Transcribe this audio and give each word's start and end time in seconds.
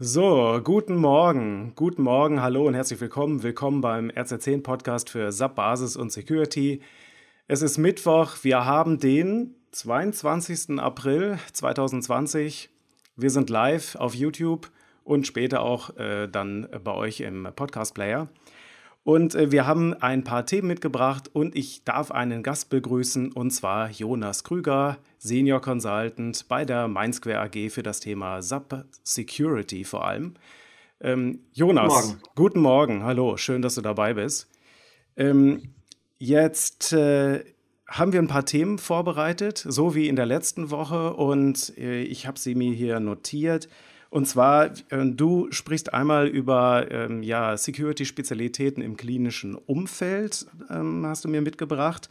So, 0.00 0.60
guten 0.62 0.94
Morgen, 0.94 1.72
guten 1.74 2.02
Morgen, 2.02 2.40
hallo 2.40 2.68
und 2.68 2.74
herzlich 2.74 3.00
willkommen. 3.00 3.42
Willkommen 3.42 3.80
beim 3.80 4.10
RZ10 4.10 4.62
Podcast 4.62 5.10
für 5.10 5.32
SAP 5.32 5.56
Basis 5.56 5.96
und 5.96 6.12
Security. 6.12 6.82
Es 7.48 7.62
ist 7.62 7.78
Mittwoch, 7.78 8.36
wir 8.42 8.64
haben 8.64 9.00
den 9.00 9.56
22. 9.72 10.78
April 10.78 11.40
2020. 11.52 12.70
Wir 13.16 13.30
sind 13.30 13.50
live 13.50 13.96
auf 13.96 14.14
YouTube 14.14 14.70
und 15.02 15.26
später 15.26 15.62
auch 15.62 15.96
äh, 15.96 16.28
dann 16.28 16.68
bei 16.84 16.94
euch 16.94 17.18
im 17.18 17.48
Podcast 17.56 17.96
Player. 17.96 18.28
Und 19.08 19.34
äh, 19.34 19.50
wir 19.50 19.66
haben 19.66 19.94
ein 19.94 20.22
paar 20.22 20.44
Themen 20.44 20.68
mitgebracht 20.68 21.30
und 21.32 21.56
ich 21.56 21.82
darf 21.82 22.10
einen 22.10 22.42
Gast 22.42 22.68
begrüßen 22.68 23.32
und 23.32 23.52
zwar 23.52 23.88
Jonas 23.88 24.44
Krüger, 24.44 24.98
Senior 25.16 25.62
Consultant 25.62 26.46
bei 26.46 26.66
der 26.66 26.88
Mindsquare 26.88 27.40
AG 27.40 27.70
für 27.70 27.82
das 27.82 28.00
Thema 28.00 28.42
SAP 28.42 28.84
Security 29.02 29.84
vor 29.84 30.06
allem. 30.06 30.34
Ähm, 31.00 31.38
Jonas, 31.54 31.88
guten 31.88 32.04
Morgen. 32.04 32.22
guten 32.34 32.60
Morgen. 32.60 33.02
Hallo, 33.02 33.38
schön, 33.38 33.62
dass 33.62 33.76
du 33.76 33.80
dabei 33.80 34.12
bist. 34.12 34.46
Ähm, 35.16 35.70
jetzt 36.18 36.92
äh, 36.92 37.46
haben 37.86 38.12
wir 38.12 38.20
ein 38.20 38.28
paar 38.28 38.44
Themen 38.44 38.76
vorbereitet, 38.76 39.64
so 39.66 39.94
wie 39.94 40.08
in 40.08 40.16
der 40.16 40.26
letzten 40.26 40.70
Woche 40.70 41.14
und 41.14 41.72
äh, 41.78 42.02
ich 42.02 42.26
habe 42.26 42.38
sie 42.38 42.54
mir 42.54 42.74
hier 42.74 43.00
notiert. 43.00 43.70
Und 44.10 44.26
zwar, 44.26 44.70
äh, 44.90 45.06
du 45.06 45.48
sprichst 45.50 45.92
einmal 45.92 46.28
über 46.28 46.90
ähm, 46.90 47.22
ja, 47.22 47.56
Security-Spezialitäten 47.56 48.82
im 48.82 48.96
klinischen 48.96 49.54
Umfeld, 49.54 50.46
ähm, 50.70 51.04
hast 51.06 51.24
du 51.24 51.28
mir 51.28 51.42
mitgebracht, 51.42 52.08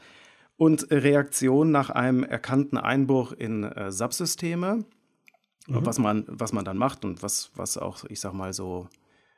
und 0.58 0.92
Reaktion 0.92 1.72
nach 1.72 1.90
einem 1.90 2.24
erkannten 2.24 2.78
Einbruch 2.78 3.32
in 3.32 3.64
äh, 3.64 3.92
Subsysteme, 3.92 4.86
mhm. 5.68 5.86
was, 5.86 6.00
man, 6.00 6.26
was 6.28 6.54
man 6.54 6.66
dann 6.66 6.78
macht 6.78 7.06
und 7.06 7.24
was, 7.24 7.52
was 7.56 7.78
auch, 7.78 8.06
ich 8.06 8.20
sag 8.20 8.34
mal, 8.34 8.54
so 8.54 8.88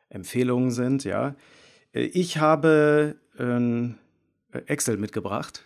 Empfehlungen 0.10 0.72
sind, 0.72 1.04
ja. 1.04 1.36
Äh, 1.94 2.04
ich 2.04 2.38
habe 2.38 3.16
äh, 3.38 4.58
Excel 4.66 4.98
mitgebracht. 4.98 5.66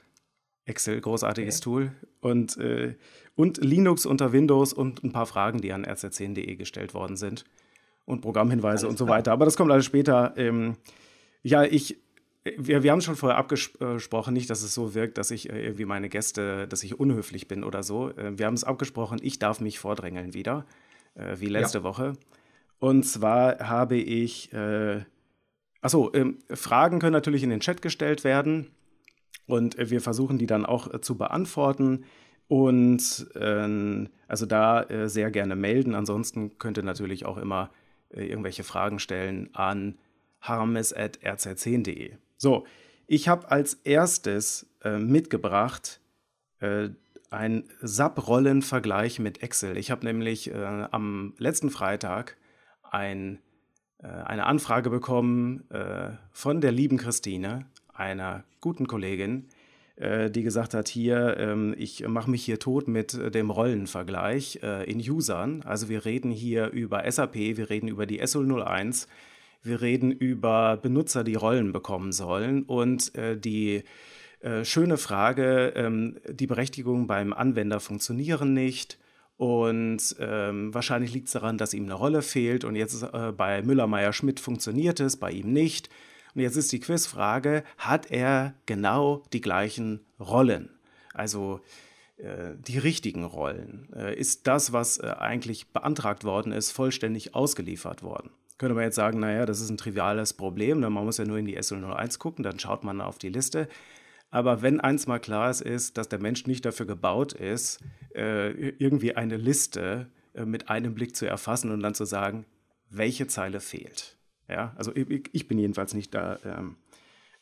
Excel, 0.66 1.02
großartiges 1.02 1.58
okay. 1.58 1.64
Tool. 1.64 1.92
Und, 2.22 2.58
äh, 2.58 2.96
und 3.36 3.58
Linux 3.64 4.06
unter 4.06 4.32
Windows 4.32 4.74
und 4.74 5.04
ein 5.04 5.12
paar 5.12 5.26
Fragen, 5.26 5.62
die 5.62 5.74
an 5.74 5.86
rz10.de 5.86 6.56
gestellt 6.56 6.94
worden 6.94 7.18
sind. 7.18 7.46
Und 8.06 8.22
Programmhinweise 8.22 8.86
alles 8.86 8.92
und 8.92 8.98
so 8.98 9.06
klar. 9.06 9.18
weiter. 9.20 9.32
Aber 9.32 9.46
das 9.46 9.56
kommt 9.56 9.72
alles 9.72 9.86
später. 9.86 10.34
Ähm, 10.36 10.76
ja, 11.42 11.64
ich, 11.64 11.98
wir, 12.44 12.84
wir 12.84 12.92
haben 12.92 13.02
schon 13.02 13.16
vorher 13.16 13.38
abgesprochen, 13.38 14.34
nicht, 14.34 14.50
dass 14.50 14.62
es 14.62 14.74
so 14.74 14.94
wirkt, 14.94 15.18
dass 15.18 15.32
ich 15.32 15.50
äh, 15.50 15.64
irgendwie 15.64 15.86
meine 15.86 16.10
Gäste, 16.10 16.68
dass 16.68 16.84
ich 16.84 17.00
unhöflich 17.00 17.48
bin 17.48 17.64
oder 17.64 17.82
so. 17.82 18.10
Äh, 18.10 18.38
wir 18.38 18.46
haben 18.46 18.56
es 18.56 18.66
abgesprochen, 18.66 19.20
ich 19.22 19.40
darf 19.40 19.62
mich 19.62 19.80
vordrängeln 19.80 20.34
wieder, 20.34 20.66
äh, 21.16 21.38
wie 21.40 21.48
letzte 21.48 21.80
ja. 21.80 21.84
Woche. 21.86 22.14
Und 22.80 23.04
zwar 23.04 23.60
habe 23.60 23.96
ich, 23.96 24.52
äh, 24.52 25.02
achso, 25.82 26.12
ähm, 26.14 26.40
Fragen 26.50 27.00
können 27.00 27.14
natürlich 27.14 27.44
in 27.44 27.50
den 27.50 27.62
Chat 27.62 27.82
gestellt 27.82 28.26
werden. 28.26 28.72
Und 29.46 29.78
wir 29.78 30.00
versuchen 30.00 30.38
die 30.38 30.46
dann 30.46 30.66
auch 30.66 31.00
zu 31.02 31.18
beantworten. 31.18 32.06
Und 32.48 33.28
äh, 33.36 34.08
also 34.28 34.46
da 34.46 34.84
äh, 34.84 35.10
sehr 35.10 35.32
gerne 35.32 35.56
melden. 35.56 35.96
Ansonsten 35.96 36.58
könnt 36.58 36.78
ihr 36.78 36.84
natürlich 36.84 37.26
auch 37.26 37.38
immer 37.38 37.70
äh, 38.10 38.26
irgendwelche 38.26 38.64
Fragen 38.64 39.00
stellen 39.00 39.50
an 39.54 39.98
harmes.rz10.de. 40.42 42.14
So, 42.38 42.66
ich 43.08 43.28
habe 43.28 43.50
als 43.52 43.76
erstes 43.76 44.68
äh, 44.84 44.98
mitgebracht 44.98 46.00
äh, 46.60 46.90
ein 47.30 47.64
SAP-Rollenvergleich 47.82 49.20
mit 49.20 49.42
Excel. 49.42 49.78
Ich 49.78 49.90
habe 49.90 50.06
nämlich 50.06 50.52
äh, 50.52 50.88
am 50.92 51.34
letzten 51.38 51.70
Freitag 51.70 52.38
ein, 52.84 53.40
eine 54.00 54.46
Anfrage 54.46 54.90
bekommen 54.90 55.64
von 56.34 56.60
der 56.60 56.74
lieben 56.74 56.98
Christine 56.98 57.66
einer 57.94 58.44
guten 58.60 58.86
Kollegin, 58.86 59.48
äh, 59.48 59.53
die 59.96 60.42
gesagt 60.42 60.74
hat, 60.74 60.88
hier, 60.88 61.38
ähm, 61.38 61.76
ich 61.78 62.08
mache 62.08 62.30
mich 62.30 62.44
hier 62.44 62.60
tot 62.60 62.88
mit 62.88 63.14
dem 63.14 63.52
Rollenvergleich 63.52 64.60
äh, 64.64 64.90
in 64.90 65.00
Usern. 65.00 65.62
Also 65.64 65.88
wir 65.88 66.04
reden 66.06 66.32
hier 66.32 66.70
über 66.72 67.10
SAP, 67.10 67.36
wir 67.36 67.70
reden 67.70 67.88
über 67.88 68.08
die 68.08 68.22
SO01, 68.24 69.08
wir 69.62 69.82
reden 69.82 70.12
über 70.12 70.78
Benutzer, 70.78 71.24
die 71.24 71.36
Rollen 71.36 71.72
bekommen 71.72 72.12
sollen 72.12 72.64
und 72.64 73.14
äh, 73.16 73.38
die 73.38 73.84
schöne 74.64 74.98
Frage, 74.98 75.72
ähm, 75.78 76.18
die 76.28 76.48
Berechtigungen 76.48 77.08
beim 77.08 77.32
Anwender 77.32 77.80
funktionieren 77.80 78.54
nicht. 78.54 79.00
Und 79.38 80.16
ähm, 80.20 80.74
wahrscheinlich 80.74 81.14
liegt 81.14 81.28
es 81.28 81.34
daran, 81.34 81.58
dass 81.58 81.74
ihm 81.74 81.86
eine 81.86 81.94
Rolle 81.94 82.22
fehlt. 82.22 82.64
Und 82.64 82.76
jetzt 82.76 83.04
äh, 83.04 83.32
bei 83.32 83.62
Müller-Meyer-Schmidt 83.62 84.40
funktioniert 84.40 85.00
es, 85.00 85.18
bei 85.18 85.32
ihm 85.32 85.52
nicht. 85.52 85.90
Und 86.36 86.42
jetzt 86.42 86.56
ist 86.56 86.72
die 86.72 86.80
Quizfrage, 86.80 87.64
hat 87.78 88.12
er 88.12 88.54
genau 88.66 89.24
die 89.34 89.42
gleichen 89.42 90.02
Rollen? 90.20 90.70
Also 91.14 91.62
äh, 92.18 92.56
die 92.68 92.78
richtigen 92.78 93.24
Rollen. 93.24 93.90
Äh, 93.96 94.16
ist 94.16 94.48
das, 94.48 94.72
was 94.72 94.98
äh, 95.00 95.08
eigentlich 95.18 95.70
beantragt 95.70 96.24
worden 96.24 96.52
ist, 96.52 96.72
vollständig 96.72 97.36
ausgeliefert 97.36 98.04
worden? 98.04 98.30
Könnte 98.58 98.76
man 98.76 98.84
jetzt 98.84 98.96
sagen, 98.96 99.20
naja, 99.20 99.46
das 99.46 99.60
ist 99.60 99.70
ein 99.70 99.78
triviales 99.78 100.34
Problem, 100.34 100.80
ne? 100.80 100.90
man 100.90 101.06
muss 101.06 101.18
ja 101.18 101.26
nur 101.26 101.38
in 101.38 101.46
die 101.46 101.58
SL01 101.58 102.20
gucken, 102.20 102.44
dann 102.44 102.60
schaut 102.60 102.84
man 102.84 103.02
auf 103.02 103.18
die 103.18 103.30
Liste. 103.30 103.68
Aber 104.30 104.62
wenn 104.62 104.80
eins 104.80 105.06
mal 105.06 105.20
klar 105.20 105.50
ist, 105.50 105.62
ist, 105.62 105.98
dass 105.98 106.08
der 106.08 106.20
Mensch 106.20 106.48
nicht 106.48 106.64
dafür 106.66 106.86
gebaut 106.88 107.34
ist, 107.34 107.84
irgendwie 108.16 109.16
eine 109.16 109.38
Liste 109.38 110.08
mit 110.34 110.70
einem 110.70 110.96
Blick 110.96 111.16
zu 111.16 111.28
erfassen 111.28 111.70
und 111.70 111.82
dann 111.82 111.94
zu 111.94 112.06
sagen, 112.06 112.46
welche 112.90 113.28
Zeile 113.28 113.60
fehlt. 113.60 114.18
Ja, 114.54 114.72
also 114.76 114.96
ich, 114.96 115.30
ich 115.32 115.48
bin 115.48 115.58
jedenfalls 115.58 115.96
nicht 115.96 116.14
da, 116.14 116.38
ähm, 116.46 116.76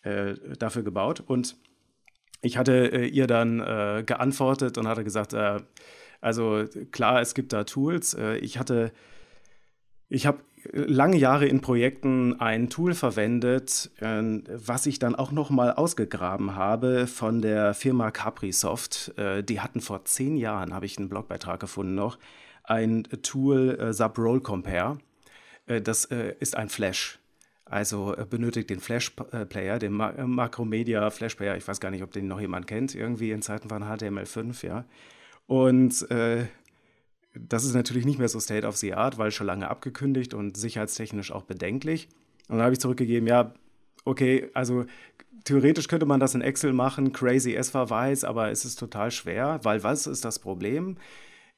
äh, 0.03 0.35
dafür 0.57 0.81
gebaut. 0.81 1.19
Und 1.19 1.57
ich 2.41 2.57
hatte 2.57 2.89
äh, 2.93 3.05
ihr 3.05 3.27
dann 3.27 3.59
äh, 3.59 4.03
geantwortet 4.05 4.77
und 4.77 4.87
hatte 4.87 5.03
gesagt, 5.03 5.33
äh, 5.33 5.59
also 6.21 6.63
klar, 6.91 7.19
es 7.19 7.33
gibt 7.33 7.51
da 7.51 7.65
Tools. 7.65 8.13
Äh, 8.13 8.37
ich 8.37 8.57
hatte, 8.57 8.93
ich 10.07 10.25
habe 10.25 10.39
lange 10.71 11.17
Jahre 11.17 11.47
in 11.47 11.59
Projekten 11.59 12.39
ein 12.39 12.69
Tool 12.69 12.93
verwendet, 12.93 13.91
ähm, 13.99 14.45
was 14.47 14.85
ich 14.85 14.97
dann 14.97 15.15
auch 15.15 15.33
noch 15.33 15.49
mal 15.49 15.73
ausgegraben 15.73 16.55
habe 16.55 17.07
von 17.07 17.41
der 17.41 17.73
Firma 17.73 18.09
Caprisoft. 18.11 19.17
Äh, 19.17 19.43
die 19.43 19.59
hatten 19.59 19.81
vor 19.81 20.05
zehn 20.05 20.37
Jahren, 20.37 20.73
habe 20.73 20.85
ich 20.85 20.97
einen 20.97 21.09
Blogbeitrag 21.09 21.59
gefunden 21.59 21.95
noch, 21.95 22.17
ein 22.63 23.03
Tool 23.21 23.91
Sub 23.91 24.17
Roll 24.17 24.39
Compare 24.39 24.99
äh, 24.99 25.10
das 25.79 26.05
äh, 26.05 26.33
ist 26.39 26.57
ein 26.57 26.69
Flash. 26.69 27.19
Also 27.65 28.15
äh, 28.17 28.25
benötigt 28.29 28.69
den 28.69 28.81
Flash-Player, 28.81 29.79
den 29.79 29.93
Macromedia 29.93 31.09
Flash-Player. 31.09 31.55
Ich 31.55 31.67
weiß 31.67 31.79
gar 31.79 31.91
nicht, 31.91 32.03
ob 32.03 32.11
den 32.11 32.27
noch 32.27 32.41
jemand 32.41 32.67
kennt, 32.67 32.95
irgendwie 32.95 33.31
in 33.31 33.41
Zeiten 33.41 33.69
von 33.69 33.83
HTML5, 33.83 34.65
ja. 34.65 34.85
Und 35.47 36.09
äh, 36.11 36.47
das 37.33 37.63
ist 37.63 37.73
natürlich 37.73 38.05
nicht 38.05 38.19
mehr 38.19 38.27
so 38.27 38.39
State 38.39 38.67
of 38.67 38.75
the 38.77 38.93
Art, 38.93 39.17
weil 39.17 39.31
schon 39.31 39.47
lange 39.47 39.69
abgekündigt 39.69 40.33
und 40.33 40.57
sicherheitstechnisch 40.57 41.31
auch 41.31 41.43
bedenklich. 41.43 42.09
Und 42.49 42.57
dann 42.57 42.63
habe 42.63 42.73
ich 42.73 42.79
zurückgegeben, 42.79 43.27
ja, 43.27 43.53
okay, 44.03 44.49
also 44.53 44.85
theoretisch 45.45 45.87
könnte 45.87 46.05
man 46.05 46.19
das 46.19 46.35
in 46.35 46.41
Excel 46.41 46.73
machen, 46.73 47.13
crazy 47.13 47.55
es 47.55 47.69
verweis, 47.69 48.23
aber 48.23 48.51
es 48.51 48.65
ist 48.65 48.79
total 48.79 49.11
schwer, 49.11 49.59
weil 49.63 49.83
was 49.83 50.07
ist 50.07 50.25
das 50.25 50.39
Problem? 50.39 50.97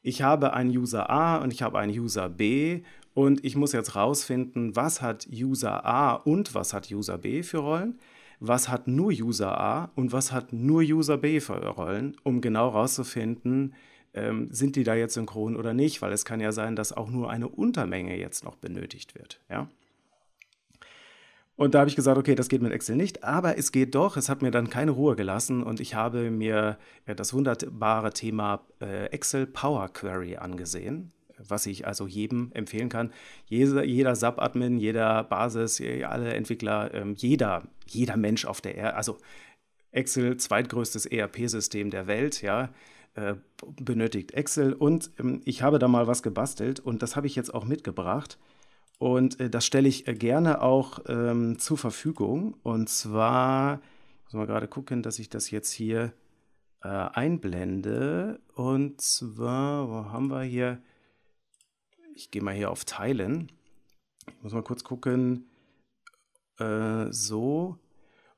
Ich 0.01 0.21
habe 0.21 0.53
einen 0.53 0.69
User 0.69 1.09
A 1.09 1.37
und 1.37 1.53
ich 1.53 1.61
habe 1.61 1.79
einen 1.79 1.97
User 1.97 2.29
B 2.29 2.83
und 3.13 3.43
ich 3.45 3.55
muss 3.55 3.73
jetzt 3.73 3.95
rausfinden, 3.95 4.75
was 4.75 5.01
hat 5.01 5.27
User 5.31 5.85
A 5.85 6.13
und 6.13 6.55
was 6.55 6.73
hat 6.73 6.91
User 6.91 7.17
B 7.17 7.43
für 7.43 7.59
Rollen, 7.59 7.99
was 8.39 8.69
hat 8.69 8.87
nur 8.87 9.11
User 9.11 9.57
A 9.59 9.91
und 9.95 10.11
was 10.11 10.31
hat 10.31 10.51
nur 10.51 10.81
User 10.81 11.17
B 11.17 11.39
für 11.39 11.65
Rollen, 11.65 12.17
um 12.23 12.41
genau 12.41 12.69
rauszufinden, 12.69 13.75
ähm, 14.13 14.49
sind 14.51 14.75
die 14.75 14.83
da 14.83 14.95
jetzt 14.95 15.13
synchron 15.13 15.55
oder 15.55 15.73
nicht, 15.73 16.01
weil 16.01 16.11
es 16.11 16.25
kann 16.25 16.39
ja 16.39 16.51
sein, 16.51 16.75
dass 16.75 16.91
auch 16.91 17.09
nur 17.09 17.29
eine 17.29 17.47
Untermenge 17.47 18.17
jetzt 18.17 18.43
noch 18.43 18.55
benötigt 18.55 19.15
wird. 19.15 19.39
Ja? 19.49 19.69
Und 21.55 21.75
da 21.75 21.79
habe 21.79 21.89
ich 21.89 21.95
gesagt, 21.95 22.17
okay, 22.17 22.35
das 22.35 22.49
geht 22.49 22.61
mit 22.61 22.71
Excel 22.71 22.95
nicht, 22.95 23.23
aber 23.23 23.57
es 23.57 23.71
geht 23.71 23.93
doch. 23.95 24.17
Es 24.17 24.27
hat 24.27 24.41
mir 24.41 24.51
dann 24.51 24.69
keine 24.69 24.91
Ruhe 24.91 25.15
gelassen 25.15 25.61
und 25.61 25.79
ich 25.79 25.93
habe 25.93 26.31
mir 26.31 26.77
ja, 27.07 27.13
das 27.13 27.33
wunderbare 27.33 28.11
Thema 28.11 28.65
äh, 28.81 29.05
Excel 29.05 29.45
Power 29.45 29.87
Query 29.89 30.37
angesehen 30.37 31.11
was 31.37 31.65
ich 31.65 31.87
also 31.87 32.07
jedem 32.07 32.51
empfehlen 32.53 32.89
kann. 32.89 33.11
Jeder, 33.45 33.83
jeder 33.83 34.15
SAP-Admin, 34.15 34.77
jeder 34.77 35.23
Basis, 35.23 35.81
alle 35.81 36.33
Entwickler, 36.33 36.93
ähm, 36.93 37.15
jeder, 37.17 37.63
jeder 37.87 38.17
Mensch 38.17 38.45
auf 38.45 38.61
der 38.61 38.75
Erde, 38.75 38.95
also 38.95 39.17
Excel, 39.91 40.37
zweitgrößtes 40.37 41.05
ERP-System 41.05 41.91
der 41.91 42.07
Welt, 42.07 42.41
ja, 42.41 42.69
äh, 43.15 43.35
benötigt 43.79 44.31
Excel. 44.31 44.73
Und 44.73 45.11
ähm, 45.19 45.41
ich 45.45 45.61
habe 45.61 45.79
da 45.79 45.87
mal 45.87 46.07
was 46.07 46.23
gebastelt 46.23 46.79
und 46.79 47.01
das 47.01 47.15
habe 47.15 47.27
ich 47.27 47.35
jetzt 47.35 47.53
auch 47.53 47.65
mitgebracht. 47.65 48.37
Und 48.99 49.39
äh, 49.39 49.49
das 49.49 49.65
stelle 49.65 49.87
ich 49.87 50.07
äh, 50.07 50.13
gerne 50.13 50.61
auch 50.61 50.99
ähm, 51.07 51.59
zur 51.59 51.77
Verfügung. 51.77 52.55
Und 52.63 52.89
zwar, 52.89 53.81
muss 54.25 54.33
mal 54.33 54.47
gerade 54.47 54.67
gucken, 54.67 55.03
dass 55.03 55.19
ich 55.19 55.29
das 55.29 55.51
jetzt 55.51 55.71
hier 55.71 56.13
äh, 56.83 56.87
einblende. 56.87 58.39
Und 58.55 59.01
zwar, 59.01 59.89
wo 59.89 60.11
haben 60.11 60.27
wir 60.27 60.43
hier? 60.43 60.81
Ich 62.15 62.31
gehe 62.31 62.41
mal 62.41 62.53
hier 62.53 62.71
auf 62.71 62.85
Teilen. 62.85 63.51
Ich 64.27 64.43
muss 64.43 64.53
mal 64.53 64.63
kurz 64.63 64.83
gucken. 64.83 65.49
Äh, 66.59 67.07
so. 67.11 67.77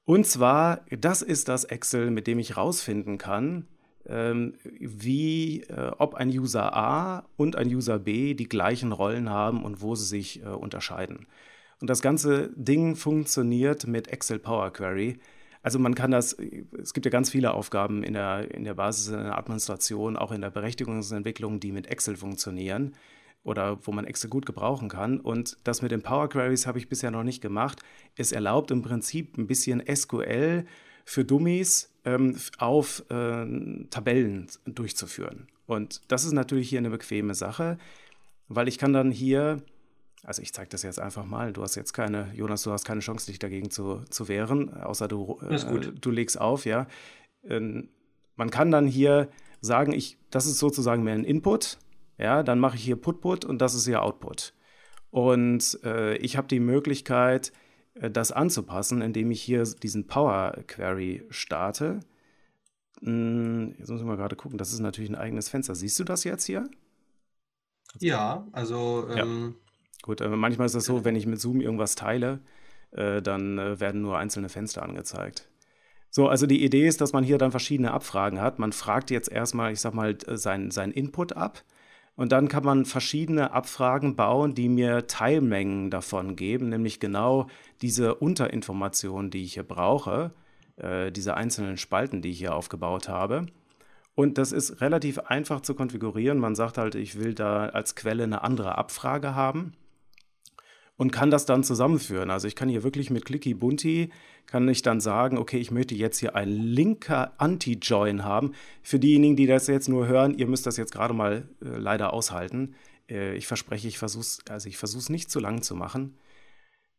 Und 0.05 0.27
zwar, 0.27 0.85
das 0.91 1.21
ist 1.21 1.47
das 1.47 1.63
Excel, 1.63 2.11
mit 2.11 2.27
dem 2.27 2.39
ich 2.39 2.57
rausfinden 2.57 3.17
kann, 3.17 3.67
ähm, 4.07 4.53
wie, 4.63 5.61
äh, 5.63 5.91
ob 5.97 6.13
ein 6.13 6.29
User 6.29 6.75
A 6.75 7.27
und 7.37 7.55
ein 7.55 7.67
User 7.67 7.97
B 7.97 8.35
die 8.35 8.47
gleichen 8.47 8.91
Rollen 8.91 9.29
haben 9.29 9.63
und 9.63 9.81
wo 9.81 9.95
sie 9.95 10.05
sich 10.05 10.43
äh, 10.43 10.49
unterscheiden. 10.49 11.27
Und 11.81 11.89
das 11.89 12.01
ganze 12.01 12.51
Ding 12.55 12.95
funktioniert 12.95 13.87
mit 13.87 14.07
Excel 14.07 14.39
Power 14.39 14.71
Query. 14.71 15.19
Also 15.63 15.79
man 15.79 15.95
kann 15.95 16.11
das, 16.11 16.33
es 16.79 16.93
gibt 16.93 17.05
ja 17.05 17.09
ganz 17.09 17.31
viele 17.31 17.53
Aufgaben 17.55 18.03
in 18.03 18.13
der, 18.13 18.53
in 18.53 18.63
der 18.63 18.75
Basis, 18.75 19.07
in 19.07 19.23
der 19.23 19.37
Administration, 19.37 20.15
auch 20.15 20.31
in 20.31 20.41
der 20.41 20.51
Berechtigungsentwicklung, 20.51 21.59
die 21.59 21.71
mit 21.71 21.87
Excel 21.87 22.15
funktionieren 22.15 22.93
oder 23.45 23.77
wo 23.85 23.91
man 23.91 24.05
Excel 24.05 24.29
gut 24.29 24.45
gebrauchen 24.45 24.89
kann. 24.89 25.19
Und 25.19 25.57
das 25.63 25.81
mit 25.81 25.91
den 25.91 26.01
Power 26.01 26.27
Queries 26.27 26.65
habe 26.67 26.79
ich 26.79 26.89
bisher 26.89 27.11
noch 27.11 27.23
nicht 27.23 27.41
gemacht. 27.41 27.81
Es 28.15 28.31
erlaubt 28.31 28.71
im 28.71 28.81
Prinzip 28.81 29.37
ein 29.37 29.47
bisschen 29.47 29.81
SQL 29.87 30.65
für 31.05 31.23
Dummies 31.23 31.93
ähm, 32.05 32.35
auf 32.57 33.03
äh, 33.09 33.85
Tabellen 33.91 34.47
durchzuführen. 34.65 35.47
Und 35.67 36.01
das 36.07 36.25
ist 36.25 36.33
natürlich 36.33 36.67
hier 36.69 36.79
eine 36.79 36.89
bequeme 36.89 37.35
Sache, 37.35 37.77
weil 38.47 38.67
ich 38.67 38.79
kann 38.79 38.93
dann 38.93 39.11
hier, 39.11 39.61
also 40.23 40.41
ich 40.41 40.51
zeige 40.51 40.69
das 40.69 40.81
jetzt 40.81 40.99
einfach 40.99 41.25
mal, 41.25 41.53
du 41.53 41.61
hast 41.61 41.75
jetzt 41.75 41.93
keine, 41.93 42.31
Jonas, 42.33 42.63
du 42.63 42.71
hast 42.71 42.83
keine 42.83 43.01
Chance, 43.01 43.27
dich 43.27 43.37
dagegen 43.37 43.69
zu, 43.69 44.01
zu 44.09 44.27
wehren, 44.27 44.73
außer 44.73 45.07
du, 45.07 45.39
äh, 45.47 45.79
du 45.79 46.09
legst 46.11 46.41
auf, 46.41 46.65
ja. 46.65 46.87
Ähm, 47.43 47.89
man 48.35 48.49
kann 48.49 48.71
dann 48.71 48.87
hier 48.87 49.29
sagen, 49.61 49.93
ich, 49.93 50.17
das 50.31 50.47
ist 50.47 50.57
sozusagen 50.57 51.03
mehr 51.03 51.13
ein 51.13 51.23
Input, 51.23 51.77
ja, 52.17 52.43
dann 52.43 52.59
mache 52.59 52.75
ich 52.75 52.83
hier 52.83 52.95
Put-Put 52.95 53.45
und 53.45 53.59
das 53.61 53.73
ist 53.73 53.85
hier 53.85 54.01
Output. 54.01 54.53
Und 55.11 55.79
äh, 55.83 56.17
ich 56.17 56.37
habe 56.37 56.47
die 56.47 56.59
Möglichkeit, 56.59 57.51
äh, 57.95 58.09
das 58.09 58.31
anzupassen, 58.31 59.01
indem 59.01 59.31
ich 59.31 59.41
hier 59.41 59.63
diesen 59.63 60.07
Power 60.07 60.57
Query 60.67 61.25
starte. 61.29 61.99
Hm, 63.01 63.75
jetzt 63.77 63.89
muss 63.89 64.01
ich 64.01 64.07
mal 64.07 64.17
gerade 64.17 64.35
gucken, 64.35 64.57
das 64.57 64.73
ist 64.73 64.79
natürlich 64.79 65.09
ein 65.09 65.15
eigenes 65.15 65.49
Fenster. 65.49 65.75
Siehst 65.75 65.99
du 65.99 66.03
das 66.03 66.23
jetzt 66.23 66.45
hier? 66.45 66.69
Ja, 67.99 68.47
also. 68.51 69.07
Ähm, 69.09 69.55
ja. 69.55 69.71
Gut, 70.01 70.21
äh, 70.21 70.29
manchmal 70.29 70.65
ist 70.65 70.75
das 70.75 70.85
so, 70.85 71.05
wenn 71.05 71.15
ich 71.15 71.25
mit 71.25 71.39
Zoom 71.39 71.61
irgendwas 71.61 71.95
teile, 71.95 72.39
äh, 72.91 73.21
dann 73.21 73.57
äh, 73.57 73.79
werden 73.79 74.01
nur 74.01 74.17
einzelne 74.17 74.49
Fenster 74.49 74.83
angezeigt. 74.83 75.49
So, 76.09 76.29
also 76.29 76.45
die 76.45 76.63
Idee 76.63 76.87
ist, 76.87 77.01
dass 77.01 77.11
man 77.11 77.23
hier 77.23 77.37
dann 77.37 77.51
verschiedene 77.51 77.91
Abfragen 77.91 78.39
hat. 78.39 78.59
Man 78.59 78.71
fragt 78.71 79.11
jetzt 79.11 79.29
erstmal, 79.29 79.73
ich 79.73 79.81
sag 79.81 79.93
mal, 79.93 80.17
seinen 80.37 80.71
sein 80.71 80.91
Input 80.91 81.33
ab 81.33 81.63
und 82.15 82.31
dann 82.31 82.47
kann 82.47 82.63
man 82.63 82.85
verschiedene 82.85 83.51
Abfragen 83.51 84.15
bauen, 84.15 84.55
die 84.55 84.69
mir 84.69 85.07
Teilmengen 85.07 85.89
davon 85.89 86.35
geben, 86.35 86.69
nämlich 86.69 86.99
genau 86.99 87.47
diese 87.81 88.15
Unterinformationen, 88.15 89.31
die 89.31 89.43
ich 89.43 89.55
hier 89.55 89.63
brauche, 89.63 90.31
äh, 90.77 91.11
diese 91.11 91.35
einzelnen 91.35 91.77
Spalten, 91.77 92.21
die 92.21 92.29
ich 92.29 92.39
hier 92.39 92.55
aufgebaut 92.55 93.09
habe. 93.09 93.47
Und 94.15 94.37
das 94.37 94.53
ist 94.53 94.79
relativ 94.79 95.19
einfach 95.19 95.59
zu 95.59 95.75
konfigurieren. 95.75 96.39
Man 96.39 96.55
sagt 96.55 96.77
halt, 96.77 96.95
ich 96.95 97.19
will 97.19 97.33
da 97.33 97.67
als 97.67 97.95
Quelle 97.95 98.23
eine 98.23 98.43
andere 98.43 98.77
Abfrage 98.77 99.35
haben 99.35 99.73
und 100.97 101.11
kann 101.11 101.29
das 101.29 101.45
dann 101.45 101.63
zusammenführen. 101.63 102.29
Also 102.29 102.47
ich 102.47 102.55
kann 102.55 102.69
hier 102.69 102.83
wirklich 102.83 103.09
mit 103.09 103.25
Clicky 103.25 103.53
Bunti 103.53 104.09
kann 104.45 104.67
ich 104.67 104.81
dann 104.81 105.01
sagen, 105.01 105.37
okay, 105.37 105.57
ich 105.57 105.71
möchte 105.71 105.95
jetzt 105.95 106.19
hier 106.19 106.35
ein 106.35 106.49
linker 106.49 107.33
Anti-Join 107.37 108.23
haben. 108.23 108.53
Für 108.83 108.99
diejenigen, 108.99 109.35
die 109.35 109.47
das 109.47 109.67
jetzt 109.67 109.89
nur 109.89 110.07
hören, 110.07 110.37
ihr 110.37 110.47
müsst 110.47 110.65
das 110.67 110.77
jetzt 110.77 110.93
gerade 110.93 111.13
mal 111.13 111.49
äh, 111.61 111.77
leider 111.77 112.13
aushalten. 112.13 112.75
Äh, 113.09 113.35
ich 113.35 113.47
verspreche, 113.47 113.87
ich 113.87 113.97
versuche 113.97 114.21
es 114.21 114.39
also 114.49 114.69
ich 114.69 114.77
versuch's 114.77 115.09
nicht 115.09 115.31
zu 115.31 115.39
lang 115.39 115.61
zu 115.61 115.75
machen. 115.75 116.15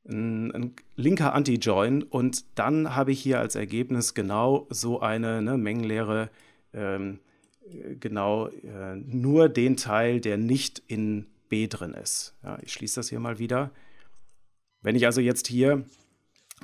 Ein, 0.09 0.53
ein 0.53 0.75
linker 0.97 1.35
Anti-Join 1.35 2.03
und 2.03 2.45
dann 2.57 2.95
habe 2.95 3.13
ich 3.13 3.21
hier 3.21 3.41
als 3.41 3.55
Ergebnis 3.55 4.15
genau 4.15 4.67
so 4.71 5.01
eine 5.01 5.43
ne, 5.43 5.57
Mengenlehre, 5.57 6.31
ähm, 6.73 7.21
genau 7.99 8.49
äh, 8.49 8.97
nur 8.97 9.49
den 9.49 9.77
Teil, 9.77 10.21
der 10.21 10.37
nicht 10.37 10.83
in 10.87 11.27
B 11.49 11.67
drin 11.69 11.95
ist. 11.95 12.35
Ja, 12.43 12.59
ich 12.63 12.73
schließe 12.73 13.01
das 13.01 13.09
hier 13.09 13.21
mal 13.21 13.39
wieder. 13.39 13.71
Wenn 14.83 14.97
ich 14.97 15.07
also 15.07 15.21
jetzt 15.21 15.47
hier 15.47 15.85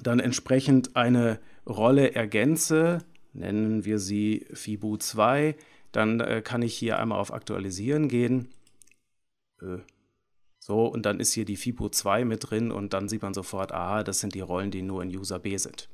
dann 0.03 0.21
entsprechend 0.21 0.97
eine 0.97 1.41
Rolle 1.67 2.15
ergänze, 2.15 2.99
nennen 3.33 3.85
wir 3.85 3.99
sie 3.99 4.47
FIBU 4.53 4.97
2, 4.97 5.57
dann 5.93 6.21
äh, 6.21 6.43
kann 6.43 6.63
ich 6.63 6.75
hier 6.75 6.99
einmal 6.99 7.19
auf 7.19 7.33
Aktualisieren 7.33 8.09
gehen. 8.09 8.49
Äh, 9.61 9.79
so, 10.59 10.87
und 10.87 11.07
dann 11.07 11.21
ist 11.21 11.33
hier 11.33 11.45
die 11.45 11.57
FIBU 11.57 11.89
2 11.89 12.25
mit 12.25 12.51
drin 12.51 12.71
und 12.71 12.93
dann 12.93 13.09
sieht 13.09 13.23
man 13.23 13.35
sofort, 13.35 13.73
aha, 13.73 14.05
das 14.05 14.21
sind 14.21 14.35
die 14.35 14.41
Rollen, 14.41 14.71
die 14.71 14.83
nur 14.83 15.03
in 15.03 15.09
User 15.09 15.39
B 15.39 15.57
sind. 15.57 15.89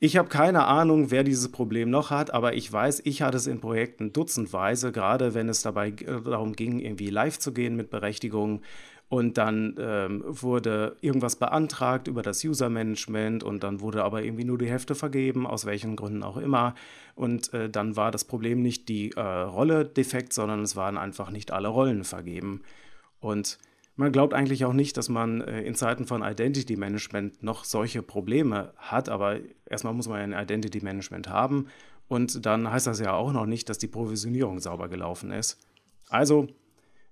Ich 0.00 0.16
habe 0.16 0.28
keine 0.28 0.66
Ahnung, 0.66 1.10
wer 1.10 1.24
dieses 1.24 1.50
Problem 1.50 1.90
noch 1.90 2.10
hat, 2.10 2.32
aber 2.32 2.54
ich 2.54 2.72
weiß, 2.72 3.02
ich 3.04 3.22
hatte 3.22 3.36
es 3.36 3.48
in 3.48 3.60
Projekten 3.60 4.12
dutzendweise, 4.12 4.92
gerade 4.92 5.34
wenn 5.34 5.48
es 5.48 5.62
dabei 5.62 5.88
äh, 5.88 6.22
darum 6.22 6.54
ging, 6.54 6.78
irgendwie 6.78 7.10
live 7.10 7.38
zu 7.38 7.52
gehen 7.52 7.74
mit 7.74 7.90
Berechtigungen 7.90 8.62
und 9.08 9.38
dann 9.38 9.74
ähm, 9.78 10.22
wurde 10.26 10.96
irgendwas 11.00 11.36
beantragt 11.36 12.08
über 12.08 12.22
das 12.22 12.44
User-Management 12.44 13.42
und 13.42 13.62
dann 13.62 13.80
wurde 13.80 14.04
aber 14.04 14.22
irgendwie 14.22 14.44
nur 14.44 14.58
die 14.58 14.68
Hälfte 14.68 14.94
vergeben, 14.94 15.46
aus 15.46 15.64
welchen 15.64 15.96
Gründen 15.96 16.22
auch 16.22 16.36
immer. 16.36 16.74
Und 17.14 17.52
äh, 17.54 17.70
dann 17.70 17.96
war 17.96 18.10
das 18.10 18.24
Problem 18.24 18.60
nicht 18.60 18.88
die 18.88 19.12
äh, 19.12 19.20
Rolle 19.20 19.86
defekt, 19.86 20.34
sondern 20.34 20.60
es 20.62 20.76
waren 20.76 20.98
einfach 20.98 21.30
nicht 21.30 21.52
alle 21.52 21.68
Rollen 21.68 22.04
vergeben. 22.04 22.60
Und 23.20 23.58
man 23.96 24.12
glaubt 24.12 24.34
eigentlich 24.34 24.66
auch 24.66 24.74
nicht, 24.74 24.96
dass 24.98 25.08
man 25.08 25.40
äh, 25.40 25.62
in 25.62 25.74
Zeiten 25.74 26.06
von 26.06 26.22
Identity 26.22 26.76
Management 26.76 27.42
noch 27.42 27.64
solche 27.64 28.02
Probleme 28.02 28.74
hat, 28.76 29.08
aber 29.08 29.38
erstmal 29.64 29.94
muss 29.94 30.06
man 30.06 30.20
ein 30.20 30.44
Identity 30.44 30.80
Management 30.84 31.30
haben 31.30 31.68
und 32.08 32.46
dann 32.46 32.70
heißt 32.70 32.86
das 32.86 33.00
ja 33.00 33.14
auch 33.14 33.32
noch 33.32 33.46
nicht, 33.46 33.68
dass 33.68 33.78
die 33.78 33.86
Provisionierung 33.86 34.60
sauber 34.60 34.88
gelaufen 34.88 35.30
ist. 35.30 35.58
Also 36.08 36.48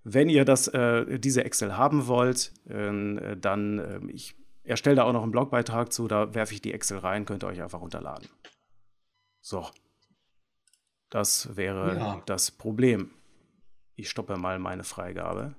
wenn 0.08 0.29
ihr 0.29 0.44
das, 0.44 0.69
äh, 0.69 1.19
diese 1.19 1.44
Excel 1.44 1.76
haben 1.76 2.06
wollt, 2.06 2.53
äh, 2.69 3.37
dann 3.37 3.79
äh, 3.81 4.00
ich 4.12 4.37
erstelle 4.62 4.97
da 4.97 5.03
auch 5.03 5.12
noch 5.12 5.25
einen 5.25 5.32
Blogbeitrag 5.32 5.93
zu, 5.93 6.06
da 6.06 6.32
werfe 6.32 6.55
ich 6.55 6.62
die 6.62 6.73
Excel 6.73 6.99
rein, 6.99 7.25
könnt 7.25 7.43
ihr 7.43 7.49
euch 7.49 7.61
einfach 7.61 7.81
runterladen. 7.81 8.29
So. 9.41 9.69
Das 11.11 11.56
wäre 11.56 11.97
ja. 11.97 12.23
das 12.26 12.53
Problem. 12.53 13.11
Ich 13.97 14.08
stoppe 14.08 14.37
mal 14.37 14.61
meine 14.61 14.85
Freigabe. 14.85 15.56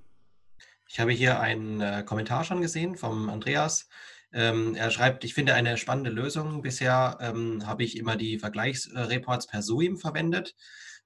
Ich 0.87 1.01
habe 1.01 1.11
hier 1.11 1.41
einen 1.41 1.81
äh, 1.81 2.03
Kommentar 2.05 2.45
schon 2.45 2.61
gesehen 2.61 2.95
vom 2.95 3.29
Andreas. 3.29 3.89
Ähm, 4.31 4.75
er 4.75 4.91
schreibt, 4.91 5.25
ich 5.25 5.33
finde 5.33 5.55
eine 5.55 5.75
spannende 5.75 6.09
Lösung. 6.09 6.61
Bisher 6.61 7.17
ähm, 7.19 7.67
habe 7.67 7.83
ich 7.83 7.97
immer 7.97 8.15
die 8.15 8.39
Vergleichsreports 8.39 9.47
per 9.47 9.61
Zoom 9.61 9.97
verwendet. 9.97 10.55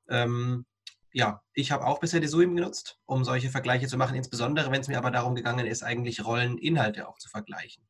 Ähm, 0.10 0.65
ja, 1.13 1.41
ich 1.53 1.72
habe 1.72 1.86
auch 1.86 2.00
bisher 2.00 2.20
die 2.20 2.27
Zoom 2.27 2.56
genutzt, 2.56 3.00
um 3.06 3.24
solche 3.24 3.50
Vergleiche 3.50 3.88
zu 3.88 3.98
machen, 3.98 4.15
insbesondere 4.15 4.72
wenn 4.72 4.82
es 4.82 4.88
mir 4.88 4.98
aber 4.98 5.12
darum 5.12 5.36
gegangen 5.36 5.65
ist, 5.65 5.84
eigentlich 5.84 6.25
Rolleninhalte 6.25 7.08
auch 7.08 7.18
zu 7.18 7.30
vergleichen. 7.30 7.84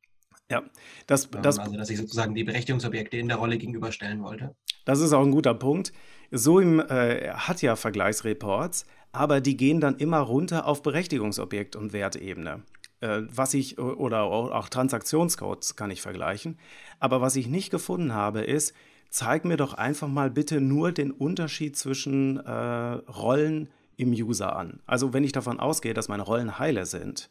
Ja, 0.50 0.62
das, 1.06 1.26
ähm, 1.26 1.42
das, 1.42 1.58
also 1.58 1.76
dass 1.76 1.90
ich 1.90 1.98
sozusagen 1.98 2.34
die 2.34 2.44
Berechtigungsobjekte 2.44 3.16
in 3.16 3.28
der 3.28 3.38
Rolle 3.38 3.58
gegenüberstellen 3.58 4.22
wollte. 4.22 4.54
Das 4.84 5.00
ist 5.00 5.12
auch 5.12 5.22
ein 5.22 5.30
guter 5.30 5.54
Punkt. 5.54 5.92
Zoom 6.30 6.80
äh, 6.80 7.30
hat 7.30 7.62
ja 7.62 7.76
Vergleichsreports, 7.76 8.84
aber 9.12 9.40
die 9.40 9.56
gehen 9.56 9.80
dann 9.80 9.96
immer 9.96 10.18
runter 10.18 10.66
auf 10.66 10.82
Berechtigungsobjekt 10.82 11.76
und 11.76 11.92
Wertebene. 11.92 12.64
Äh, 13.00 13.22
was 13.28 13.54
ich, 13.54 13.78
oder 13.78 14.24
auch 14.24 14.68
Transaktionscodes 14.68 15.76
kann 15.76 15.90
ich 15.90 16.02
vergleichen. 16.02 16.58
Aber 16.98 17.20
was 17.20 17.36
ich 17.36 17.46
nicht 17.46 17.70
gefunden 17.70 18.12
habe, 18.14 18.42
ist, 18.42 18.74
zeig 19.12 19.44
mir 19.44 19.58
doch 19.58 19.74
einfach 19.74 20.08
mal 20.08 20.30
bitte 20.30 20.60
nur 20.60 20.90
den 20.90 21.10
Unterschied 21.10 21.76
zwischen 21.76 22.38
äh, 22.38 22.50
Rollen 22.50 23.68
im 23.98 24.10
User 24.10 24.56
an. 24.56 24.80
Also 24.86 25.12
wenn 25.12 25.22
ich 25.22 25.32
davon 25.32 25.60
ausgehe, 25.60 25.92
dass 25.92 26.08
meine 26.08 26.22
Rollen 26.22 26.58
heile 26.58 26.86
sind 26.86 27.28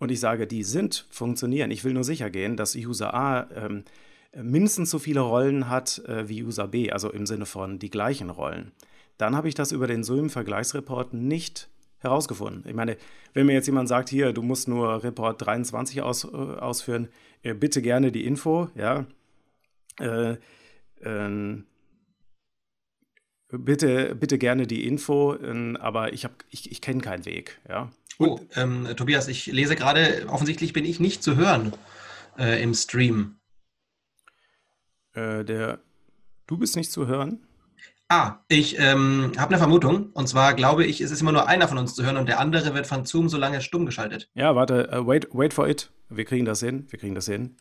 und 0.00 0.10
ich 0.10 0.18
sage, 0.18 0.48
die 0.48 0.64
sind, 0.64 1.06
funktionieren, 1.10 1.70
ich 1.70 1.84
will 1.84 1.92
nur 1.92 2.02
sicher 2.02 2.30
gehen, 2.30 2.56
dass 2.56 2.74
User 2.74 3.14
A 3.14 3.48
ähm, 3.54 3.84
mindestens 4.36 4.90
so 4.90 4.98
viele 4.98 5.20
Rollen 5.20 5.70
hat 5.70 6.02
äh, 6.06 6.28
wie 6.28 6.42
User 6.42 6.66
B, 6.66 6.90
also 6.90 7.10
im 7.12 7.26
Sinne 7.26 7.46
von 7.46 7.78
die 7.78 7.90
gleichen 7.90 8.28
Rollen, 8.28 8.72
dann 9.16 9.36
habe 9.36 9.48
ich 9.48 9.54
das 9.54 9.70
über 9.70 9.86
den 9.86 10.02
SOIM-Vergleichsreport 10.02 11.14
nicht 11.14 11.68
herausgefunden. 12.00 12.68
Ich 12.68 12.74
meine, 12.74 12.96
wenn 13.34 13.46
mir 13.46 13.52
jetzt 13.52 13.66
jemand 13.66 13.88
sagt, 13.88 14.08
hier, 14.08 14.32
du 14.32 14.42
musst 14.42 14.66
nur 14.66 15.04
Report 15.04 15.40
23 15.40 16.02
aus, 16.02 16.24
äh, 16.24 16.36
ausführen, 16.36 17.06
äh, 17.44 17.54
bitte 17.54 17.82
gerne 17.82 18.10
die 18.10 18.24
Info, 18.26 18.68
ja, 18.74 19.06
äh, 20.00 20.36
ähm, 21.04 21.66
bitte, 23.48 24.14
bitte 24.14 24.38
gerne 24.38 24.66
die 24.66 24.86
Info, 24.86 25.36
ähm, 25.36 25.76
aber 25.80 26.12
ich, 26.12 26.26
ich, 26.50 26.70
ich 26.70 26.80
kenne 26.80 27.00
keinen 27.00 27.24
Weg. 27.24 27.60
Ja? 27.68 27.90
Oh, 28.18 28.40
ähm, 28.54 28.88
Tobias, 28.96 29.28
ich 29.28 29.46
lese 29.46 29.76
gerade, 29.76 30.26
offensichtlich 30.28 30.72
bin 30.72 30.84
ich 30.84 31.00
nicht 31.00 31.22
zu 31.22 31.36
hören 31.36 31.72
äh, 32.38 32.62
im 32.62 32.74
Stream. 32.74 33.36
Äh, 35.12 35.44
der, 35.44 35.80
du 36.46 36.58
bist 36.58 36.76
nicht 36.76 36.90
zu 36.90 37.06
hören? 37.06 37.46
Ah, 38.08 38.40
ich 38.48 38.78
ähm, 38.78 39.32
habe 39.38 39.50
eine 39.50 39.58
Vermutung. 39.58 40.10
Und 40.12 40.28
zwar 40.28 40.54
glaube 40.54 40.84
ich, 40.84 41.00
es 41.00 41.10
ist 41.10 41.22
immer 41.22 41.32
nur 41.32 41.48
einer 41.48 41.68
von 41.68 41.78
uns 41.78 41.94
zu 41.94 42.04
hören 42.04 42.16
und 42.16 42.28
der 42.28 42.38
andere 42.38 42.74
wird 42.74 42.86
von 42.86 43.06
Zoom 43.06 43.28
so 43.28 43.38
lange 43.38 43.60
stumm 43.60 43.86
geschaltet. 43.86 44.30
Ja, 44.34 44.54
warte, 44.54 44.90
uh, 44.92 45.06
wait, 45.06 45.28
wait 45.32 45.54
for 45.54 45.68
it. 45.68 45.90
Wir 46.10 46.24
kriegen 46.24 46.44
das 46.44 46.60
hin. 46.60 46.86
Wir 46.90 46.98
kriegen 46.98 47.14
das 47.14 47.26
hin. 47.26 47.56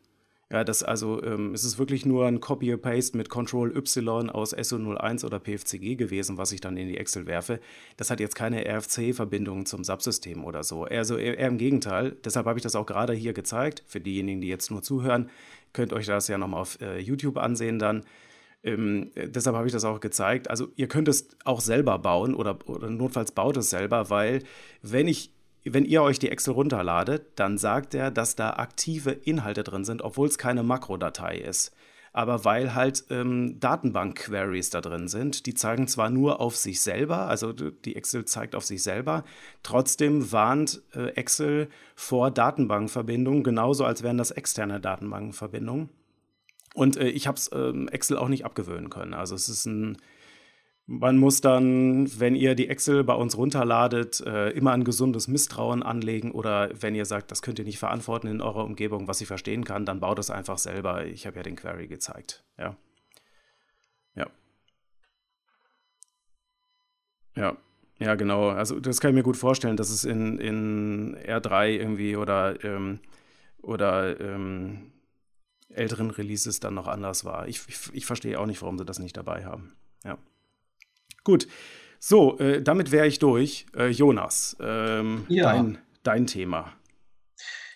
Ja, 0.52 0.62
das 0.62 0.84
also, 0.84 1.20
ähm, 1.24 1.54
es 1.54 1.64
ist 1.64 1.76
wirklich 1.78 2.06
nur 2.06 2.24
ein 2.24 2.38
Copy-Paste 2.38 3.16
mit 3.16 3.28
Control 3.28 3.76
Y 3.76 4.30
aus 4.30 4.56
SO01 4.56 5.24
oder 5.24 5.40
PFCG 5.40 5.96
gewesen, 5.96 6.38
was 6.38 6.52
ich 6.52 6.60
dann 6.60 6.76
in 6.76 6.86
die 6.86 6.98
Excel 6.98 7.26
werfe. 7.26 7.58
Das 7.96 8.10
hat 8.10 8.20
jetzt 8.20 8.36
keine 8.36 8.64
RFC-Verbindung 8.64 9.66
zum 9.66 9.82
Subsystem 9.82 10.44
oder 10.44 10.62
so. 10.62 10.84
Also 10.84 11.16
eher, 11.16 11.36
eher 11.36 11.48
im 11.48 11.58
Gegenteil. 11.58 12.16
Deshalb 12.24 12.46
habe 12.46 12.60
ich 12.60 12.62
das 12.62 12.76
auch 12.76 12.86
gerade 12.86 13.12
hier 13.12 13.32
gezeigt. 13.32 13.82
Für 13.88 14.00
diejenigen, 14.00 14.40
die 14.40 14.46
jetzt 14.46 14.70
nur 14.70 14.82
zuhören, 14.82 15.30
könnt 15.72 15.92
euch 15.92 16.06
das 16.06 16.28
ja 16.28 16.38
nochmal 16.38 16.60
auf 16.60 16.80
äh, 16.80 17.00
YouTube 17.00 17.38
ansehen 17.38 17.80
dann. 17.80 18.04
Ähm, 18.62 19.10
deshalb 19.16 19.56
habe 19.56 19.66
ich 19.66 19.72
das 19.72 19.84
auch 19.84 19.98
gezeigt. 19.98 20.48
Also 20.48 20.68
ihr 20.76 20.86
könnt 20.86 21.08
es 21.08 21.28
auch 21.44 21.60
selber 21.60 21.98
bauen 21.98 22.36
oder, 22.36 22.58
oder 22.68 22.88
notfalls 22.88 23.32
baut 23.32 23.56
es 23.56 23.70
selber, 23.70 24.10
weil 24.10 24.44
wenn 24.82 25.08
ich 25.08 25.32
wenn 25.72 25.84
ihr 25.84 26.02
euch 26.02 26.18
die 26.18 26.30
Excel 26.30 26.54
runterladet, 26.54 27.26
dann 27.36 27.58
sagt 27.58 27.94
er, 27.94 28.10
dass 28.10 28.36
da 28.36 28.50
aktive 28.50 29.10
Inhalte 29.10 29.64
drin 29.64 29.84
sind, 29.84 30.02
obwohl 30.02 30.28
es 30.28 30.38
keine 30.38 30.62
Makrodatei 30.62 31.36
ist. 31.36 31.74
Aber 32.12 32.46
weil 32.46 32.74
halt 32.74 33.04
ähm, 33.10 33.60
Datenbank-Queries 33.60 34.70
da 34.70 34.80
drin 34.80 35.06
sind, 35.06 35.44
die 35.44 35.52
zeigen 35.52 35.86
zwar 35.86 36.08
nur 36.08 36.40
auf 36.40 36.56
sich 36.56 36.80
selber, 36.80 37.28
also 37.28 37.52
die 37.52 37.94
Excel 37.94 38.24
zeigt 38.24 38.54
auf 38.54 38.64
sich 38.64 38.82
selber, 38.82 39.22
trotzdem 39.62 40.32
warnt 40.32 40.82
äh, 40.94 41.08
Excel 41.10 41.68
vor 41.94 42.30
Datenbankverbindungen, 42.30 43.44
genauso 43.44 43.84
als 43.84 44.02
wären 44.02 44.16
das 44.16 44.30
externe 44.30 44.80
Datenbankverbindungen. 44.80 45.90
Und 46.72 46.96
äh, 46.96 47.08
ich 47.08 47.26
habe 47.26 47.36
es 47.36 47.50
ähm, 47.52 47.88
Excel 47.88 48.16
auch 48.16 48.28
nicht 48.28 48.46
abgewöhnen 48.46 48.88
können. 48.88 49.12
Also 49.12 49.34
es 49.34 49.50
ist 49.50 49.66
ein 49.66 49.98
man 50.86 51.18
muss 51.18 51.40
dann, 51.40 52.08
wenn 52.20 52.36
ihr 52.36 52.54
die 52.54 52.68
Excel 52.68 53.02
bei 53.02 53.14
uns 53.14 53.36
runterladet, 53.36 54.20
äh, 54.20 54.50
immer 54.50 54.70
ein 54.72 54.84
gesundes 54.84 55.26
Misstrauen 55.26 55.82
anlegen 55.82 56.30
oder 56.30 56.70
wenn 56.80 56.94
ihr 56.94 57.04
sagt, 57.04 57.32
das 57.32 57.42
könnt 57.42 57.58
ihr 57.58 57.64
nicht 57.64 57.80
verantworten 57.80 58.28
in 58.28 58.40
eurer 58.40 58.64
Umgebung, 58.64 59.08
was 59.08 59.20
ich 59.20 59.26
verstehen 59.26 59.64
kann, 59.64 59.84
dann 59.84 59.98
baut 59.98 60.20
es 60.20 60.30
einfach 60.30 60.58
selber. 60.58 61.04
Ich 61.04 61.26
habe 61.26 61.36
ja 61.36 61.42
den 61.42 61.56
Query 61.56 61.88
gezeigt. 61.88 62.44
Ja. 62.56 62.76
Ja. 64.14 64.26
Ja. 67.34 67.56
Ja, 67.98 68.14
genau. 68.14 68.50
Also 68.50 68.78
das 68.78 69.00
kann 69.00 69.10
ich 69.10 69.14
mir 69.16 69.22
gut 69.22 69.38
vorstellen, 69.38 69.76
dass 69.76 69.90
es 69.90 70.04
in, 70.04 70.38
in 70.38 71.16
R3 71.16 71.68
irgendwie 71.70 72.14
oder, 72.16 72.62
ähm, 72.62 73.00
oder 73.62 74.20
ähm, 74.20 74.92
älteren 75.70 76.10
Releases 76.10 76.60
dann 76.60 76.74
noch 76.74 76.86
anders 76.86 77.24
war. 77.24 77.48
Ich, 77.48 77.62
ich, 77.68 77.90
ich 77.92 78.06
verstehe 78.06 78.38
auch 78.38 78.46
nicht, 78.46 78.62
warum 78.62 78.78
sie 78.78 78.84
das 78.84 78.98
nicht 78.98 79.16
dabei 79.16 79.44
haben. 79.44 79.74
Ja. 80.04 80.18
Gut. 81.26 81.48
So, 81.98 82.38
äh, 82.38 82.62
damit 82.62 82.92
wäre 82.92 83.08
ich 83.08 83.18
durch. 83.18 83.66
Äh, 83.76 83.88
Jonas, 83.88 84.56
ähm, 84.60 85.26
ja. 85.28 85.52
dein, 85.52 85.78
dein 86.04 86.28
Thema. 86.28 86.72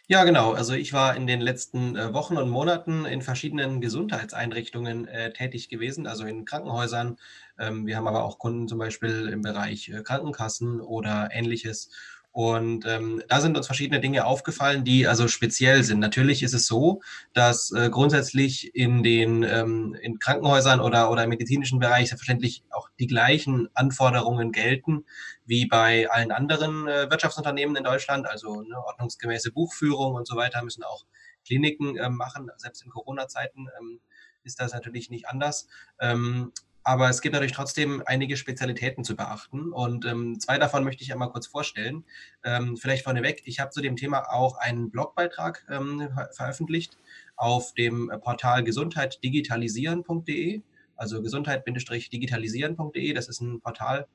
Ja, 0.07 0.23
genau. 0.23 0.53
Also 0.53 0.75
ich 0.75 0.93
war 0.93 1.17
in 1.17 1.27
den 1.27 1.41
letzten 1.41 1.97
äh, 1.97 2.15
Wochen 2.15 2.37
und 2.37 2.49
Monaten 2.49 3.05
in 3.07 3.23
verschiedenen 3.23 3.81
Gesundheitseinrichtungen 3.81 5.09
äh, 5.09 5.33
tätig 5.33 5.69
gewesen, 5.69 6.07
also 6.07 6.27
in 6.27 6.45
Krankenhäusern. 6.45 7.17
Ähm, 7.59 7.89
wir 7.89 7.97
haben 7.97 8.07
aber 8.07 8.23
auch 8.23 8.39
Kunden 8.39 8.69
zum 8.69 8.79
Beispiel 8.79 9.29
im 9.33 9.43
Bereich 9.43 9.89
äh, 9.89 10.05
Krankenkassen 10.05 10.81
oder 10.81 11.31
ähnliches. 11.33 11.91
Und 12.33 12.87
ähm, 12.87 13.23
da 13.29 13.41
sind 13.41 13.57
uns 13.57 13.67
verschiedene 13.67 14.01
Dinge 14.01 14.25
aufgefallen, 14.25 14.85
die 14.85 15.07
also 15.09 15.27
speziell 15.27 15.83
sind. 15.83 15.99
Natürlich 15.99 16.45
ist 16.45 16.55
es 16.55 16.67
so, 16.67 17.01
dass 17.33 17.73
äh, 17.73 17.91
grundsätzlich 17.91 18.75
in 18.75 19.03
den 19.03 19.43
ähm, 19.43 19.97
in 20.01 20.21
Krankenhäusern 20.21 20.81
oder, 20.81 21.11
oder 21.11 21.25
im 21.25 21.31
medizinischen 21.31 21.81
Bereich 21.81 22.09
selbstverständlich 22.09 22.63
auch 22.71 22.89
die 23.01 23.09
gleichen 23.09 23.69
Anforderungen 23.75 24.53
gelten 24.53 25.05
wie 25.45 25.67
bei 25.67 26.09
allen 26.09 26.31
anderen 26.31 26.87
äh, 26.87 27.11
Wirtschaftsunternehmen 27.11 27.75
in 27.75 27.83
Deutschland. 27.83 28.27
Also 28.29 28.63
ne, 28.63 28.77
ordnungsgemäße 28.79 29.51
Buchführung 29.51 30.15
und 30.15 30.29
so 30.29 30.37
weiter 30.37 30.63
müssen 30.63 30.85
auch 30.85 31.05
Kliniken 31.45 31.97
äh, 31.97 32.11
machen. 32.11 32.51
Selbst 32.59 32.85
in 32.85 32.91
Corona-Zeiten 32.91 33.69
ähm, 33.81 34.01
ist 34.45 34.61
das 34.61 34.73
natürlich 34.73 35.11
nicht 35.11 35.27
anders. 35.29 35.67
Ähm, 35.99 36.53
aber 36.83 37.09
es 37.11 37.21
gibt 37.21 37.35
natürlich 37.35 37.53
trotzdem 37.53 38.03
einige 38.07 38.37
Spezialitäten 38.37 39.05
zu 39.05 39.15
beachten. 39.17 39.73
Und 39.73 40.05
ähm, 40.07 40.41
zwei 40.41 40.59
davon 40.59 40.85
möchte 40.85 41.03
ich 41.03 41.13
einmal 41.13 41.31
kurz 41.31 41.47
vorstellen. 41.47 42.05
Ähm, 42.45 42.77
vielleicht 42.77 43.05
vorneweg, 43.05 43.43
ich 43.45 43.61
habe 43.61 43.71
zu 43.71 43.81
dem 43.81 43.97
Thema 43.97 44.33
auch 44.33 44.57
einen 44.57 44.91
Blogbeitrag 44.91 45.67
ähm, 45.69 46.09
veröffentlicht 46.33 46.97
auf 47.37 47.75
dem 47.75 48.11
Portal 48.23 48.65
gesundheitdigitalisieren.de. 48.65 50.63
Also 50.97 51.23
gesundheit-digitalisieren.de. 51.23 53.13
Das 53.13 53.29
ist 53.29 53.41
ein 53.41 53.61
Portal, 53.61 54.07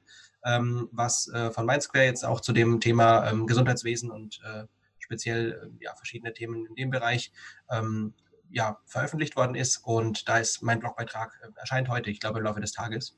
ähm, 0.44 0.90
was 0.92 1.28
äh, 1.30 1.52
von 1.52 1.66
Mindsquare 1.66 2.06
jetzt 2.06 2.26
auch 2.26 2.42
zu 2.42 2.54
dem 2.54 2.80
Thema 2.80 3.30
ähm, 3.30 3.48
Gesundheitswesen 3.48 4.12
und 4.12 4.42
äh, 4.44 4.66
speziell 5.00 5.52
äh, 5.52 5.84
ja, 5.84 5.96
verschiedene 5.96 6.34
Themen 6.34 6.66
in 6.66 6.76
dem 6.76 6.90
Bereich 6.90 7.32
ähm, 7.72 8.14
ja, 8.50 8.80
veröffentlicht 8.86 9.36
worden 9.36 9.56
ist. 9.56 9.78
Und 9.78 10.28
da 10.28 10.38
ist 10.38 10.62
mein 10.62 10.80
Blogbeitrag, 10.80 11.40
äh, 11.44 11.60
erscheint 11.60 11.90
heute, 11.90 12.10
ich 12.10 12.20
glaube 12.20 12.40
im 12.40 12.46
Laufe 12.46 12.62
des 12.62 12.72
Tages, 12.72 13.18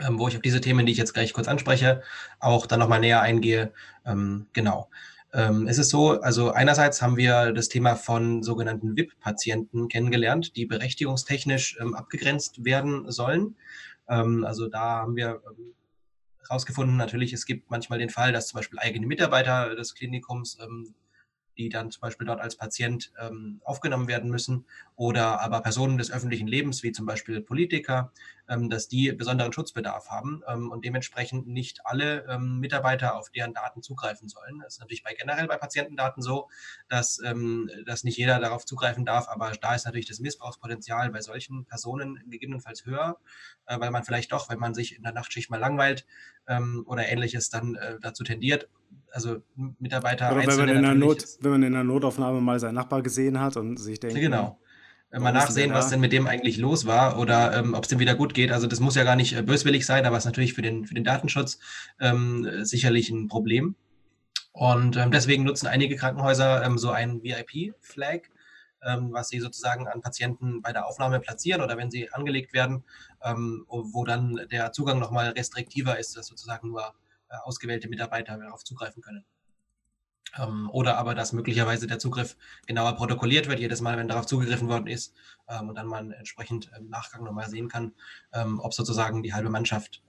ähm, 0.00 0.18
wo 0.18 0.28
ich 0.28 0.36
auf 0.36 0.42
diese 0.42 0.60
Themen, 0.60 0.86
die 0.86 0.92
ich 0.92 0.98
jetzt 0.98 1.14
gleich 1.14 1.32
kurz 1.32 1.48
anspreche, 1.48 2.02
auch 2.40 2.66
dann 2.66 2.80
nochmal 2.80 3.00
näher 3.00 3.20
eingehe. 3.20 3.72
Ähm, 4.04 4.46
genau. 4.52 4.90
Ähm, 5.32 5.66
es 5.68 5.76
ist 5.78 5.90
so, 5.90 6.20
also 6.20 6.52
einerseits 6.52 7.02
haben 7.02 7.16
wir 7.16 7.52
das 7.52 7.68
Thema 7.68 7.96
von 7.96 8.42
sogenannten 8.42 8.96
VIP-Patienten 8.96 9.88
kennengelernt, 9.88 10.56
die 10.56 10.64
berechtigungstechnisch 10.64 11.76
ähm, 11.80 11.94
abgegrenzt 11.94 12.64
werden 12.64 13.10
sollen. 13.10 13.56
Ähm, 14.08 14.44
also 14.44 14.68
da 14.68 15.00
haben 15.00 15.16
wir 15.16 15.42
herausgefunden, 16.48 16.94
ähm, 16.94 16.98
natürlich, 16.98 17.32
es 17.32 17.44
gibt 17.44 17.70
manchmal 17.70 17.98
den 17.98 18.10
Fall, 18.10 18.32
dass 18.32 18.48
zum 18.48 18.58
Beispiel 18.58 18.78
eigene 18.78 19.06
Mitarbeiter 19.06 19.74
des 19.74 19.94
Klinikums 19.94 20.58
die 21.58 21.68
dann 21.68 21.90
zum 21.90 22.00
Beispiel 22.00 22.26
dort 22.26 22.40
als 22.40 22.56
Patient 22.56 23.12
ähm, 23.20 23.60
aufgenommen 23.64 24.08
werden 24.08 24.30
müssen 24.30 24.66
oder 24.94 25.40
aber 25.40 25.60
Personen 25.60 25.98
des 25.98 26.10
öffentlichen 26.10 26.46
Lebens, 26.46 26.82
wie 26.82 26.92
zum 26.92 27.04
Beispiel 27.04 27.40
Politiker, 27.40 28.12
ähm, 28.48 28.70
dass 28.70 28.88
die 28.88 29.12
besonderen 29.12 29.52
Schutzbedarf 29.52 30.08
haben 30.08 30.42
ähm, 30.46 30.70
und 30.70 30.84
dementsprechend 30.84 31.48
nicht 31.48 31.80
alle 31.84 32.24
ähm, 32.28 32.60
Mitarbeiter 32.60 33.16
auf 33.16 33.30
deren 33.30 33.54
Daten 33.54 33.82
zugreifen 33.82 34.28
sollen. 34.28 34.60
Das 34.60 34.74
ist 34.74 34.80
natürlich 34.80 35.02
bei 35.02 35.14
generell 35.14 35.48
bei 35.48 35.56
Patientendaten 35.56 36.22
so, 36.22 36.48
dass, 36.88 37.20
ähm, 37.24 37.70
dass 37.84 38.04
nicht 38.04 38.16
jeder 38.16 38.38
darauf 38.38 38.64
zugreifen 38.64 39.04
darf, 39.04 39.28
aber 39.28 39.52
da 39.60 39.74
ist 39.74 39.84
natürlich 39.84 40.08
das 40.08 40.20
Missbrauchspotenzial 40.20 41.10
bei 41.10 41.20
solchen 41.20 41.64
Personen 41.66 42.22
gegebenenfalls 42.28 42.86
höher, 42.86 43.18
äh, 43.66 43.78
weil 43.80 43.90
man 43.90 44.04
vielleicht 44.04 44.32
doch, 44.32 44.48
wenn 44.48 44.58
man 44.58 44.74
sich 44.74 44.96
in 44.96 45.02
der 45.02 45.12
Nachtschicht 45.12 45.50
mal 45.50 45.58
langweilt 45.58 46.06
ähm, 46.46 46.84
oder 46.86 47.08
ähnliches, 47.08 47.50
dann 47.50 47.74
äh, 47.74 47.98
dazu 48.00 48.22
tendiert, 48.22 48.68
also 49.12 49.42
Mitarbeiter 49.78 50.32
Oder 50.32 50.46
wenn 50.46 50.56
man, 50.58 50.68
in 50.68 50.82
der 50.82 50.94
Not, 50.94 51.24
wenn 51.40 51.50
man 51.50 51.62
in 51.62 51.72
der 51.72 51.84
Notaufnahme 51.84 52.40
mal 52.40 52.60
seinen 52.60 52.74
Nachbar 52.74 53.02
gesehen 53.02 53.40
hat 53.40 53.56
und 53.56 53.78
sich 53.78 54.00
denkt, 54.00 54.16
genau. 54.16 54.58
Mal 55.10 55.32
nachsehen, 55.32 55.72
was 55.72 55.88
denn 55.88 56.00
mit 56.00 56.12
dem 56.12 56.26
eigentlich 56.26 56.58
los 56.58 56.84
war 56.84 57.18
oder 57.18 57.56
ähm, 57.56 57.72
ob 57.72 57.84
es 57.84 57.88
dem 57.88 57.98
wieder 57.98 58.14
gut 58.14 58.34
geht. 58.34 58.52
Also 58.52 58.66
das 58.66 58.78
muss 58.78 58.94
ja 58.94 59.04
gar 59.04 59.16
nicht 59.16 59.34
äh, 59.34 59.42
böswillig 59.42 59.86
sein, 59.86 60.04
aber 60.04 60.18
es 60.18 60.24
ist 60.24 60.26
natürlich 60.26 60.52
für 60.52 60.60
den, 60.60 60.84
für 60.84 60.92
den 60.92 61.04
Datenschutz 61.04 61.58
ähm, 61.98 62.46
sicherlich 62.60 63.08
ein 63.08 63.26
Problem. 63.26 63.74
Und 64.52 64.98
ähm, 64.98 65.10
deswegen 65.10 65.44
nutzen 65.44 65.66
einige 65.66 65.96
Krankenhäuser 65.96 66.62
ähm, 66.62 66.76
so 66.76 66.90
ein 66.90 67.22
VIP-Flag, 67.22 68.22
ähm, 68.82 69.08
was 69.12 69.28
sie 69.28 69.40
sozusagen 69.40 69.88
an 69.88 70.02
Patienten 70.02 70.60
bei 70.60 70.72
der 70.72 70.86
Aufnahme 70.86 71.20
platzieren 71.20 71.62
oder 71.62 71.78
wenn 71.78 71.90
sie 71.90 72.12
angelegt 72.12 72.52
werden, 72.52 72.84
ähm, 73.24 73.64
wo 73.68 74.04
dann 74.04 74.40
der 74.50 74.72
Zugang 74.72 74.98
nochmal 74.98 75.30
restriktiver 75.30 75.98
ist, 75.98 76.18
dass 76.18 76.26
sozusagen 76.26 76.68
nur 76.68 76.82
äh, 76.82 77.07
ausgewählte 77.28 77.88
Mitarbeiter 77.88 78.38
darauf 78.38 78.64
zugreifen 78.64 79.02
können. 79.02 79.24
Ähm, 80.36 80.68
oder 80.70 80.98
aber, 80.98 81.14
dass 81.14 81.32
möglicherweise 81.32 81.86
der 81.86 81.98
Zugriff 81.98 82.36
genauer 82.66 82.94
protokolliert 82.96 83.48
wird, 83.48 83.60
jedes 83.60 83.80
Mal, 83.80 83.96
wenn 83.96 84.08
darauf 84.08 84.26
zugegriffen 84.26 84.68
worden 84.68 84.86
ist 84.86 85.14
ähm, 85.48 85.68
und 85.68 85.74
dann 85.74 85.86
man 85.86 86.12
entsprechend 86.12 86.70
im 86.76 86.88
Nachgang 86.88 87.24
nochmal 87.24 87.48
sehen 87.48 87.68
kann, 87.68 87.94
ähm, 88.32 88.60
ob 88.60 88.74
sozusagen 88.74 89.22
die 89.22 89.32
halbe 89.32 89.50
Mannschaft 89.50 90.02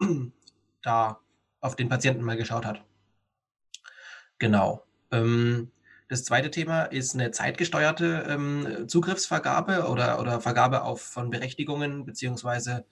ähm, 0.00 0.32
da 0.82 1.20
auf 1.60 1.76
den 1.76 1.88
Patienten 1.88 2.22
mal 2.22 2.36
geschaut 2.36 2.64
hat. 2.64 2.82
Genau. 4.38 4.84
Ähm, 5.10 5.70
das 6.08 6.24
zweite 6.24 6.50
Thema 6.50 6.84
ist 6.84 7.14
eine 7.14 7.30
zeitgesteuerte 7.30 8.26
ähm, 8.28 8.88
Zugriffsvergabe 8.88 9.86
oder, 9.88 10.20
oder 10.20 10.40
Vergabe 10.40 10.82
auf, 10.82 11.02
von 11.02 11.30
Berechtigungen 11.30 12.04
beziehungsweise 12.04 12.84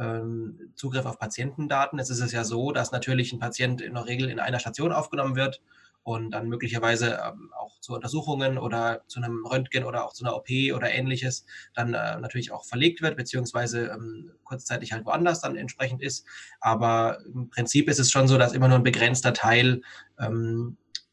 ähm, 0.00 0.72
Zugriff 0.74 1.04
auf 1.04 1.18
Patientendaten. 1.18 1.98
Es 1.98 2.10
ist 2.10 2.20
es 2.20 2.32
ja 2.32 2.44
so, 2.44 2.72
dass 2.72 2.90
natürlich 2.90 3.32
ein 3.32 3.38
Patient 3.38 3.82
in 3.82 3.94
der 3.94 4.06
Regel 4.06 4.30
in 4.30 4.40
einer 4.40 4.58
Station 4.58 4.92
aufgenommen 4.92 5.36
wird 5.36 5.60
und 6.02 6.30
dann 6.30 6.48
möglicherweise 6.48 7.20
ähm, 7.24 7.52
auch 7.56 7.78
zu 7.80 7.92
Untersuchungen 7.92 8.56
oder 8.56 9.02
zu 9.06 9.20
einem 9.20 9.44
Röntgen 9.44 9.84
oder 9.84 10.04
auch 10.04 10.14
zu 10.14 10.24
einer 10.24 10.34
OP 10.34 10.48
oder 10.74 10.90
ähnliches 10.90 11.44
dann 11.74 11.92
äh, 11.92 12.18
natürlich 12.18 12.50
auch 12.50 12.64
verlegt 12.64 13.02
wird, 13.02 13.16
beziehungsweise 13.16 13.88
ähm, 13.88 14.32
kurzzeitig 14.44 14.92
halt 14.92 15.04
woanders 15.04 15.42
dann 15.42 15.56
entsprechend 15.56 16.02
ist. 16.02 16.26
Aber 16.60 17.18
im 17.26 17.50
Prinzip 17.50 17.88
ist 17.88 18.00
es 18.00 18.10
schon 18.10 18.28
so, 18.28 18.38
dass 18.38 18.54
immer 18.54 18.68
nur 18.68 18.78
ein 18.78 18.82
begrenzter 18.82 19.32
Teil 19.32 19.82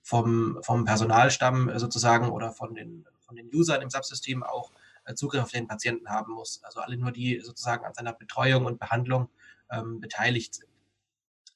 vom, 0.01 0.59
vom 0.61 0.85
Personalstamm 0.85 1.71
sozusagen 1.79 2.29
oder 2.29 2.51
von 2.51 2.75
den, 2.75 3.05
von 3.21 3.37
den 3.37 3.49
Usern 3.53 3.81
im 3.81 3.89
Subsystem 3.89 4.43
auch 4.43 4.71
äh, 4.71 4.76
Zugriff 5.15 5.43
auf 5.43 5.51
den 5.51 5.67
Patienten 5.67 6.09
haben 6.09 6.33
muss. 6.33 6.61
Also 6.63 6.79
alle 6.81 6.97
nur, 6.97 7.11
die 7.11 7.39
sozusagen 7.39 7.85
an 7.85 7.93
seiner 7.93 8.13
Betreuung 8.13 8.65
und 8.65 8.79
Behandlung 8.79 9.29
ähm, 9.71 9.99
beteiligt 9.99 10.55
sind. 10.55 10.69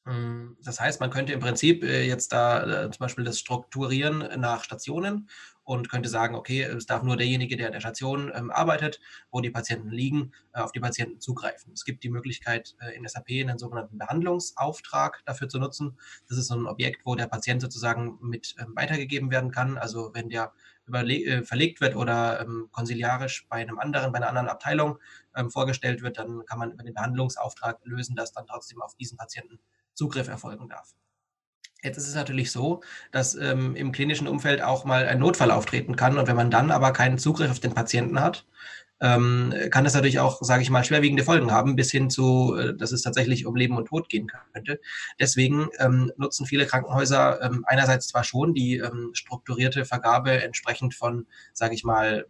Mm, 0.06 0.58
das 0.64 0.80
heißt, 0.80 1.00
man 1.00 1.12
könnte 1.12 1.34
im 1.34 1.40
Prinzip 1.40 1.84
äh, 1.84 2.06
jetzt 2.06 2.34
da 2.34 2.86
äh, 2.86 2.92
zum 2.92 3.00
Beispiel 3.00 3.24
das 3.24 3.40
strukturieren 3.40 4.40
nach 4.40 4.64
Stationen 4.64 5.30
und 5.64 5.90
könnte 5.90 6.10
sagen, 6.10 6.36
okay, 6.36 6.64
es 6.64 6.88
darf 6.88 7.04
nur 7.04 7.18
derjenige, 7.18 7.56
der 7.56 7.68
an 7.68 7.74
der 7.74 7.82
Station 7.82 8.32
ähm, 8.34 8.50
arbeitet, 8.50 9.00
wo 9.30 9.42
die 9.42 9.52
Patienten 9.52 9.92
liegen, 9.92 10.32
äh, 10.54 10.60
auf 10.60 10.72
die 10.72 10.80
Patienten 10.80 11.20
zugreifen. 11.20 11.72
Es 11.74 11.86
gibt 11.86 12.04
die 12.04 12.10
Möglichkeit, 12.10 12.76
äh, 12.80 12.96
in 12.96 13.08
SAP 13.08 13.30
einen 13.30 13.60
sogenannten 13.60 14.00
Behandlungsauftrag 14.00 15.22
dafür 15.26 15.50
zu 15.50 15.60
nutzen. 15.60 15.98
Das 16.28 16.38
ist 16.38 16.48
so 16.48 16.56
ein 16.56 16.66
Objekt, 16.66 17.06
wo 17.06 17.14
der 17.16 17.28
Patient 17.28 17.62
sozusagen 17.62 18.18
mit 18.22 18.56
ähm, 18.60 18.74
weitergegeben 18.76 19.30
werden 19.30 19.52
kann. 19.52 19.78
Also 19.78 20.12
wenn 20.14 20.30
der 20.30 20.52
äh, 20.94 21.44
verlegt 21.44 21.82
wird 21.82 21.96
oder 21.96 22.42
ähm, 22.42 22.70
konsiliarisch 22.72 23.48
bei 23.50 23.58
einem 23.58 23.80
anderen, 23.80 24.12
bei 24.12 24.18
einer 24.18 24.30
anderen 24.30 24.50
Abteilung 24.50 24.98
ähm, 25.36 25.50
vorgestellt 25.50 26.02
wird, 26.02 26.18
dann 26.18 26.46
kann 26.46 26.60
man 26.60 26.72
über 26.72 26.84
den 26.84 26.94
Behandlungsauftrag 26.94 27.80
lösen, 27.84 28.16
dass 28.16 28.32
dann 28.32 28.48
trotzdem 28.48 28.82
auf 28.82 28.96
diesen 28.96 29.18
Patienten 29.18 29.60
Zugriff 29.94 30.28
erfolgen 30.28 30.70
darf. 30.70 30.94
Jetzt 31.84 31.98
ist 31.98 32.08
es 32.08 32.16
natürlich 32.16 32.52
so, 32.52 32.82
dass 33.12 33.34
ähm, 33.36 33.76
im 33.76 33.92
klinischen 33.92 34.28
Umfeld 34.28 34.62
auch 34.62 34.86
mal 34.86 35.08
ein 35.08 35.20
Notfall 35.20 35.50
auftreten 35.50 35.96
kann 35.96 36.18
und 36.18 36.28
wenn 36.28 36.36
man 36.36 36.52
dann 36.52 36.70
aber 36.70 36.94
keinen 36.94 37.18
Zugriff 37.18 37.50
auf 37.50 37.60
den 37.60 37.74
Patienten 37.74 38.20
hat, 38.20 38.46
ähm, 39.02 39.54
kann 39.72 39.84
das 39.84 39.94
natürlich 39.94 40.20
auch, 40.20 40.42
sage 40.42 40.62
ich 40.62 40.70
mal, 40.70 40.84
schwerwiegende 40.84 41.24
Folgen 41.24 41.52
haben, 41.52 41.76
bis 41.76 41.92
hin 41.92 42.10
zu, 42.10 42.56
äh, 42.56 42.76
dass 42.76 42.92
es 42.92 43.02
tatsächlich 43.02 43.46
um 43.46 43.56
Leben 43.56 43.78
und 43.78 43.88
Tod 43.88 44.10
gehen 44.10 44.28
könnte. 44.54 44.80
Deswegen 45.20 45.70
ähm, 45.80 46.12
nutzen 46.18 46.46
viele 46.46 46.66
Krankenhäuser 46.66 47.42
ähm, 47.42 47.66
einerseits 47.68 48.08
zwar 48.08 48.24
schon 48.24 48.54
die 48.54 48.78
ähm, 48.78 49.12
strukturierte 49.14 49.86
Vergabe 49.86 50.44
entsprechend 50.44 50.94
von, 50.94 51.28
sage 51.54 51.74
ich 51.74 51.84
mal, 51.84 52.26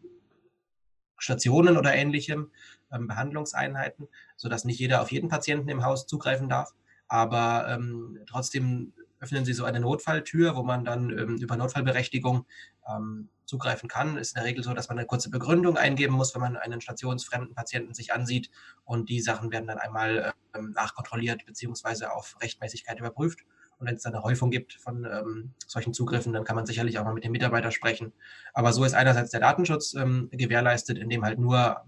Stationen 1.17 1.77
oder 1.77 1.93
ähnlichem, 1.93 2.51
ähm, 2.91 3.07
Behandlungseinheiten, 3.07 4.07
sodass 4.37 4.65
nicht 4.65 4.79
jeder 4.79 5.01
auf 5.01 5.11
jeden 5.11 5.29
Patienten 5.29 5.69
im 5.69 5.85
Haus 5.85 6.07
zugreifen 6.07 6.49
darf 6.49 6.73
aber 7.11 7.67
ähm, 7.67 8.19
trotzdem 8.25 8.93
öffnen 9.21 9.45
sie 9.45 9.53
so 9.53 9.65
eine 9.65 9.79
Notfalltür, 9.79 10.55
wo 10.55 10.63
man 10.63 10.83
dann 10.83 11.09
ähm, 11.11 11.37
über 11.37 11.55
Notfallberechtigung 11.55 12.45
ähm, 12.89 13.29
zugreifen 13.45 13.87
kann. 13.87 14.17
Ist 14.17 14.35
in 14.35 14.41
der 14.41 14.49
Regel 14.49 14.63
so, 14.63 14.73
dass 14.73 14.89
man 14.89 14.97
eine 14.97 15.07
kurze 15.07 15.29
Begründung 15.29 15.77
eingeben 15.77 16.15
muss, 16.15 16.33
wenn 16.33 16.41
man 16.41 16.57
einen 16.57 16.81
stationsfremden 16.81 17.53
Patienten 17.53 17.93
sich 17.93 18.13
ansieht 18.13 18.49
und 18.83 19.09
die 19.09 19.21
Sachen 19.21 19.51
werden 19.51 19.67
dann 19.67 19.77
einmal 19.77 20.33
ähm, 20.55 20.71
nachkontrolliert 20.71 21.45
beziehungsweise 21.45 22.11
auf 22.11 22.35
Rechtmäßigkeit 22.41 22.99
überprüft. 22.99 23.41
Und 23.77 23.87
wenn 23.87 23.95
es 23.95 24.03
dann 24.03 24.13
eine 24.13 24.23
Häufung 24.23 24.51
gibt 24.51 24.73
von 24.73 25.05
ähm, 25.05 25.53
solchen 25.67 25.93
Zugriffen, 25.93 26.33
dann 26.33 26.43
kann 26.43 26.55
man 26.55 26.65
sicherlich 26.65 26.99
auch 26.99 27.03
mal 27.03 27.13
mit 27.13 27.23
dem 27.23 27.31
Mitarbeiter 27.31 27.71
sprechen. 27.71 28.13
Aber 28.53 28.73
so 28.73 28.83
ist 28.83 28.93
einerseits 28.93 29.31
der 29.31 29.39
Datenschutz 29.39 29.93
ähm, 29.93 30.29
gewährleistet, 30.31 30.97
indem 30.97 31.23
halt 31.23 31.39
nur 31.39 31.83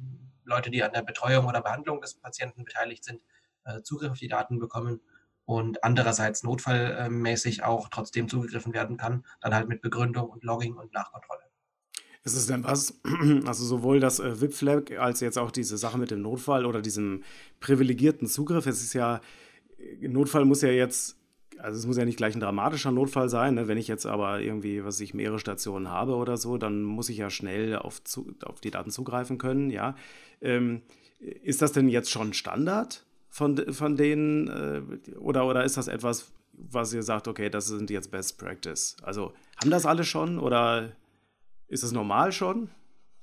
Leute, 0.45 0.69
die 0.69 0.83
an 0.83 0.91
der 0.91 1.01
Betreuung 1.01 1.47
oder 1.47 1.61
Behandlung 1.61 2.01
des 2.01 2.15
Patienten 2.15 2.63
beteiligt 2.63 3.03
sind, 3.03 3.21
äh, 3.65 3.81
Zugriff 3.81 4.11
auf 4.11 4.19
die 4.19 4.27
Daten 4.27 4.59
bekommen 4.59 5.01
und 5.45 5.83
andererseits 5.83 6.43
notfallmäßig 6.43 7.63
auch 7.63 7.89
trotzdem 7.89 8.27
zugegriffen 8.27 8.73
werden 8.73 8.97
kann, 8.97 9.25
dann 9.41 9.53
halt 9.53 9.67
mit 9.67 9.81
Begründung 9.81 10.29
und 10.29 10.43
Logging 10.43 10.75
und 10.75 10.93
Nachkontrolle. 10.93 11.41
Ist 12.23 12.35
es 12.35 12.47
denn 12.47 12.63
was, 12.63 13.01
also 13.45 13.65
sowohl 13.65 13.99
das 13.99 14.19
äh, 14.19 14.39
VIP-Flag 14.39 14.97
als 14.97 15.19
jetzt 15.19 15.37
auch 15.37 15.51
diese 15.51 15.77
Sache 15.77 15.97
mit 15.97 16.11
dem 16.11 16.21
Notfall 16.21 16.65
oder 16.65 16.81
diesem 16.81 17.23
privilegierten 17.59 18.27
Zugriff? 18.27 18.65
Es 18.65 18.81
ist 18.81 18.93
ja, 18.93 19.19
äh, 19.77 20.07
Notfall 20.07 20.45
muss 20.45 20.61
ja 20.61 20.69
jetzt, 20.69 21.17
also 21.57 21.77
es 21.77 21.85
muss 21.85 21.97
ja 21.97 22.05
nicht 22.05 22.15
gleich 22.15 22.33
ein 22.33 22.39
dramatischer 22.39 22.91
Notfall 22.91 23.27
sein. 23.27 23.55
Ne? 23.55 23.67
Wenn 23.67 23.77
ich 23.77 23.89
jetzt 23.89 24.05
aber 24.05 24.39
irgendwie, 24.39 24.85
was 24.85 25.01
ich, 25.01 25.13
mehrere 25.13 25.39
Stationen 25.39 25.89
habe 25.89 26.15
oder 26.15 26.37
so, 26.37 26.57
dann 26.57 26.83
muss 26.83 27.09
ich 27.09 27.17
ja 27.17 27.29
schnell 27.29 27.75
auf, 27.75 28.01
auf 28.45 28.61
die 28.61 28.71
Daten 28.71 28.91
zugreifen 28.91 29.37
können, 29.37 29.69
ja. 29.69 29.95
Ähm, 30.39 30.81
ist 31.19 31.61
das 31.61 31.73
denn 31.73 31.89
jetzt 31.89 32.09
schon 32.09 32.33
Standard? 32.33 33.05
Von, 33.33 33.73
von 33.73 33.97
denen 33.97 34.47
äh, 34.47 35.17
oder, 35.17 35.47
oder 35.47 35.63
ist 35.63 35.75
das 35.75 35.87
etwas, 35.87 36.31
was 36.53 36.93
ihr 36.93 37.01
sagt, 37.01 37.27
okay, 37.27 37.49
das 37.49 37.65
sind 37.65 37.89
jetzt 37.89 38.11
Best 38.11 38.37
Practice? 38.37 38.95
Also 39.01 39.33
haben 39.59 39.71
das 39.71 39.87
alle 39.87 40.03
schon 40.03 40.37
oder 40.37 40.91
ist 41.67 41.81
es 41.81 41.91
normal 41.91 42.31
schon? 42.31 42.69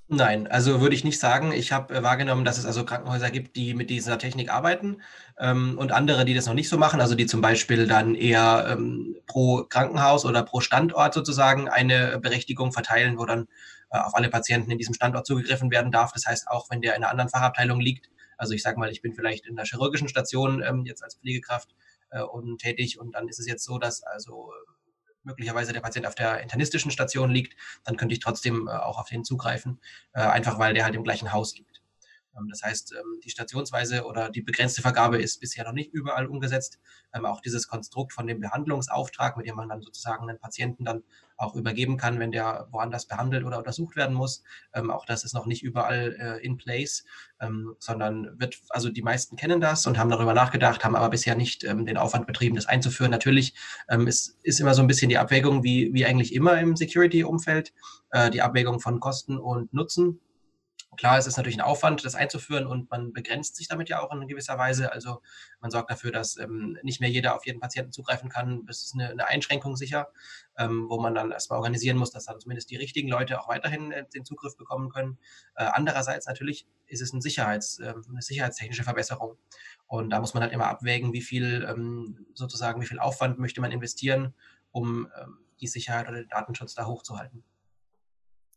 Nein, 0.08 0.48
also 0.48 0.80
würde 0.80 0.96
ich 0.96 1.04
nicht 1.04 1.20
sagen. 1.20 1.52
Ich 1.52 1.70
habe 1.70 1.94
äh, 1.94 2.02
wahrgenommen, 2.02 2.44
dass 2.44 2.58
es 2.58 2.66
also 2.66 2.84
Krankenhäuser 2.84 3.30
gibt, 3.30 3.54
die 3.54 3.72
mit 3.72 3.88
dieser 3.88 4.18
Technik 4.18 4.50
arbeiten 4.52 5.00
ähm, 5.38 5.78
und 5.78 5.92
andere, 5.92 6.24
die 6.24 6.34
das 6.34 6.46
noch 6.46 6.54
nicht 6.54 6.68
so 6.68 6.76
machen, 6.76 7.00
also 7.00 7.14
die 7.14 7.26
zum 7.26 7.40
Beispiel 7.40 7.86
dann 7.86 8.16
eher 8.16 8.66
ähm, 8.68 9.14
pro 9.28 9.62
Krankenhaus 9.62 10.24
oder 10.24 10.42
pro 10.42 10.58
Standort 10.58 11.14
sozusagen 11.14 11.68
eine 11.68 12.18
Berechtigung 12.18 12.72
verteilen, 12.72 13.16
wo 13.16 13.26
dann 13.26 13.46
äh, 13.92 13.98
auf 13.98 14.16
alle 14.16 14.28
Patienten 14.28 14.72
in 14.72 14.78
diesem 14.78 14.94
Standort 14.94 15.24
zugegriffen 15.24 15.70
werden 15.70 15.92
darf. 15.92 16.10
Das 16.12 16.26
heißt, 16.26 16.48
auch 16.48 16.68
wenn 16.68 16.80
der 16.80 16.96
in 16.96 17.04
einer 17.04 17.12
anderen 17.12 17.30
Fachabteilung 17.30 17.78
liegt, 17.78 18.10
also 18.40 18.54
ich 18.54 18.62
sage 18.62 18.78
mal, 18.78 18.90
ich 18.90 19.02
bin 19.02 19.14
vielleicht 19.14 19.46
in 19.46 19.54
der 19.54 19.66
chirurgischen 19.66 20.08
Station 20.08 20.62
ähm, 20.62 20.86
jetzt 20.86 21.04
als 21.04 21.16
Pflegekraft 21.16 21.74
äh, 22.08 22.22
und 22.22 22.58
tätig 22.58 22.98
und 22.98 23.14
dann 23.14 23.28
ist 23.28 23.38
es 23.38 23.46
jetzt 23.46 23.64
so, 23.64 23.78
dass 23.78 24.02
also 24.02 24.50
möglicherweise 25.22 25.74
der 25.74 25.80
Patient 25.80 26.06
auf 26.06 26.14
der 26.14 26.40
internistischen 26.40 26.90
Station 26.90 27.30
liegt, 27.30 27.54
dann 27.84 27.98
könnte 27.98 28.14
ich 28.14 28.20
trotzdem 28.20 28.66
äh, 28.66 28.70
auch 28.70 28.98
auf 28.98 29.08
den 29.10 29.24
zugreifen, 29.24 29.78
äh, 30.14 30.20
einfach 30.20 30.58
weil 30.58 30.72
der 30.72 30.84
halt 30.84 30.94
im 30.94 31.04
gleichen 31.04 31.32
Haus 31.32 31.54
liegt. 31.54 31.82
Ähm, 32.34 32.48
das 32.48 32.62
heißt, 32.62 32.94
ähm, 32.94 33.20
die 33.22 33.28
stationsweise 33.28 34.04
oder 34.06 34.30
die 34.30 34.40
begrenzte 34.40 34.80
Vergabe 34.80 35.20
ist 35.20 35.38
bisher 35.40 35.64
noch 35.64 35.74
nicht 35.74 35.92
überall 35.92 36.26
umgesetzt. 36.26 36.78
Ähm, 37.12 37.26
auch 37.26 37.42
dieses 37.42 37.68
Konstrukt 37.68 38.14
von 38.14 38.26
dem 38.26 38.40
Behandlungsauftrag, 38.40 39.36
mit 39.36 39.46
dem 39.46 39.56
man 39.56 39.68
dann 39.68 39.82
sozusagen 39.82 40.28
einen 40.28 40.38
Patienten 40.38 40.86
dann 40.86 41.04
auch 41.40 41.54
übergeben 41.54 41.96
kann, 41.96 42.18
wenn 42.18 42.32
der 42.32 42.68
woanders 42.70 43.06
behandelt 43.06 43.44
oder 43.44 43.58
untersucht 43.58 43.96
werden 43.96 44.14
muss. 44.14 44.42
auch 44.72 45.06
das 45.06 45.24
ist 45.24 45.34
noch 45.34 45.46
nicht 45.46 45.62
überall 45.62 46.16
äh, 46.18 46.44
in 46.44 46.56
place, 46.56 47.04
sondern 47.78 48.38
wird, 48.38 48.58
also 48.68 48.90
die 48.90 49.00
meisten 49.00 49.36
kennen 49.36 49.62
das 49.62 49.86
und 49.86 49.98
haben 49.98 50.10
darüber 50.10 50.34
nachgedacht, 50.34 50.84
haben 50.84 50.94
aber 50.94 51.08
bisher 51.08 51.34
nicht 51.34 51.62
den 51.62 51.96
Aufwand 51.96 52.26
betrieben, 52.26 52.54
das 52.54 52.66
einzuführen. 52.66 53.10
Natürlich 53.10 53.54
ist, 54.06 54.36
ist 54.42 54.60
immer 54.60 54.74
so 54.74 54.82
ein 54.82 54.86
bisschen 54.86 55.08
die 55.08 55.16
Abwägung, 55.16 55.64
wie, 55.64 55.94
wie 55.94 56.04
eigentlich 56.04 56.34
immer 56.34 56.60
im 56.60 56.76
Security-Umfeld, 56.76 57.72
äh, 58.10 58.30
die 58.30 58.42
Abwägung 58.42 58.80
von 58.80 59.00
Kosten 59.00 59.38
und 59.38 59.72
Nutzen 59.72 60.20
Klar, 60.96 61.18
es 61.18 61.26
ist 61.26 61.36
natürlich 61.36 61.56
ein 61.56 61.62
Aufwand, 61.62 62.04
das 62.04 62.16
einzuführen 62.16 62.66
und 62.66 62.90
man 62.90 63.12
begrenzt 63.12 63.54
sich 63.56 63.68
damit 63.68 63.88
ja 63.88 64.02
auch 64.02 64.12
in 64.12 64.26
gewisser 64.26 64.58
Weise. 64.58 64.92
Also 64.92 65.22
man 65.60 65.70
sorgt 65.70 65.90
dafür, 65.90 66.10
dass 66.10 66.36
ähm, 66.36 66.78
nicht 66.82 67.00
mehr 67.00 67.08
jeder 67.08 67.36
auf 67.36 67.46
jeden 67.46 67.60
Patienten 67.60 67.92
zugreifen 67.92 68.28
kann. 68.28 68.66
Das 68.66 68.82
ist 68.82 68.94
eine, 68.94 69.10
eine 69.10 69.26
Einschränkung 69.28 69.76
sicher, 69.76 70.08
ähm, 70.58 70.86
wo 70.88 71.00
man 71.00 71.14
dann 71.14 71.30
erstmal 71.30 71.58
organisieren 71.58 71.96
muss, 71.96 72.10
dass 72.10 72.24
dann 72.24 72.40
zumindest 72.40 72.70
die 72.70 72.76
richtigen 72.76 73.08
Leute 73.08 73.40
auch 73.40 73.48
weiterhin 73.48 73.92
äh, 73.92 74.04
den 74.12 74.24
Zugriff 74.24 74.56
bekommen 74.56 74.90
können. 74.90 75.18
Äh, 75.54 75.64
andererseits 75.64 76.26
natürlich 76.26 76.66
ist 76.86 77.02
es 77.02 77.12
ein 77.12 77.20
Sicherheits, 77.20 77.78
äh, 77.78 77.94
eine 78.08 78.20
sicherheitstechnische 78.20 78.82
Verbesserung. 78.82 79.38
Und 79.86 80.10
da 80.10 80.18
muss 80.20 80.34
man 80.34 80.42
halt 80.42 80.52
immer 80.52 80.66
abwägen, 80.66 81.12
wie 81.12 81.22
viel 81.22 81.66
ähm, 81.68 82.26
sozusagen, 82.34 82.80
wie 82.82 82.86
viel 82.86 82.98
Aufwand 82.98 83.38
möchte 83.38 83.60
man 83.60 83.70
investieren, 83.70 84.34
um 84.72 85.08
ähm, 85.20 85.38
die 85.60 85.68
Sicherheit 85.68 86.08
oder 86.08 86.18
den 86.18 86.28
Datenschutz 86.28 86.74
da 86.74 86.86
hochzuhalten. 86.86 87.44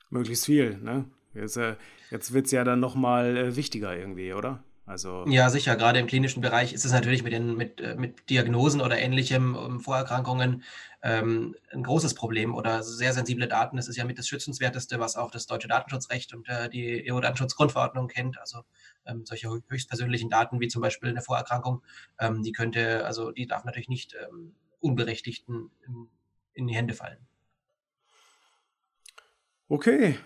Möglichst 0.10 0.46
viel, 0.46 0.78
ne? 0.78 1.06
Jetzt, 1.34 1.58
äh, 1.58 1.76
jetzt 2.12 2.34
wird 2.34 2.46
es 2.46 2.52
ja 2.52 2.64
dann 2.64 2.80
nochmal 2.80 3.38
äh, 3.38 3.56
wichtiger 3.56 3.96
irgendwie, 3.96 4.34
oder? 4.34 4.64
Also 4.86 5.26
ja, 5.28 5.50
sicher. 5.50 5.78
Gerade 5.78 6.00
im 6.00 6.08
klinischen 6.08 6.42
Bereich 6.42 6.74
ist 6.74 6.84
es 6.84 6.92
natürlich 6.92 7.24
mit, 7.24 7.32
den, 7.32 7.56
mit, 7.56 7.80
äh, 7.80 7.96
mit 7.96 8.30
Diagnosen 8.30 8.82
oder 8.82 8.98
ähnlichem 8.98 9.56
um, 9.56 9.76
ähm, 9.76 9.80
Vorerkrankungen 9.80 10.64
ähm, 11.02 11.56
ein 11.72 11.84
großes 11.84 12.16
Problem 12.16 12.54
oder 12.54 12.84
sehr 12.84 13.14
sensible 13.14 13.48
Daten. 13.48 13.78
Das 13.78 13.88
ist 13.88 13.96
ja 13.96 14.04
mit 14.04 14.18
das 14.18 14.28
Schützenswerteste, 14.28 15.00
was 15.00 15.16
auch 15.16 15.32
das 15.32 15.46
deutsche 15.48 15.70
Datenschutzrecht 15.70 16.34
und 16.34 16.50
äh, 16.50 16.70
die 16.70 17.10
EU-Datenschutzgrundverordnung 17.10 18.10
kennt. 18.10 18.38
Also 18.40 18.64
ähm, 19.06 19.26
solche 19.26 19.50
höchstpersönlichen 19.70 20.30
Daten 20.30 20.60
wie 20.60 20.68
zum 20.68 20.82
Beispiel 20.82 21.10
eine 21.10 21.22
Vorerkrankung, 21.22 21.82
ähm, 22.20 22.44
die 22.44 22.52
könnte, 22.52 23.06
also 23.06 23.32
die 23.32 23.48
darf 23.48 23.64
natürlich 23.64 23.90
nicht 23.90 24.16
ähm, 24.16 24.54
Unberechtigten 24.82 25.72
in, 25.88 26.08
in 26.54 26.68
die 26.68 26.76
Hände 26.76 26.94
fallen. 26.94 27.26
Okay, 29.70 30.18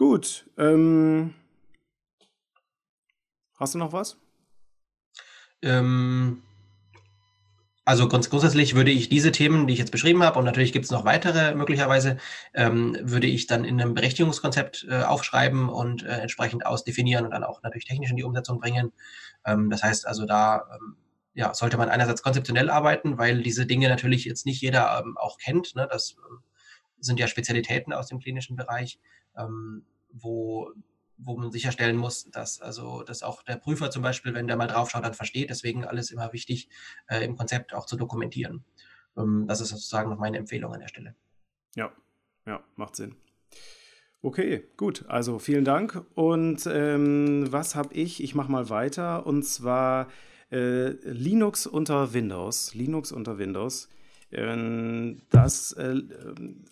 Gut. 0.00 0.46
Ähm, 0.56 1.34
hast 3.58 3.74
du 3.74 3.78
noch 3.78 3.92
was? 3.92 4.16
Ähm, 5.60 6.42
also 7.84 8.08
ganz 8.08 8.30
grundsätzlich 8.30 8.74
würde 8.74 8.92
ich 8.92 9.10
diese 9.10 9.30
Themen, 9.30 9.66
die 9.66 9.74
ich 9.74 9.78
jetzt 9.78 9.92
beschrieben 9.92 10.22
habe, 10.22 10.38
und 10.38 10.46
natürlich 10.46 10.72
gibt 10.72 10.86
es 10.86 10.90
noch 10.90 11.04
weitere 11.04 11.54
möglicherweise, 11.54 12.16
ähm, 12.54 12.96
würde 13.02 13.26
ich 13.26 13.46
dann 13.46 13.66
in 13.66 13.78
einem 13.78 13.92
Berechtigungskonzept 13.92 14.86
äh, 14.88 15.02
aufschreiben 15.02 15.68
und 15.68 16.02
äh, 16.02 16.20
entsprechend 16.20 16.64
ausdefinieren 16.64 17.26
und 17.26 17.32
dann 17.32 17.44
auch 17.44 17.62
natürlich 17.62 17.84
technisch 17.84 18.08
in 18.08 18.16
die 18.16 18.24
Umsetzung 18.24 18.58
bringen. 18.58 18.94
Ähm, 19.44 19.68
das 19.68 19.82
heißt 19.82 20.06
also, 20.06 20.24
da 20.24 20.66
ähm, 20.76 20.96
ja, 21.34 21.52
sollte 21.52 21.76
man 21.76 21.90
einerseits 21.90 22.22
konzeptionell 22.22 22.70
arbeiten, 22.70 23.18
weil 23.18 23.42
diese 23.42 23.66
Dinge 23.66 23.90
natürlich 23.90 24.24
jetzt 24.24 24.46
nicht 24.46 24.62
jeder 24.62 24.98
ähm, 25.04 25.18
auch 25.18 25.36
kennt. 25.36 25.74
Ne? 25.76 25.86
Das 25.90 26.16
ähm, 26.26 26.38
sind 27.00 27.20
ja 27.20 27.26
Spezialitäten 27.26 27.92
aus 27.92 28.06
dem 28.06 28.18
klinischen 28.18 28.56
Bereich 28.56 28.98
ähm, 29.36 29.84
wo, 30.12 30.72
wo 31.18 31.36
man 31.36 31.52
sicherstellen 31.52 31.96
muss, 31.96 32.30
dass 32.30 32.60
also 32.60 33.02
dass 33.02 33.22
auch 33.22 33.42
der 33.42 33.56
Prüfer 33.56 33.90
zum 33.90 34.02
Beispiel, 34.02 34.34
wenn 34.34 34.46
der 34.46 34.56
mal 34.56 34.66
draufschaut, 34.66 35.04
dann 35.04 35.14
versteht. 35.14 35.50
Deswegen 35.50 35.84
alles 35.84 36.10
immer 36.10 36.32
wichtig, 36.32 36.68
äh, 37.08 37.24
im 37.24 37.36
Konzept 37.36 37.74
auch 37.74 37.86
zu 37.86 37.96
dokumentieren. 37.96 38.64
Ähm, 39.16 39.46
das 39.46 39.60
ist 39.60 39.70
sozusagen 39.70 40.10
noch 40.10 40.18
meine 40.18 40.38
Empfehlung 40.38 40.72
an 40.72 40.80
der 40.80 40.88
Stelle. 40.88 41.14
Ja, 41.74 41.92
ja, 42.46 42.62
macht 42.76 42.96
Sinn. 42.96 43.16
Okay, 44.22 44.64
gut. 44.76 45.06
Also 45.08 45.38
vielen 45.38 45.64
Dank. 45.64 46.04
Und 46.14 46.66
ähm, 46.66 47.46
was 47.50 47.74
habe 47.74 47.94
ich? 47.94 48.22
Ich 48.22 48.34
mache 48.34 48.52
mal 48.52 48.68
weiter. 48.68 49.26
Und 49.26 49.44
zwar 49.44 50.08
äh, 50.50 50.90
Linux 51.10 51.66
unter 51.66 52.12
Windows. 52.12 52.74
Linux 52.74 53.12
unter 53.12 53.38
Windows. 53.38 53.88
Ähm, 54.32 55.18
das, 55.30 55.72
äh, 55.72 56.02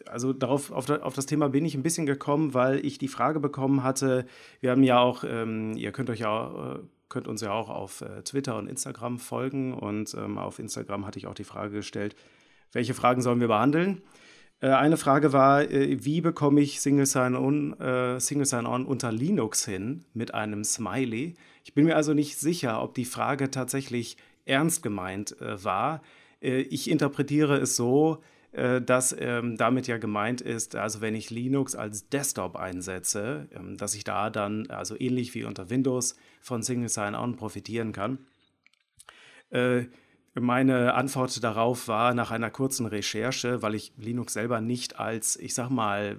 also 0.06 0.32
darauf, 0.32 0.70
auf, 0.70 0.86
das 0.86 1.26
Thema 1.26 1.48
bin 1.48 1.64
ich 1.64 1.74
ein 1.74 1.82
bisschen 1.82 2.06
gekommen, 2.06 2.54
weil 2.54 2.84
ich 2.84 2.98
die 2.98 3.08
Frage 3.08 3.40
bekommen 3.40 3.82
hatte, 3.82 4.26
wir 4.60 4.70
haben 4.70 4.82
ja 4.82 5.00
auch, 5.00 5.24
ähm, 5.24 5.72
ihr 5.76 5.92
könnt 5.92 6.10
euch 6.10 6.20
ja, 6.20 6.76
äh, 6.76 6.78
könnt 7.08 7.26
uns 7.26 7.40
ja 7.40 7.52
auch 7.52 7.68
auf 7.68 8.02
äh, 8.02 8.22
Twitter 8.22 8.56
und 8.56 8.68
Instagram 8.68 9.18
folgen 9.18 9.74
und 9.74 10.14
ähm, 10.14 10.38
auf 10.38 10.58
Instagram 10.58 11.06
hatte 11.06 11.18
ich 11.18 11.26
auch 11.26 11.34
die 11.34 11.44
Frage 11.44 11.74
gestellt, 11.76 12.14
welche 12.72 12.94
Fragen 12.94 13.22
sollen 13.22 13.40
wir 13.40 13.48
behandeln? 13.48 14.02
Eine 14.60 14.96
Frage 14.96 15.32
war, 15.32 15.70
wie 15.70 16.20
bekomme 16.20 16.60
ich 16.60 16.80
Single 16.80 17.06
Sign-On 17.06 17.76
Single 18.18 18.44
Sign 18.44 18.66
unter 18.66 19.12
Linux 19.12 19.64
hin 19.64 20.04
mit 20.14 20.34
einem 20.34 20.64
Smiley? 20.64 21.36
Ich 21.62 21.74
bin 21.74 21.84
mir 21.84 21.94
also 21.94 22.12
nicht 22.12 22.40
sicher, 22.40 22.82
ob 22.82 22.94
die 22.94 23.04
Frage 23.04 23.52
tatsächlich 23.52 24.16
ernst 24.46 24.82
gemeint 24.82 25.36
war. 25.38 26.02
Äh, 26.40 26.60
ich 26.62 26.90
interpretiere 26.90 27.58
es 27.58 27.76
so, 27.76 28.22
äh, 28.52 28.80
dass 28.80 29.14
ähm, 29.18 29.56
damit 29.56 29.86
ja 29.86 29.98
gemeint 29.98 30.40
ist, 30.40 30.74
also 30.74 31.00
wenn 31.00 31.14
ich 31.14 31.30
Linux 31.30 31.74
als 31.74 32.08
Desktop 32.08 32.56
einsetze, 32.56 33.48
ähm, 33.54 33.76
dass 33.76 33.94
ich 33.94 34.04
da 34.04 34.30
dann, 34.30 34.70
also 34.70 34.98
ähnlich 34.98 35.34
wie 35.34 35.44
unter 35.44 35.70
Windows, 35.70 36.16
von 36.40 36.62
Single 36.62 36.88
Sign-On 36.88 37.36
profitieren 37.36 37.92
kann. 37.92 38.18
Äh, 39.50 39.84
meine 40.34 40.94
Antwort 40.94 41.42
darauf 41.42 41.88
war 41.88 42.14
nach 42.14 42.30
einer 42.30 42.50
kurzen 42.50 42.86
Recherche, 42.86 43.60
weil 43.60 43.74
ich 43.74 43.92
Linux 43.96 44.34
selber 44.34 44.60
nicht 44.60 44.98
als, 44.98 45.36
ich 45.36 45.52
sag 45.52 45.68
mal, 45.68 46.16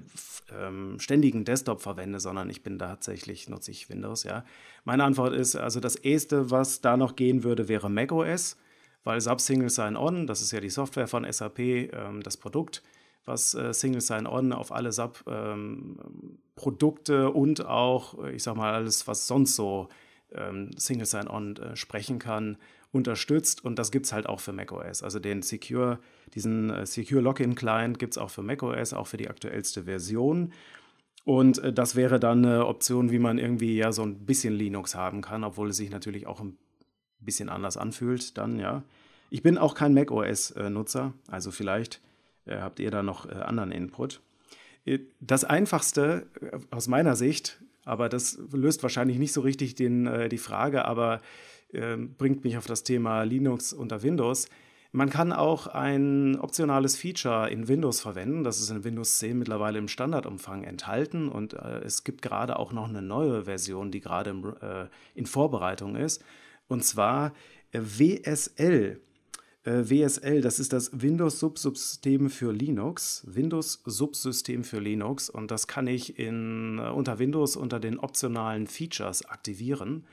ähm, 0.56 1.00
ständigen 1.00 1.46
Desktop 1.46 1.82
verwende, 1.82 2.20
sondern 2.20 2.50
ich 2.50 2.62
bin 2.62 2.78
tatsächlich, 2.78 3.50
nutze 3.50 3.72
ich 3.72 3.90
Windows, 3.90 4.24
ja. 4.24 4.44
Meine 4.84 5.04
Antwort 5.04 5.34
ist, 5.34 5.56
also 5.56 5.80
das 5.80 5.96
erste, 5.96 6.52
was 6.52 6.82
da 6.82 6.98
noch 6.98 7.16
gehen 7.16 7.44
würde, 7.44 7.68
wäre 7.70 7.90
macOS 7.90 8.58
weil 9.04 9.22
SAP 9.22 9.42
Single 9.42 9.70
Sign-On, 9.70 10.26
das 10.28 10.42
ist 10.42 10.52
ja 10.52 10.60
die 10.60 10.70
Software 10.70 11.08
von 11.08 11.26
SAP, 11.32 11.60
ähm, 11.60 12.22
das 12.24 12.38
Produkt, 12.38 12.84
was 13.26 13.54
äh, 13.54 13.74
Single 13.74 14.02
Sign-On 14.02 14.54
auf 14.54 14.72
alle 14.72 14.92
SAP-Produkte 14.92 17.14
ähm, 17.14 17.32
und 17.32 17.66
auch, 17.66 18.24
ich 18.26 18.44
sag 18.44 18.56
mal, 18.56 18.74
alles, 18.74 19.08
was 19.08 19.28
sonst 19.28 19.56
so 19.56 19.90
ähm, 20.34 20.72
Single 20.78 21.06
Sign-On 21.06 21.58
äh, 21.58 21.76
sprechen 21.76 22.18
kann, 22.20 22.58
unterstützt. 22.92 23.64
Und 23.64 23.78
das 23.78 23.92
gibt 23.92 24.08
es 24.08 24.14
halt 24.14 24.28
auch 24.28 24.40
für 24.40 24.52
macOS. 24.52 25.04
Also 25.04 25.20
den 25.20 25.44
Secure, 25.44 26.00
diesen 26.34 26.72
äh, 26.72 26.86
Secure 26.86 27.22
Login 27.22 27.56
Client 27.56 28.00
gibt 28.00 28.14
es 28.14 28.18
auch 28.18 28.30
für 28.30 28.42
macOS, 28.42 28.94
auch 28.94 29.08
für 29.08 29.18
die 29.18 29.30
aktuellste 29.30 29.84
Version. 29.84 30.54
Und 31.26 31.62
das 31.78 31.96
wäre 31.96 32.20
dann 32.20 32.44
eine 32.44 32.66
Option, 32.66 33.12
wie 33.12 33.20
man 33.20 33.38
irgendwie 33.38 33.76
ja 33.76 33.92
so 33.92 34.02
ein 34.02 34.26
bisschen 34.26 34.56
Linux 34.56 34.96
haben 34.96 35.22
kann, 35.22 35.44
obwohl 35.44 35.70
es 35.70 35.78
sich 35.78 35.92
natürlich 35.92 36.26
auch 36.26 36.40
ein 36.40 36.58
bisschen 37.20 37.50
anders 37.50 37.78
anfühlt, 37.78 38.38
dann 38.38 38.60
ja. 38.60 38.84
Ich 39.30 39.44
bin 39.44 39.58
auch 39.58 39.76
kein 39.76 39.94
macOS-Nutzer, 39.94 41.14
also 41.28 41.52
vielleicht 41.52 42.02
äh, 42.46 42.58
habt 42.58 42.80
ihr 42.80 42.92
da 42.92 43.04
noch 43.04 43.30
äh, 43.30 43.34
anderen 43.34 43.72
Input. 43.72 44.22
Äh, 44.86 45.00
das 45.20 45.44
Einfachste 45.44 46.28
aus 46.72 46.88
meiner 46.88 47.16
Sicht, 47.16 47.62
aber 47.86 48.10
das 48.10 48.40
löst 48.52 48.84
wahrscheinlich 48.84 49.20
nicht 49.20 49.34
so 49.34 49.42
richtig 49.42 49.76
den, 49.76 50.30
die 50.30 50.38
Frage, 50.38 50.86
aber 50.86 51.22
ähm, 51.74 52.16
bringt 52.18 52.44
mich 52.44 52.58
auf 52.58 52.66
das 52.66 52.84
Thema 52.84 53.24
Linux 53.24 53.74
unter 53.74 54.02
Windows. 54.02 54.48
Man 54.92 55.12
kann 55.12 55.32
auch 55.32 55.68
ein 55.68 56.40
optionales 56.40 56.96
Feature 56.96 57.50
in 57.52 57.68
Windows 57.68 58.02
verwenden. 58.02 58.44
Das 58.44 58.60
ist 58.60 58.72
in 58.72 58.84
Windows 58.84 59.20
10 59.20 59.38
mittlerweile 59.38 59.78
im 59.78 59.88
Standardumfang 59.88 60.64
enthalten 60.64 61.30
und 61.30 61.54
äh, 61.54 61.82
es 61.82 62.04
gibt 62.04 62.24
gerade 62.24 62.58
auch 62.58 62.74
noch 62.74 62.90
eine 62.90 63.04
neue 63.04 63.46
Version, 63.46 63.92
die 63.92 64.00
gerade 64.00 64.32
äh, 64.62 65.18
in 65.18 65.28
Vorbereitung 65.28 65.96
ist. 65.96 66.24
Und 66.70 66.86
zwar 66.86 67.34
äh, 67.72 67.82
WSL. 67.82 69.02
Äh, 69.64 69.90
WSL, 69.90 70.40
das 70.40 70.60
ist 70.60 70.72
das 70.72 71.02
Windows-Subsystem 71.02 72.30
für 72.30 72.54
Linux. 72.54 73.26
Windows-Subsystem 73.28 74.64
für 74.64 74.80
Linux. 74.80 75.30
Und 75.30 75.52
das 75.52 75.68
kann 75.68 75.88
ich 75.88 76.18
in, 76.18 76.80
äh, 76.80 76.90
unter 76.90 77.20
Windows 77.20 77.58
unter 77.58 77.82
den 77.82 78.00
optionalen 78.00 78.68
Features 78.68 79.26
aktivieren. 79.26 80.06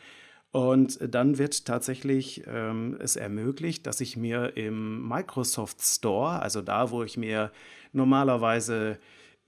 Und 0.51 0.99
dann 1.15 1.39
wird 1.39 1.67
tatsächlich 1.67 2.43
ähm, 2.47 2.97
es 2.99 3.17
ermöglicht, 3.17 3.87
dass 3.87 4.01
ich 4.01 4.17
mir 4.17 4.57
im 4.57 5.07
Microsoft 5.07 5.83
Store, 5.83 6.41
also 6.41 6.63
da, 6.63 6.91
wo 6.91 7.03
ich 7.03 7.19
mir 7.19 7.53
normalerweise 7.93 8.99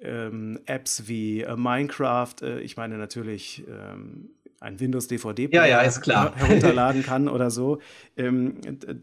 ähm, 0.01 0.61
Apps 0.67 1.09
wie 1.09 1.41
äh, 1.41 1.57
Minecraft, 1.57 2.35
äh, 2.43 2.61
ich 2.61 2.77
meine 2.77 2.99
natürlich 2.99 3.65
ähm, 3.69 4.31
ein 4.61 4.81
Windows-DVD 4.81 5.49
ja, 5.53 5.67
ja, 5.67 5.81
herunterladen 5.81 7.03
kann 7.05 7.29
oder 7.29 7.51
so, 7.51 7.79
ähm, 8.17 8.61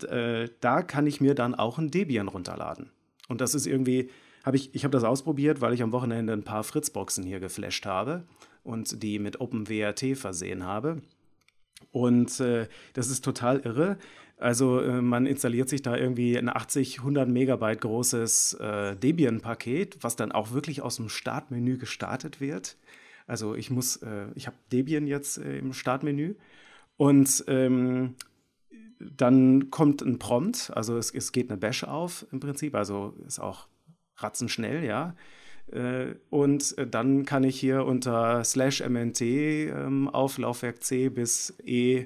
äh, 0.10 0.50
da 0.60 0.82
kann 0.82 1.08
ich 1.08 1.22
mir 1.22 1.36
dann 1.36 1.56
auch 1.56 1.78
ein 1.78 1.91
Debian 1.91 2.28
runterladen. 2.28 2.91
Und 3.28 3.41
das 3.41 3.56
ist 3.56 3.65
irgendwie, 3.65 4.10
habe 4.44 4.58
ich, 4.58 4.76
ich 4.76 4.84
habe 4.84 4.91
das 4.91 5.04
ausprobiert, 5.04 5.62
weil 5.62 5.74
ich 5.74 5.82
am 5.82 5.91
Wochenende 5.91 6.34
ein 6.34 6.44
paar 6.44 6.63
Fritzboxen 6.63 7.24
hier 7.24 7.39
geflasht 7.39 7.86
habe. 7.86 8.24
und 8.63 9.04
die 9.04 9.20
mit 9.20 9.39
OpenWRT 9.39 10.18
versehen 10.18 10.65
habe. 10.65 11.02
Und 11.91 12.39
äh, 12.39 12.68
das 12.94 13.10
ist 13.10 13.24
total 13.24 13.60
irre. 13.60 13.98
Also 14.38 14.82
äh, 14.82 15.02
man 15.02 15.26
installiert 15.26 15.70
sich 15.70 15.82
da 15.82 15.96
irgendwie 15.96 16.38
ein 16.38 16.50
80, 16.50 17.00
100 17.00 17.30
Megabyte 17.30 17.82
großes 17.82 18.56
äh, 18.56 18.96
Debian-Paket, 18.96 20.00
was 20.02 20.15
dann 20.15 20.32
auch 20.32 20.52
wirklich 20.52 20.82
aus 20.82 20.98
dem 20.98 21.10
Startmenü 21.10 21.78
gestartet 21.78 22.41
wird. 22.41 22.76
Also 23.28 23.56
ich 23.56 23.70
muss, 23.70 23.98
äh, 23.98 24.28
ich 24.36 24.48
habe 24.48 24.58
Debian 24.72 25.08
jetzt 25.08 25.38
äh, 25.38 25.58
im 25.58 25.74
Startmenü 25.74 26.36
und 26.98 27.44
ähm, 27.48 28.16
dann 29.00 29.72
kommt 29.72 30.02
ein 30.02 30.20
Prompt, 30.20 30.72
also 30.74 30.98
es, 30.98 31.12
es 31.12 31.32
geht 31.32 31.50
eine 31.50 31.60
Bash 31.60 31.84
auf 31.84 32.26
im 32.32 32.40
Prinzip, 32.40 32.76
also 32.76 33.14
ist 33.26 33.40
auch 33.40 33.68
ratzenschnell, 34.18 34.84
ja. 34.84 35.16
Äh, 35.72 36.16
und 36.30 36.76
dann 36.92 37.26
kann 37.26 37.44
ich 37.44 37.60
hier 37.60 37.86
unter 37.86 38.44
slash 38.44 38.82
mnt 38.82 39.22
ähm, 39.22 40.08
auf 40.10 40.38
Laufwerk 40.38 40.84
C 40.84 41.10
bis 41.10 41.56
E, 41.66 42.06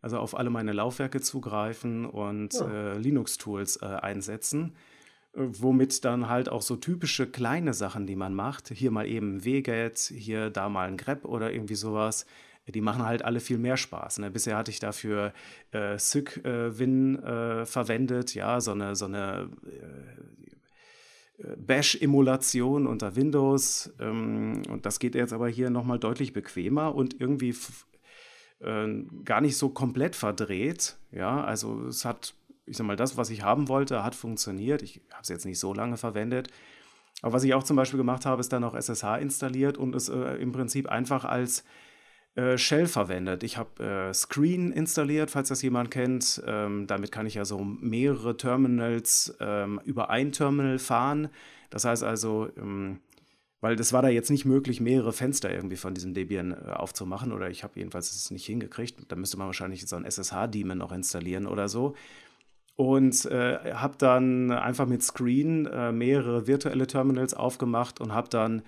also 0.00 0.18
auf 0.18 0.36
alle 0.36 0.50
meine 0.50 0.72
Laufwerke 0.72 1.20
zugreifen 1.20 2.06
und 2.06 2.54
ja. 2.54 2.94
äh, 2.94 2.98
Linux-Tools 2.98 3.82
äh, 3.82 3.86
einsetzen, 3.86 4.72
äh, 4.72 4.93
womit 5.34 6.04
dann 6.04 6.28
halt 6.28 6.48
auch 6.48 6.62
so 6.62 6.76
typische 6.76 7.26
kleine 7.26 7.74
Sachen, 7.74 8.06
die 8.06 8.16
man 8.16 8.34
macht, 8.34 8.68
hier 8.68 8.90
mal 8.90 9.06
eben 9.06 9.44
WGET, 9.44 9.98
hier 9.98 10.50
da 10.50 10.68
mal 10.68 10.88
ein 10.88 10.96
grep 10.96 11.24
oder 11.24 11.52
irgendwie 11.52 11.74
sowas, 11.74 12.26
die 12.66 12.80
machen 12.80 13.04
halt 13.04 13.24
alle 13.24 13.40
viel 13.40 13.58
mehr 13.58 13.76
Spaß. 13.76 14.18
Ne? 14.18 14.30
Bisher 14.30 14.56
hatte 14.56 14.70
ich 14.70 14.80
dafür 14.80 15.32
äh, 15.72 15.98
SysWin 15.98 17.22
äh, 17.22 17.66
verwendet, 17.66 18.34
ja, 18.34 18.60
so 18.60 18.72
eine, 18.72 18.96
so 18.96 19.04
eine 19.04 19.50
äh, 21.38 21.56
Bash-Emulation 21.56 22.86
unter 22.86 23.16
Windows. 23.16 23.92
Ähm, 24.00 24.62
und 24.70 24.86
das 24.86 24.98
geht 24.98 25.14
jetzt 25.14 25.32
aber 25.32 25.48
hier 25.48 25.68
nochmal 25.68 25.98
deutlich 25.98 26.32
bequemer 26.32 26.94
und 26.94 27.20
irgendwie 27.20 27.54
äh, 28.60 29.04
gar 29.24 29.40
nicht 29.40 29.58
so 29.58 29.68
komplett 29.68 30.16
verdreht. 30.16 30.96
Ja, 31.10 31.44
also 31.44 31.86
es 31.86 32.04
hat, 32.04 32.34
ich 32.66 32.76
sag 32.76 32.86
mal, 32.86 32.96
das, 32.96 33.16
was 33.16 33.30
ich 33.30 33.42
haben 33.42 33.68
wollte, 33.68 34.02
hat 34.02 34.14
funktioniert. 34.14 34.82
Ich 34.82 35.00
habe 35.10 35.22
es 35.22 35.28
jetzt 35.28 35.44
nicht 35.44 35.58
so 35.58 35.74
lange 35.74 35.96
verwendet. 35.96 36.48
Aber 37.22 37.34
was 37.34 37.44
ich 37.44 37.54
auch 37.54 37.62
zum 37.62 37.76
Beispiel 37.76 37.98
gemacht 37.98 38.26
habe, 38.26 38.40
ist 38.40 38.52
dann 38.52 38.64
auch 38.64 38.74
SSH 38.74 39.18
installiert 39.20 39.78
und 39.78 39.94
es 39.94 40.08
äh, 40.08 40.18
im 40.36 40.52
Prinzip 40.52 40.88
einfach 40.88 41.24
als 41.24 41.64
äh, 42.34 42.58
Shell 42.58 42.86
verwendet. 42.86 43.42
Ich 43.42 43.56
habe 43.56 43.82
äh, 43.82 44.14
Screen 44.14 44.72
installiert, 44.72 45.30
falls 45.30 45.48
das 45.48 45.62
jemand 45.62 45.90
kennt. 45.90 46.42
Ähm, 46.46 46.86
damit 46.86 47.12
kann 47.12 47.26
ich 47.26 47.34
ja 47.34 47.44
so 47.44 47.62
mehrere 47.62 48.36
Terminals 48.36 49.36
ähm, 49.40 49.80
über 49.84 50.10
ein 50.10 50.32
Terminal 50.32 50.78
fahren. 50.78 51.28
Das 51.70 51.84
heißt 51.84 52.02
also, 52.02 52.48
ähm, 52.56 53.00
weil 53.60 53.76
das 53.76 53.94
war 53.94 54.02
da 54.02 54.08
jetzt 54.08 54.30
nicht 54.30 54.44
möglich, 54.44 54.80
mehrere 54.80 55.12
Fenster 55.12 55.50
irgendwie 55.50 55.76
von 55.76 55.94
diesem 55.94 56.12
Debian 56.12 56.52
äh, 56.52 56.72
aufzumachen 56.72 57.32
oder 57.32 57.48
ich 57.48 57.62
habe 57.62 57.78
jedenfalls 57.78 58.14
es 58.14 58.30
nicht 58.30 58.44
hingekriegt. 58.44 59.10
Da 59.10 59.16
müsste 59.16 59.38
man 59.38 59.46
wahrscheinlich 59.46 59.86
so 59.86 59.96
ein 59.96 60.04
SSH-Daemon 60.04 60.78
noch 60.78 60.92
installieren 60.92 61.46
oder 61.46 61.68
so. 61.68 61.94
Und 62.76 63.24
äh, 63.26 63.72
habe 63.74 63.94
dann 63.98 64.50
einfach 64.50 64.86
mit 64.86 65.02
Screen 65.02 65.66
äh, 65.66 65.92
mehrere 65.92 66.46
virtuelle 66.48 66.86
Terminals 66.86 67.34
aufgemacht 67.34 68.00
und 68.00 68.12
habe 68.12 68.28
dann 68.28 68.62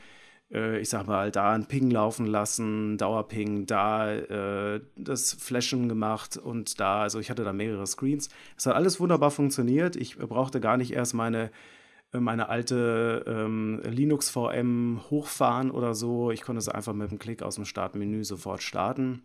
äh, 0.51 0.79
ich 0.79 0.89
sag 0.89 1.07
mal, 1.07 1.31
da 1.31 1.53
ein 1.53 1.67
Ping 1.67 1.91
laufen 1.91 2.27
lassen, 2.27 2.99
Dauerping, 2.99 3.67
da 3.67 4.13
äh, 4.13 4.81
das 4.97 5.33
Flashen 5.33 5.89
gemacht 5.89 6.37
und 6.37 6.81
da, 6.81 7.03
also 7.03 7.19
ich 7.19 7.31
hatte 7.31 7.45
da 7.45 7.53
mehrere 7.53 7.87
Screens. 7.87 8.29
Es 8.57 8.67
hat 8.67 8.75
alles 8.75 9.01
wunderbar 9.01 9.31
funktioniert. 9.31 9.97
Ich 9.97 10.19
brauchte 10.19 10.61
gar 10.61 10.77
nicht 10.77 10.93
erst 10.93 11.15
meine 11.15 11.51
äh, 12.13 12.21
meine 12.21 12.49
alte 12.49 13.25
ähm, 13.27 13.81
Linux 13.85 14.31
VM 14.31 15.01
hochfahren 15.11 15.71
oder 15.71 15.95
so. 15.95 16.31
Ich 16.31 16.43
konnte 16.43 16.59
es 16.59 16.69
einfach 16.69 16.93
mit 16.95 17.11
einem 17.11 17.19
Klick 17.19 17.43
aus 17.43 17.57
dem 17.57 17.65
Startmenü 17.65 18.25
sofort 18.25 18.63
starten. 18.63 19.23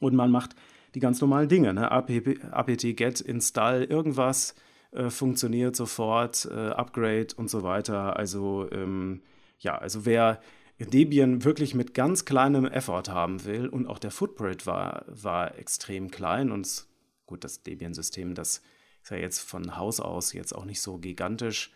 Und 0.00 0.14
man 0.14 0.30
macht 0.30 0.54
die 0.96 1.00
ganz 1.00 1.20
normalen 1.20 1.50
Dinge, 1.50 1.74
ne? 1.74 1.92
apt-get, 1.92 3.20
install, 3.20 3.84
irgendwas 3.84 4.54
äh, 4.92 5.10
funktioniert 5.10 5.76
sofort, 5.76 6.48
äh, 6.50 6.70
Upgrade 6.70 7.28
und 7.36 7.50
so 7.50 7.62
weiter. 7.62 8.16
Also 8.16 8.66
ähm, 8.72 9.20
ja, 9.58 9.76
also 9.76 10.06
wer 10.06 10.40
Debian 10.78 11.44
wirklich 11.44 11.74
mit 11.74 11.92
ganz 11.92 12.24
kleinem 12.24 12.64
Effort 12.64 13.10
haben 13.10 13.44
will 13.44 13.68
und 13.68 13.86
auch 13.86 13.98
der 13.98 14.10
Footprint 14.10 14.66
war, 14.66 15.04
war 15.08 15.58
extrem 15.58 16.10
klein 16.10 16.50
und 16.50 16.86
gut, 17.26 17.44
das 17.44 17.62
Debian-System, 17.62 18.34
das 18.34 18.62
ist 19.02 19.10
ja 19.10 19.18
jetzt 19.18 19.40
von 19.40 19.76
Haus 19.76 20.00
aus 20.00 20.32
jetzt 20.32 20.54
auch 20.54 20.64
nicht 20.64 20.80
so 20.80 20.96
gigantisch. 20.96 21.74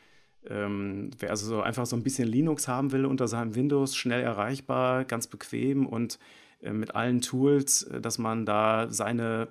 Ähm, 0.48 1.10
wer 1.18 1.28
also 1.28 1.46
so 1.46 1.60
einfach 1.60 1.84
so 1.84 1.94
ein 1.94 2.02
bisschen 2.02 2.26
Linux 2.26 2.68
haben 2.68 2.90
will 2.90 3.04
unter 3.04 3.28
seinem 3.28 3.54
Windows, 3.54 3.96
schnell 3.96 4.22
erreichbar, 4.22 5.04
ganz 5.04 5.26
bequem 5.26 5.84
und 5.84 6.18
mit 6.62 6.94
allen 6.94 7.20
Tools, 7.20 7.82
äh, 7.84 8.00
dass 8.00 8.18
man 8.18 8.46
da 8.46 8.88
seine 8.90 9.48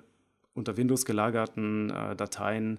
unter 0.54 0.76
Windows 0.76 1.04
gelagerten 1.04 1.90
äh, 1.90 2.16
Dateien 2.16 2.78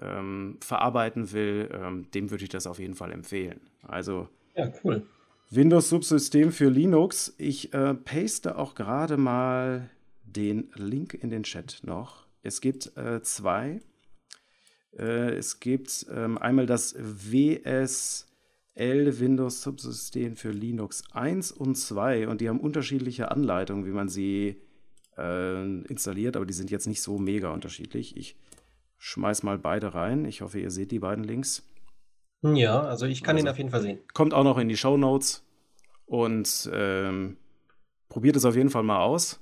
ähm, 0.00 0.58
verarbeiten 0.60 1.32
will, 1.32 1.68
ähm, 1.72 2.10
dem 2.12 2.30
würde 2.30 2.44
ich 2.44 2.50
das 2.50 2.66
auf 2.66 2.78
jeden 2.78 2.94
Fall 2.94 3.12
empfehlen. 3.12 3.60
Also 3.82 4.28
ja, 4.54 4.72
cool. 4.84 5.06
Windows-Subsystem 5.50 6.52
für 6.52 6.68
Linux. 6.68 7.34
Ich 7.38 7.74
äh, 7.74 7.94
paste 7.94 8.56
auch 8.56 8.74
gerade 8.74 9.16
mal 9.16 9.90
den 10.22 10.70
Link 10.74 11.14
in 11.14 11.30
den 11.30 11.42
Chat 11.42 11.80
noch. 11.82 12.26
Es 12.42 12.60
gibt 12.60 12.96
äh, 12.96 13.20
zwei. 13.22 13.80
Äh, 14.96 15.34
es 15.34 15.60
gibt 15.60 16.06
ähm, 16.14 16.38
einmal 16.38 16.66
das 16.66 16.94
WSL 16.98 18.29
Windows 18.76 19.62
Subsystem 19.62 20.36
für 20.36 20.50
Linux 20.50 21.04
1 21.12 21.52
und 21.52 21.76
2 21.76 22.28
und 22.28 22.40
die 22.40 22.48
haben 22.48 22.60
unterschiedliche 22.60 23.30
Anleitungen, 23.30 23.84
wie 23.84 23.90
man 23.90 24.08
sie 24.08 24.60
äh, 25.18 25.62
installiert, 25.84 26.36
aber 26.36 26.46
die 26.46 26.52
sind 26.52 26.70
jetzt 26.70 26.86
nicht 26.86 27.02
so 27.02 27.18
mega 27.18 27.50
unterschiedlich. 27.50 28.16
Ich 28.16 28.36
schmeiß 28.98 29.42
mal 29.42 29.58
beide 29.58 29.94
rein. 29.94 30.24
Ich 30.24 30.40
hoffe, 30.40 30.60
ihr 30.60 30.70
seht 30.70 30.92
die 30.92 30.98
beiden 30.98 31.24
Links. 31.24 31.66
Ja, 32.42 32.80
also 32.80 33.06
ich 33.06 33.22
kann 33.22 33.36
ihn 33.36 33.42
also 33.42 33.50
auf 33.52 33.58
jeden 33.58 33.70
Fall 33.70 33.82
sehen. 33.82 33.98
Kommt 34.14 34.32
auch 34.32 34.44
noch 34.44 34.58
in 34.58 34.68
die 34.68 34.76
Show 34.76 34.96
Notes 34.96 35.44
und 36.06 36.70
ähm, 36.72 37.36
probiert 38.08 38.36
es 38.36 38.44
auf 38.44 38.56
jeden 38.56 38.70
Fall 38.70 38.82
mal 38.82 39.02
aus. 39.02 39.40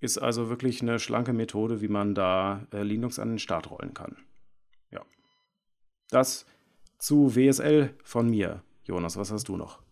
Ist 0.00 0.18
also 0.18 0.48
wirklich 0.48 0.82
eine 0.82 0.98
schlanke 0.98 1.32
Methode, 1.32 1.80
wie 1.80 1.88
man 1.88 2.14
da 2.14 2.66
äh, 2.72 2.82
Linux 2.82 3.18
an 3.18 3.28
den 3.28 3.38
Start 3.38 3.70
rollen 3.70 3.94
kann. 3.94 4.16
Ja. 4.90 5.02
Das 6.10 6.44
zu 7.04 7.36
WSL 7.36 7.94
von 8.02 8.30
mir. 8.30 8.62
Jonas, 8.84 9.18
was 9.18 9.30
hast 9.30 9.48
du 9.48 9.58
noch? 9.58 9.82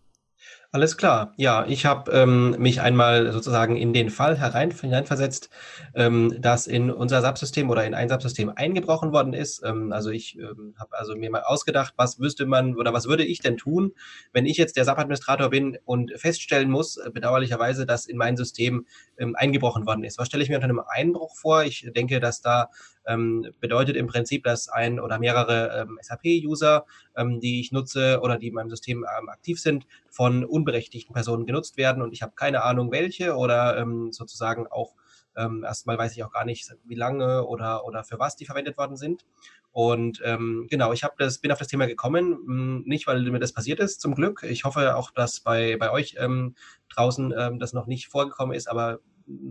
Alles 0.75 0.97
klar. 0.97 1.35
Ja, 1.37 1.67
ich 1.67 1.85
habe 1.85 2.11
ähm, 2.11 2.55
mich 2.57 2.81
einmal 2.81 3.31
sozusagen 3.31 3.77
in 3.77 3.93
den 3.93 4.09
Fall 4.09 4.39
herein, 4.39 4.71
hineinversetzt, 4.71 5.51
ähm, 5.93 6.35
dass 6.41 6.65
in 6.65 6.89
unser 6.89 7.21
Subsystem 7.21 7.69
oder 7.69 7.85
in 7.85 7.93
ein 7.93 8.09
Subsystem 8.09 8.49
eingebrochen 8.55 9.13
worden 9.13 9.33
ist. 9.33 9.61
Ähm, 9.63 9.91
also 9.91 10.09
ich 10.09 10.35
ähm, 10.39 10.73
habe 10.79 10.97
also 10.97 11.15
mir 11.15 11.29
mal 11.29 11.43
ausgedacht, 11.43 11.93
was 11.95 12.19
wüsste 12.19 12.47
man 12.47 12.75
oder 12.75 12.91
was 12.91 13.07
würde 13.07 13.23
ich 13.23 13.37
denn 13.39 13.55
tun, 13.55 13.91
wenn 14.31 14.47
ich 14.47 14.57
jetzt 14.57 14.75
der 14.75 14.85
SAP-Administrator 14.85 15.51
bin 15.51 15.77
und 15.85 16.11
feststellen 16.19 16.71
muss, 16.71 16.97
äh, 16.97 17.11
bedauerlicherweise, 17.11 17.85
dass 17.85 18.07
in 18.07 18.17
mein 18.17 18.35
System 18.35 18.87
ähm, 19.19 19.35
eingebrochen 19.35 19.85
worden 19.85 20.03
ist. 20.03 20.17
Was 20.17 20.25
stelle 20.25 20.41
ich 20.41 20.49
mir 20.49 20.55
unter 20.55 20.69
einem 20.69 20.81
Einbruch 20.87 21.35
vor? 21.35 21.65
Ich 21.65 21.87
denke, 21.95 22.19
dass 22.19 22.41
da 22.41 22.69
ähm, 23.05 23.45
bedeutet 23.59 23.95
im 23.95 24.07
Prinzip, 24.07 24.43
dass 24.43 24.69
ein 24.69 24.99
oder 24.99 25.19
mehrere 25.19 25.87
SAP-User, 26.01 26.85
die 27.17 27.59
ich 27.59 27.71
nutze 27.73 28.21
oder 28.23 28.37
die 28.37 28.47
in 28.47 28.53
meinem 28.53 28.69
System 28.69 29.05
aktiv 29.05 29.59
sind, 29.59 29.85
von 30.09 30.45
unberechtigten 30.63 31.13
Personen 31.13 31.45
genutzt 31.45 31.77
werden 31.77 32.01
und 32.01 32.13
ich 32.13 32.21
habe 32.21 32.33
keine 32.35 32.63
Ahnung 32.63 32.91
welche 32.91 33.35
oder 33.35 33.77
ähm, 33.77 34.11
sozusagen 34.11 34.67
auch 34.67 34.95
ähm, 35.35 35.63
erstmal 35.63 35.97
weiß 35.97 36.15
ich 36.15 36.23
auch 36.23 36.31
gar 36.31 36.45
nicht, 36.45 36.71
wie 36.83 36.95
lange 36.95 37.45
oder, 37.45 37.85
oder 37.85 38.03
für 38.03 38.19
was 38.19 38.35
die 38.35 38.45
verwendet 38.45 38.77
worden 38.77 38.97
sind. 38.97 39.25
Und 39.71 40.21
ähm, 40.23 40.67
genau, 40.69 40.93
ich 40.93 41.03
das, 41.17 41.39
bin 41.39 41.51
auf 41.51 41.57
das 41.57 41.67
Thema 41.67 41.87
gekommen, 41.87 42.37
hm, 42.45 42.83
nicht 42.85 43.07
weil 43.07 43.23
mir 43.23 43.39
das 43.39 43.53
passiert 43.53 43.79
ist, 43.79 44.01
zum 44.01 44.13
Glück. 44.13 44.43
Ich 44.43 44.63
hoffe 44.63 44.95
auch, 44.95 45.09
dass 45.09 45.39
bei, 45.39 45.77
bei 45.77 45.91
euch 45.91 46.15
ähm, 46.19 46.55
draußen 46.89 47.33
ähm, 47.35 47.59
das 47.59 47.73
noch 47.73 47.87
nicht 47.87 48.09
vorgekommen 48.09 48.55
ist, 48.55 48.69
aber 48.69 48.99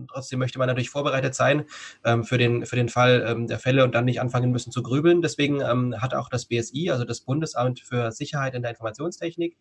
trotzdem 0.07 0.39
möchte 0.39 0.59
man 0.59 0.67
natürlich 0.67 0.89
vorbereitet 0.89 1.35
sein 1.35 1.65
ähm, 2.05 2.23
für, 2.23 2.37
den, 2.37 2.65
für 2.65 2.75
den 2.75 2.89
Fall 2.89 3.25
ähm, 3.27 3.47
der 3.47 3.59
Fälle 3.59 3.83
und 3.83 3.93
dann 3.95 4.05
nicht 4.05 4.21
anfangen 4.21 4.51
müssen 4.51 4.71
zu 4.71 4.83
grübeln. 4.83 5.21
Deswegen 5.21 5.61
ähm, 5.61 6.01
hat 6.01 6.13
auch 6.13 6.29
das 6.29 6.45
BSI, 6.45 6.91
also 6.91 7.03
das 7.03 7.21
Bundesamt 7.21 7.79
für 7.81 8.11
Sicherheit 8.11 8.53
in 8.53 8.61
der 8.61 8.71
Informationstechnik, 8.71 9.57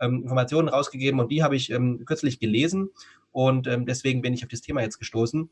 ähm, 0.00 0.22
Informationen 0.22 0.68
rausgegeben 0.68 1.20
und 1.20 1.30
die 1.30 1.42
habe 1.42 1.56
ich 1.56 1.70
ähm, 1.70 2.04
kürzlich 2.04 2.40
gelesen 2.40 2.90
und 3.32 3.66
ähm, 3.66 3.86
deswegen 3.86 4.22
bin 4.22 4.34
ich 4.34 4.44
auf 4.44 4.50
das 4.50 4.60
Thema 4.60 4.82
jetzt 4.82 4.98
gestoßen. 4.98 5.50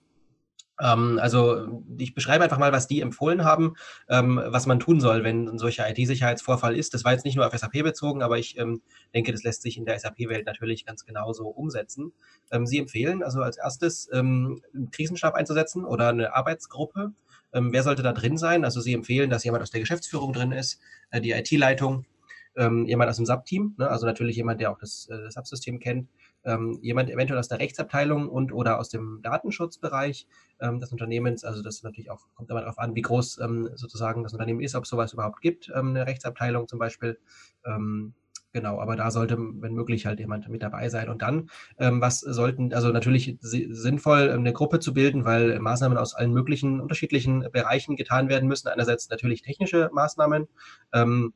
Ähm, 0.81 1.19
also 1.21 1.83
ich 1.99 2.15
beschreibe 2.15 2.45
einfach 2.45 2.59
mal, 2.59 2.73
was 2.73 2.89
die 2.89 3.01
empfohlen 3.01 3.45
haben, 3.45 3.75
ähm, 4.09 4.41
was 4.45 4.67
man 4.67 4.81
tun 4.81 5.01
soll, 5.01 5.25
wenn 5.25 5.49
ein 5.49 5.59
solcher 5.59 5.89
IT-Sicherheitsvorfall 5.89 6.77
ist. 6.77 6.95
Das 6.95 7.05
war 7.05 7.13
jetzt 7.13 7.25
nicht 7.25 7.37
nur 7.37 7.47
auf 7.47 7.57
SAP 7.57 7.83
bezogen, 7.83 8.23
aber 8.23 8.39
ich 8.39 8.59
ähm, 8.59 8.83
denke, 9.15 9.33
das 9.33 9.43
lässt 9.45 9.63
sich 9.63 9.77
in 9.77 9.85
der 9.85 9.99
SAP-Welt 9.99 10.47
natürlich 10.47 10.85
ganz 10.85 11.05
genauso 11.05 11.47
umsetzen. 11.49 12.13
Sie 12.65 12.79
empfehlen 12.79 13.23
also 13.23 13.41
als 13.41 13.57
erstes 13.57 14.11
einen 14.11 14.61
Krisenstab 14.91 15.35
einzusetzen 15.35 15.85
oder 15.85 16.09
eine 16.09 16.35
Arbeitsgruppe. 16.35 17.13
Wer 17.53 17.83
sollte 17.83 18.03
da 18.03 18.13
drin 18.13 18.37
sein? 18.37 18.65
Also 18.65 18.81
sie 18.81 18.93
empfehlen, 18.95 19.31
dass 19.31 19.45
jemand 19.45 19.63
aus 19.63 19.71
der 19.71 19.81
Geschäftsführung 19.81 20.33
drin 20.33 20.53
ist, 20.53 20.81
äh, 21.11 21.21
die 21.21 21.33
IT-Leitung, 21.33 22.07
jemand 22.55 23.09
aus 23.09 23.17
dem 23.17 23.25
Subteam, 23.25 23.75
ne? 23.79 23.88
also 23.88 24.05
natürlich 24.05 24.37
jemand, 24.37 24.61
der 24.61 24.71
auch 24.71 24.79
das, 24.79 25.09
äh, 25.11 25.17
das 25.25 25.35
Subsystem 25.35 25.79
kennt, 25.79 26.09
ähm, 26.45 26.79
jemand 26.83 27.11
eventuell 27.11 27.38
aus 27.38 27.49
der 27.49 27.61
Rechtsabteilung 27.61 28.29
und 28.29 28.53
oder 28.53 28.79
aus 28.79 28.88
dem 28.88 29.21
Datenschutzbereich 29.23 30.27
ähm, 30.61 30.81
des 30.81 30.93
Unternehmens. 30.93 31.45
Also 31.45 31.62
das 31.62 31.83
natürlich 31.83 32.11
auch 32.11 32.27
kommt 32.35 32.51
immer 32.51 32.61
darauf 32.61 32.79
an, 32.79 32.95
wie 32.95 33.03
groß 33.03 33.38
ähm, 33.38 33.71
sozusagen 33.75 34.23
das 34.23 34.33
Unternehmen 34.33 34.61
ist, 34.61 34.75
ob 34.75 34.85
es 34.85 34.91
sowas 34.91 35.12
überhaupt 35.12 35.41
gibt, 35.41 35.71
ähm, 35.75 35.91
eine 35.91 36.07
Rechtsabteilung 36.07 36.69
zum 36.69 36.79
Beispiel. 36.79 37.19
Ähm, 37.65 38.15
Genau, 38.55 38.79
aber 38.81 38.97
da 38.97 39.11
sollte, 39.11 39.38
wenn 39.38 39.73
möglich, 39.73 40.05
halt 40.05 40.21
jemand 40.21 40.47
mit 40.51 40.62
dabei 40.62 40.91
sein. 40.91 41.09
Und 41.09 41.23
dann, 41.23 41.49
ähm, 41.79 42.03
was 42.03 42.21
sollten, 42.21 42.75
also 42.75 42.91
natürlich 42.91 43.38
sinnvoll, 43.41 44.29
ähm, 44.29 44.41
eine 44.41 44.53
Gruppe 44.53 44.79
zu 44.79 44.93
bilden, 44.93 45.25
weil 45.25 45.59
Maßnahmen 45.59 45.97
aus 45.97 46.15
allen 46.15 46.35
möglichen 46.35 46.79
unterschiedlichen 46.81 47.49
Bereichen 47.51 47.97
getan 47.97 48.29
werden 48.29 48.49
müssen. 48.49 48.69
Einerseits 48.69 49.09
natürlich 49.09 49.41
technische 49.41 49.88
Maßnahmen, 49.95 50.49
ähm, 50.93 51.33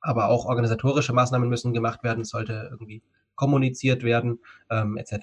aber 0.00 0.28
auch 0.28 0.46
organisatorische 0.46 1.12
Maßnahmen 1.12 1.48
müssen 1.48 1.72
gemacht 1.72 2.02
werden. 2.02 2.22
Es 2.22 2.30
sollte 2.30 2.68
irgendwie 2.70 3.02
kommuniziert 3.34 4.02
werden, 4.02 4.40
ähm, 4.70 4.96
etc. 4.96 5.14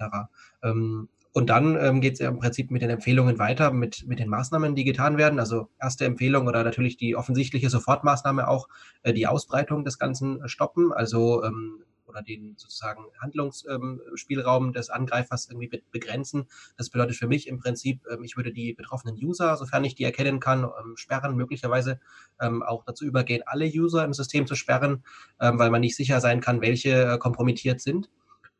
Ähm, 0.63 1.09
und 1.33 1.49
dann 1.49 1.75
ähm, 1.75 1.99
geht 1.99 2.13
es 2.13 2.19
ja 2.19 2.29
im 2.29 2.39
Prinzip 2.39 2.71
mit 2.71 2.81
den 2.81 2.89
Empfehlungen 2.89 3.37
weiter, 3.39 3.71
mit, 3.71 4.07
mit 4.07 4.19
den 4.19 4.29
Maßnahmen, 4.29 4.73
die 4.73 4.85
getan 4.85 5.17
werden. 5.17 5.37
Also 5.37 5.67
erste 5.81 6.05
Empfehlung 6.05 6.47
oder 6.47 6.63
natürlich 6.63 6.95
die 6.95 7.17
offensichtliche 7.17 7.69
Sofortmaßnahme 7.69 8.47
auch, 8.47 8.69
äh, 9.03 9.11
die 9.11 9.27
Ausbreitung 9.27 9.83
des 9.83 9.99
Ganzen 9.99 10.47
stoppen, 10.47 10.93
also 10.93 11.43
ähm, 11.43 11.83
oder 12.15 12.23
den 12.23 12.55
sozusagen 12.57 13.03
Handlungsspielraum 13.19 14.67
ähm, 14.67 14.73
des 14.73 14.89
Angreifers 14.89 15.49
irgendwie 15.49 15.67
be 15.67 15.81
begrenzen. 15.91 16.47
Das 16.77 16.89
bedeutet 16.89 17.17
für 17.17 17.27
mich 17.27 17.47
im 17.47 17.59
Prinzip, 17.59 18.01
ähm, 18.09 18.23
ich 18.23 18.37
würde 18.37 18.51
die 18.53 18.73
betroffenen 18.73 19.15
User, 19.15 19.55
sofern 19.57 19.83
ich 19.83 19.95
die 19.95 20.03
erkennen 20.03 20.39
kann, 20.39 20.63
ähm, 20.63 20.95
sperren, 20.95 21.35
möglicherweise 21.35 21.99
auch 22.37 22.83
dazu 22.83 23.05
übergehen, 23.05 23.43
alle 23.45 23.65
User 23.65 24.03
im 24.03 24.13
System 24.13 24.45
zu 24.45 24.55
sperren, 24.55 25.05
weil 25.37 25.69
man 25.69 25.79
nicht 25.79 25.95
sicher 25.95 26.19
sein 26.19 26.41
kann, 26.41 26.59
welche 26.59 27.13
äh, 27.13 27.17
kompromittiert 27.17 27.79
sind 27.79 28.09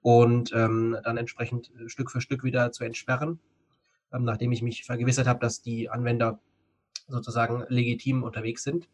und 0.02 0.52
dann 0.52 1.18
entsprechend 1.18 1.72
äh, 1.76 1.90
Stück 1.90 2.10
für 2.10 2.22
Stück 2.22 2.46
wieder 2.46 2.72
zu 2.72 2.86
entsperren, 2.86 3.40
nachdem 4.12 4.54
ich 4.54 4.62
mich 4.62 4.86
vergewissert 4.86 5.28
habe, 5.28 5.40
dass 5.40 5.62
die 5.62 5.90
Anwender 5.90 6.40
sozusagen 7.10 7.66
legitim 7.68 8.24
unterwegs 8.24 8.64
sind. 8.64 8.88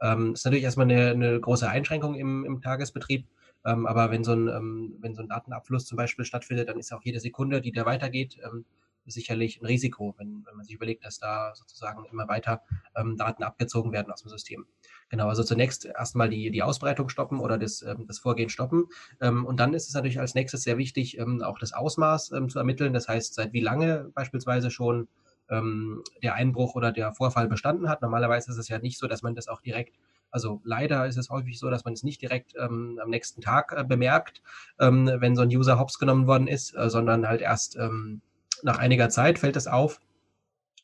Ähm, 0.00 0.34
ist 0.34 0.44
natürlich 0.44 0.64
erstmal 0.64 0.90
eine, 0.90 1.10
eine 1.10 1.40
große 1.40 1.68
Einschränkung 1.68 2.14
im, 2.14 2.44
im 2.44 2.60
Tagesbetrieb, 2.60 3.26
ähm, 3.64 3.86
aber 3.86 4.10
wenn 4.10 4.24
so, 4.24 4.32
ein, 4.32 4.48
ähm, 4.48 4.96
wenn 5.00 5.14
so 5.14 5.22
ein 5.22 5.28
Datenabfluss 5.28 5.86
zum 5.86 5.96
Beispiel 5.96 6.24
stattfindet, 6.24 6.68
dann 6.68 6.78
ist 6.78 6.92
auch 6.92 7.02
jede 7.02 7.20
Sekunde, 7.20 7.60
die 7.60 7.72
da 7.72 7.86
weitergeht, 7.86 8.38
ähm, 8.44 8.64
sicherlich 9.10 9.60
ein 9.60 9.66
Risiko, 9.66 10.14
wenn, 10.18 10.44
wenn 10.46 10.56
man 10.56 10.64
sich 10.64 10.74
überlegt, 10.74 11.04
dass 11.04 11.18
da 11.18 11.54
sozusagen 11.54 12.04
immer 12.12 12.28
weiter 12.28 12.62
ähm, 12.94 13.16
Daten 13.16 13.42
abgezogen 13.42 13.92
werden 13.92 14.12
aus 14.12 14.22
dem 14.22 14.28
System. 14.28 14.66
Genau, 15.08 15.28
also 15.28 15.42
zunächst 15.42 15.86
erstmal 15.86 16.28
die, 16.28 16.50
die 16.50 16.62
Ausbreitung 16.62 17.08
stoppen 17.08 17.40
oder 17.40 17.58
das, 17.58 17.82
ähm, 17.82 18.04
das 18.06 18.18
Vorgehen 18.18 18.50
stoppen. 18.50 18.86
Ähm, 19.20 19.46
und 19.46 19.60
dann 19.60 19.74
ist 19.74 19.88
es 19.88 19.94
natürlich 19.94 20.20
als 20.20 20.34
nächstes 20.34 20.62
sehr 20.62 20.78
wichtig, 20.78 21.18
auch 21.20 21.58
das 21.58 21.72
Ausmaß 21.72 22.26
zu 22.48 22.58
ermitteln. 22.58 22.92
Das 22.92 23.08
heißt, 23.08 23.34
seit 23.34 23.52
wie 23.52 23.60
lange 23.60 24.10
beispielsweise 24.14 24.70
schon 24.70 25.08
der 25.50 26.34
Einbruch 26.34 26.74
oder 26.74 26.92
der 26.92 27.14
Vorfall 27.14 27.48
bestanden 27.48 27.88
hat. 27.88 28.02
Normalerweise 28.02 28.50
ist 28.50 28.58
es 28.58 28.68
ja 28.68 28.78
nicht 28.80 28.98
so, 28.98 29.06
dass 29.06 29.22
man 29.22 29.34
das 29.34 29.48
auch 29.48 29.62
direkt 29.62 29.96
also 30.30 30.60
leider 30.64 31.06
ist 31.06 31.16
es 31.16 31.30
häufig 31.30 31.58
so, 31.58 31.70
dass 31.70 31.84
man 31.84 31.94
es 31.94 32.02
nicht 32.02 32.20
direkt 32.22 32.54
ähm, 32.58 32.98
am 33.02 33.10
nächsten 33.10 33.40
Tag 33.40 33.72
äh, 33.76 33.84
bemerkt, 33.84 34.42
ähm, 34.78 35.10
wenn 35.18 35.36
so 35.36 35.42
ein 35.42 35.48
User 35.48 35.78
hops 35.78 35.98
genommen 35.98 36.26
worden 36.26 36.46
ist, 36.46 36.76
äh, 36.76 36.90
sondern 36.90 37.26
halt 37.26 37.40
erst 37.40 37.76
ähm, 37.76 38.20
nach 38.62 38.78
einiger 38.78 39.08
Zeit 39.08 39.38
fällt 39.38 39.56
es 39.56 39.66
auf, 39.66 40.00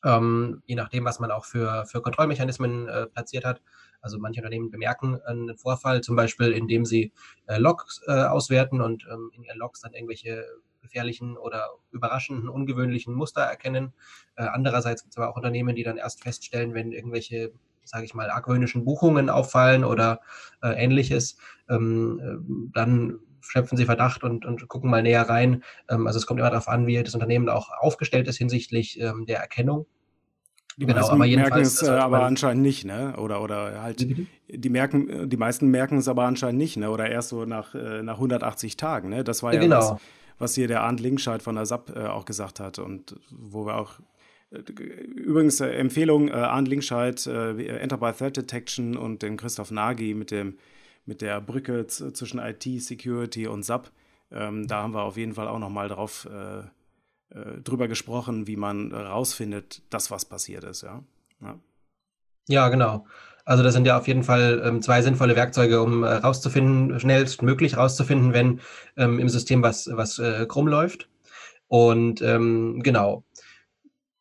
ähm, 0.03 0.61
je 0.65 0.75
nachdem, 0.75 1.05
was 1.05 1.19
man 1.19 1.31
auch 1.31 1.45
für, 1.45 1.85
für 1.85 2.01
Kontrollmechanismen 2.01 2.87
äh, 2.87 3.07
platziert 3.07 3.45
hat. 3.45 3.61
Also 4.01 4.19
manche 4.19 4.41
Unternehmen 4.41 4.69
bemerken 4.69 5.19
einen 5.25 5.57
Vorfall, 5.57 6.01
zum 6.01 6.15
Beispiel 6.15 6.51
indem 6.51 6.85
sie 6.85 7.11
äh, 7.47 7.57
Logs 7.57 8.01
äh, 8.07 8.11
auswerten 8.11 8.81
und 8.81 9.07
ähm, 9.11 9.31
in 9.33 9.43
ihren 9.43 9.57
Logs 9.57 9.81
dann 9.81 9.93
irgendwelche 9.93 10.45
gefährlichen 10.81 11.37
oder 11.37 11.71
überraschenden, 11.91 12.47
ungewöhnlichen 12.47 13.15
Muster 13.15 13.41
erkennen. 13.41 13.93
Äh, 14.35 14.43
andererseits 14.43 15.01
gibt 15.01 15.13
es 15.13 15.17
aber 15.17 15.29
auch 15.29 15.35
Unternehmen, 15.35 15.75
die 15.75 15.83
dann 15.83 15.97
erst 15.97 16.21
feststellen, 16.21 16.75
wenn 16.75 16.91
irgendwelche 16.91 17.51
sage 17.85 18.05
ich 18.05 18.13
mal, 18.13 18.29
argwöhnischen 18.29 18.83
Buchungen 18.83 19.29
auffallen 19.29 19.83
oder 19.83 20.19
äh, 20.61 20.69
ähnliches, 20.69 21.37
ähm, 21.69 22.19
äh, 22.21 22.71
dann 22.73 23.19
schöpfen 23.41 23.77
sie 23.77 23.85
Verdacht 23.85 24.23
und, 24.23 24.45
und 24.45 24.67
gucken 24.67 24.89
mal 24.89 25.03
näher 25.03 25.29
rein. 25.29 25.63
Ähm, 25.89 26.07
also 26.07 26.17
es 26.17 26.25
kommt 26.25 26.39
immer 26.39 26.49
darauf 26.49 26.67
an, 26.67 26.87
wie 26.87 27.01
das 27.01 27.13
Unternehmen 27.13 27.49
auch 27.49 27.69
aufgestellt 27.79 28.27
ist 28.27 28.37
hinsichtlich 28.37 28.99
ähm, 28.99 29.25
der 29.25 29.39
Erkennung. 29.39 29.85
Die 30.77 30.85
genau, 30.85 31.07
aber 31.07 31.25
merken 31.25 31.61
es 31.61 31.81
äh, 31.81 31.89
aber 31.89 32.23
anscheinend 32.23 32.61
nicht, 32.61 32.83
ne? 32.83 33.15
Oder, 33.17 33.41
oder 33.41 33.81
halt, 33.81 34.05
die 34.49 34.69
merken, 34.69 35.29
die 35.29 35.37
meisten 35.37 35.69
merken 35.69 35.97
es 35.97 36.09
aber 36.09 36.25
anscheinend 36.25 36.57
nicht, 36.57 36.75
ne? 36.75 36.89
Oder 36.89 37.09
erst 37.09 37.29
so 37.29 37.45
nach, 37.45 37.73
äh, 37.75 38.03
nach 38.03 38.15
180 38.15 38.75
Tagen, 38.75 39.07
ne? 39.09 39.23
Das 39.23 39.41
war 39.41 39.53
ja, 39.53 39.61
genau. 39.61 39.77
was, 39.77 40.01
was 40.37 40.55
hier 40.55 40.67
der 40.67 40.81
Arndt 40.81 40.99
Linkscheid 40.99 41.41
von 41.41 41.55
der 41.55 41.65
SAP 41.65 41.95
äh, 41.95 42.07
auch 42.07 42.25
gesagt 42.25 42.59
hat 42.59 42.79
und 42.79 43.15
wo 43.31 43.65
wir 43.65 43.77
auch 43.77 43.99
Übrigens 44.51 45.59
äh, 45.59 45.71
Empfehlung, 45.71 46.29
äh, 46.29 46.33
Arndt 46.33 46.67
Linkscheid, 46.67 47.25
äh, 47.27 47.77
Enterprise 47.77 48.17
Threat 48.17 48.37
Detection 48.37 48.95
und 48.95 49.21
den 49.21 49.37
Christoph 49.37 49.71
Nagy 49.71 50.13
mit 50.13 50.31
dem 50.31 50.57
mit 51.07 51.21
der 51.21 51.39
Brücke 51.39 51.85
zwischen 51.85 52.39
IT, 52.39 52.63
Security 52.81 53.45
und 53.47 53.63
SAP. 53.63 53.91
Ähm, 54.31 54.67
da 54.67 54.81
haben 54.81 54.93
wir 54.93 55.03
auf 55.03 55.17
jeden 55.17 55.33
Fall 55.33 55.47
auch 55.47 55.59
nochmal 55.59 55.87
drauf 55.87 56.27
äh, 56.31 56.59
äh, 57.29 57.61
drüber 57.63 57.87
gesprochen, 57.87 58.47
wie 58.47 58.55
man 58.55 58.91
rausfindet, 58.91 59.83
dass 59.91 60.09
was 60.09 60.25
passiert 60.25 60.63
ist, 60.63 60.81
ja. 60.81 61.03
Ja, 61.41 61.59
ja 62.47 62.69
genau. 62.69 63.05
Also 63.45 63.61
das 63.61 63.75
sind 63.75 63.85
ja 63.85 63.97
auf 63.97 64.07
jeden 64.07 64.23
Fall 64.23 64.63
ähm, 64.65 64.81
zwei 64.81 65.03
sinnvolle 65.03 65.35
Werkzeuge, 65.35 65.81
um 65.81 66.03
äh, 66.03 66.13
rauszufinden, 66.13 66.99
schnellstmöglich 66.99 67.77
rauszufinden, 67.77 68.33
wenn 68.33 68.59
ähm, 68.97 69.19
im 69.19 69.29
System 69.29 69.61
was, 69.61 69.87
was 69.91 70.17
äh, 70.17 70.47
krumm 70.47 70.67
läuft. 70.67 71.07
Und 71.67 72.21
ähm, 72.21 72.81
genau, 72.83 73.23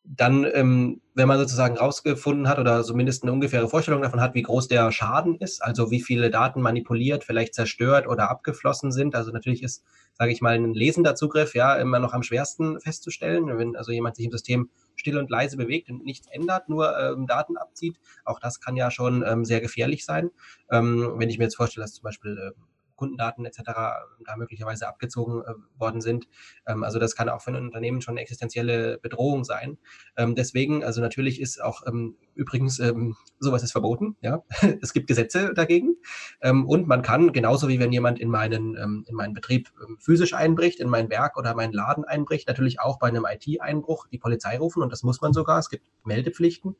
dann, 0.06 0.46
ähm, 0.52 1.00
wenn 1.14 1.28
man 1.28 1.38
sozusagen 1.38 1.78
rausgefunden 1.78 2.46
hat 2.46 2.58
oder 2.58 2.84
zumindest 2.84 3.22
eine 3.22 3.32
ungefähre 3.32 3.68
Vorstellung 3.68 4.02
davon 4.02 4.20
hat, 4.20 4.34
wie 4.34 4.42
groß 4.42 4.68
der 4.68 4.92
Schaden 4.92 5.36
ist, 5.36 5.62
also 5.62 5.90
wie 5.90 6.02
viele 6.02 6.30
Daten 6.30 6.60
manipuliert, 6.60 7.24
vielleicht 7.24 7.54
zerstört 7.54 8.06
oder 8.06 8.30
abgeflossen 8.30 8.92
sind. 8.92 9.14
Also 9.14 9.32
natürlich 9.32 9.62
ist, 9.62 9.82
sage 10.12 10.30
ich 10.30 10.42
mal, 10.42 10.54
ein 10.56 10.74
lesender 10.74 11.14
Zugriff 11.14 11.54
ja 11.54 11.74
immer 11.76 12.00
noch 12.00 12.12
am 12.12 12.22
schwersten 12.22 12.80
festzustellen. 12.80 13.56
Wenn 13.56 13.76
also 13.76 13.92
jemand 13.92 14.16
sich 14.16 14.26
im 14.26 14.32
System 14.32 14.68
still 14.94 15.16
und 15.16 15.30
leise 15.30 15.56
bewegt 15.56 15.88
und 15.88 16.04
nichts 16.04 16.28
ändert, 16.30 16.68
nur 16.68 16.98
ähm, 16.98 17.26
Daten 17.26 17.56
abzieht, 17.56 17.98
auch 18.24 18.40
das 18.40 18.60
kann 18.60 18.76
ja 18.76 18.90
schon 18.90 19.24
ähm, 19.26 19.46
sehr 19.46 19.62
gefährlich 19.62 20.04
sein. 20.04 20.30
Ähm, 20.70 21.14
wenn 21.16 21.30
ich 21.30 21.38
mir 21.38 21.44
jetzt 21.44 21.56
vorstelle, 21.56 21.84
dass 21.84 21.94
zum 21.94 22.04
Beispiel 22.04 22.36
äh, 22.36 22.60
Kundendaten 22.96 23.44
etc. 23.44 23.60
da 23.64 24.36
möglicherweise 24.36 24.88
abgezogen 24.88 25.42
äh, 25.42 25.54
worden 25.78 26.00
sind. 26.00 26.28
Ähm, 26.66 26.84
also 26.84 26.98
das 26.98 27.14
kann 27.14 27.28
auch 27.28 27.42
für 27.42 27.50
ein 27.50 27.56
Unternehmen 27.56 28.00
schon 28.00 28.12
eine 28.12 28.22
existenzielle 28.22 28.98
Bedrohung 28.98 29.44
sein. 29.44 29.78
Ähm, 30.16 30.34
deswegen, 30.34 30.84
also 30.84 31.00
natürlich 31.00 31.40
ist 31.40 31.62
auch 31.62 31.86
ähm, 31.86 32.16
übrigens 32.34 32.78
ähm, 32.78 33.16
sowas 33.38 33.62
ist 33.62 33.72
verboten. 33.72 34.16
Ja, 34.20 34.42
es 34.82 34.92
gibt 34.92 35.06
Gesetze 35.06 35.52
dagegen 35.54 35.96
ähm, 36.40 36.66
und 36.66 36.86
man 36.86 37.02
kann 37.02 37.32
genauso 37.32 37.68
wie 37.68 37.80
wenn 37.80 37.92
jemand 37.92 38.18
in 38.18 38.28
meinen 38.28 38.76
ähm, 38.76 39.04
in 39.08 39.14
meinen 39.14 39.34
Betrieb 39.34 39.72
physisch 39.98 40.34
einbricht, 40.34 40.80
in 40.80 40.88
mein 40.88 41.10
Werk 41.10 41.36
oder 41.36 41.54
meinen 41.54 41.72
Laden 41.72 42.04
einbricht, 42.04 42.48
natürlich 42.48 42.80
auch 42.80 42.98
bei 42.98 43.08
einem 43.08 43.26
IT-Einbruch 43.28 44.06
die 44.08 44.18
Polizei 44.18 44.58
rufen 44.58 44.82
und 44.82 44.92
das 44.92 45.02
muss 45.02 45.20
man 45.20 45.32
sogar. 45.32 45.58
Es 45.58 45.68
gibt 45.68 45.86
Meldepflichten. 46.04 46.76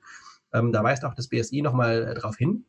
da 0.50 0.84
weist 0.84 1.04
auch 1.04 1.14
das 1.14 1.28
BSI 1.28 1.62
nochmal 1.62 2.08
äh, 2.08 2.14
darauf 2.14 2.36
hin 2.36 2.64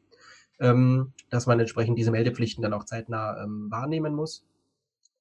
ähm, 0.59 1.13
dass 1.29 1.47
man 1.47 1.59
entsprechend 1.59 1.97
diese 1.97 2.11
Meldepflichten 2.11 2.61
dann 2.61 2.73
auch 2.73 2.85
zeitnah 2.85 3.43
ähm, 3.43 3.67
wahrnehmen 3.69 4.15
muss 4.15 4.45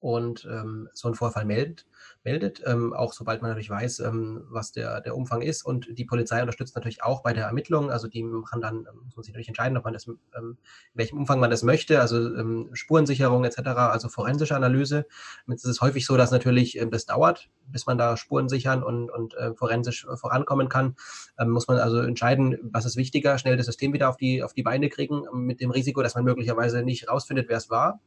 und 0.05 0.45
ähm, 0.45 0.87
so 0.93 1.07
einen 1.07 1.15
Vorfall 1.15 1.45
meldet, 1.45 1.87
meldet 2.23 2.61
ähm, 2.67 2.93
auch 2.93 3.11
sobald 3.11 3.41
man 3.41 3.49
natürlich 3.49 3.71
weiß, 3.71 4.01
ähm, 4.01 4.43
was 4.51 4.71
der, 4.71 5.01
der 5.01 5.15
Umfang 5.15 5.41
ist. 5.41 5.65
Und 5.65 5.97
die 5.97 6.05
Polizei 6.05 6.41
unterstützt 6.41 6.75
natürlich 6.75 7.01
auch 7.01 7.23
bei 7.23 7.33
der 7.33 7.45
Ermittlung. 7.45 7.89
Also 7.89 8.07
die 8.07 8.21
machen 8.21 8.61
dann, 8.61 8.85
ähm, 8.87 9.01
muss 9.05 9.15
man 9.15 9.23
sich 9.23 9.33
natürlich 9.33 9.47
entscheiden, 9.47 9.75
ob 9.77 9.83
man 9.83 9.93
das, 9.93 10.05
ähm, 10.05 10.19
in 10.35 10.57
welchem 10.93 11.17
Umfang 11.17 11.39
man 11.39 11.49
das 11.49 11.63
möchte, 11.63 12.01
also 12.01 12.17
ähm, 12.35 12.69
Spurensicherung 12.73 13.45
etc., 13.45 13.61
also 13.65 14.07
forensische 14.07 14.55
Analyse. 14.55 15.07
Jetzt 15.47 15.63
ist 15.63 15.71
es 15.71 15.81
häufig 15.81 16.05
so, 16.05 16.17
dass 16.17 16.29
natürlich 16.29 16.79
das 16.91 17.07
dauert, 17.07 17.49
bis 17.65 17.87
man 17.87 17.97
da 17.97 18.15
Spuren 18.15 18.47
sichern 18.47 18.83
und, 18.83 19.09
und 19.09 19.33
äh, 19.33 19.55
forensisch 19.55 20.05
äh, 20.05 20.15
vorankommen 20.17 20.69
kann. 20.69 20.95
Muss 21.43 21.67
man 21.67 21.79
also 21.79 21.97
entscheiden, 22.01 22.59
was 22.61 22.85
ist 22.85 22.95
wichtiger, 22.95 23.39
schnell 23.39 23.57
das 23.57 23.65
System 23.65 23.91
wieder 23.91 24.09
auf 24.09 24.17
die, 24.17 24.43
auf 24.43 24.53
die 24.53 24.61
Beine 24.61 24.89
kriegen, 24.89 25.23
mit 25.33 25.61
dem 25.61 25.71
Risiko, 25.71 26.03
dass 26.03 26.13
man 26.13 26.25
möglicherweise 26.25 26.83
nicht 26.83 27.09
rausfindet, 27.09 27.49
wer 27.49 27.57
es 27.57 27.71
war 27.71 27.99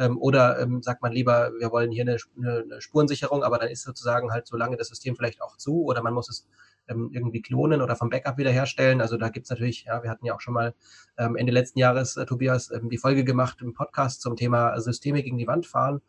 ähm, 0.00 0.16
oder 0.18 0.58
ähm, 0.58 0.82
sagt 0.82 1.02
man 1.02 1.12
lieber, 1.12 1.52
wir 1.58 1.70
wollen 1.70 1.92
hier 1.92 2.02
eine, 2.02 2.16
eine, 2.38 2.80
Spurensicherung, 2.80 3.44
aber 3.44 3.58
dann 3.58 3.68
ist 3.68 3.82
sozusagen 3.82 4.32
halt 4.32 4.46
so 4.46 4.56
lange 4.56 4.78
das 4.78 4.88
System 4.88 5.14
vielleicht 5.14 5.42
auch 5.42 5.58
zu 5.58 5.84
oder 5.84 6.02
man 6.02 6.14
muss 6.14 6.30
es 6.30 6.48
ähm, 6.88 7.10
irgendwie 7.12 7.42
klonen 7.42 7.82
oder 7.82 7.94
vom 7.96 8.08
Backup 8.08 8.38
wiederherstellen. 8.38 9.02
Also 9.02 9.18
da 9.18 9.28
gibt's 9.28 9.50
natürlich, 9.50 9.84
ja, 9.84 10.02
wir 10.02 10.10
hatten 10.10 10.24
ja 10.24 10.34
auch 10.34 10.40
schon 10.40 10.54
mal 10.54 10.74
ähm, 11.18 11.36
Ende 11.36 11.52
letzten 11.52 11.78
Jahres, 11.78 12.16
äh, 12.16 12.24
Tobias, 12.24 12.70
ähm, 12.70 12.88
die 12.88 12.96
Folge 12.96 13.24
gemacht 13.24 13.58
im 13.60 13.74
Podcast 13.74 14.22
zum 14.22 14.36
Thema 14.36 14.80
Systeme 14.80 15.22
gegen 15.22 15.36
die 15.36 15.46
Wand 15.46 15.66
fahren. 15.66 16.00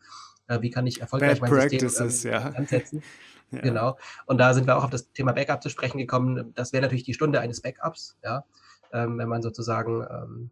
Äh, 0.48 0.62
wie 0.62 0.70
kann 0.70 0.86
ich 0.86 1.02
erfolgreich 1.02 1.40
Bad 1.40 1.50
mein 1.50 1.70
System 1.70 2.32
ähm, 2.32 2.32
ja. 2.32 2.48
ansetzen? 2.50 3.02
Ja. 3.54 3.60
Genau. 3.60 3.98
Und 4.24 4.38
da 4.38 4.54
sind 4.54 4.66
wir 4.66 4.78
auch 4.78 4.84
auf 4.84 4.88
das 4.88 5.12
Thema 5.12 5.32
Backup 5.32 5.62
zu 5.62 5.68
sprechen 5.68 5.98
gekommen. 5.98 6.54
Das 6.54 6.72
wäre 6.72 6.80
natürlich 6.80 7.02
die 7.02 7.12
Stunde 7.12 7.38
eines 7.38 7.60
Backups, 7.60 8.16
ja, 8.24 8.46
wenn 8.90 9.28
man 9.28 9.42
sozusagen 9.42 10.50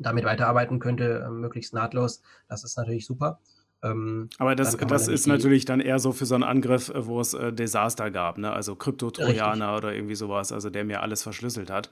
damit 0.00 0.24
weiterarbeiten 0.24 0.78
könnte, 0.78 1.24
äh, 1.26 1.30
möglichst 1.30 1.74
nahtlos. 1.74 2.22
Das 2.48 2.64
ist 2.64 2.76
natürlich 2.76 3.06
super. 3.06 3.38
Ähm, 3.82 4.28
Aber 4.38 4.54
das, 4.54 4.76
das 4.76 5.08
ist 5.08 5.26
natürlich 5.26 5.64
dann 5.64 5.80
eher 5.80 5.98
so 5.98 6.12
für 6.12 6.26
so 6.26 6.34
einen 6.34 6.44
Angriff, 6.44 6.90
äh, 6.90 7.06
wo 7.06 7.20
es 7.20 7.34
äh, 7.34 7.52
Desaster 7.52 8.10
gab, 8.10 8.38
ne? 8.38 8.52
also 8.52 8.74
Krypto-Trojaner 8.74 9.76
oder 9.76 9.94
irgendwie 9.94 10.14
sowas, 10.14 10.52
also 10.52 10.68
der 10.70 10.84
mir 10.84 11.02
alles 11.02 11.22
verschlüsselt 11.22 11.70
hat. 11.70 11.90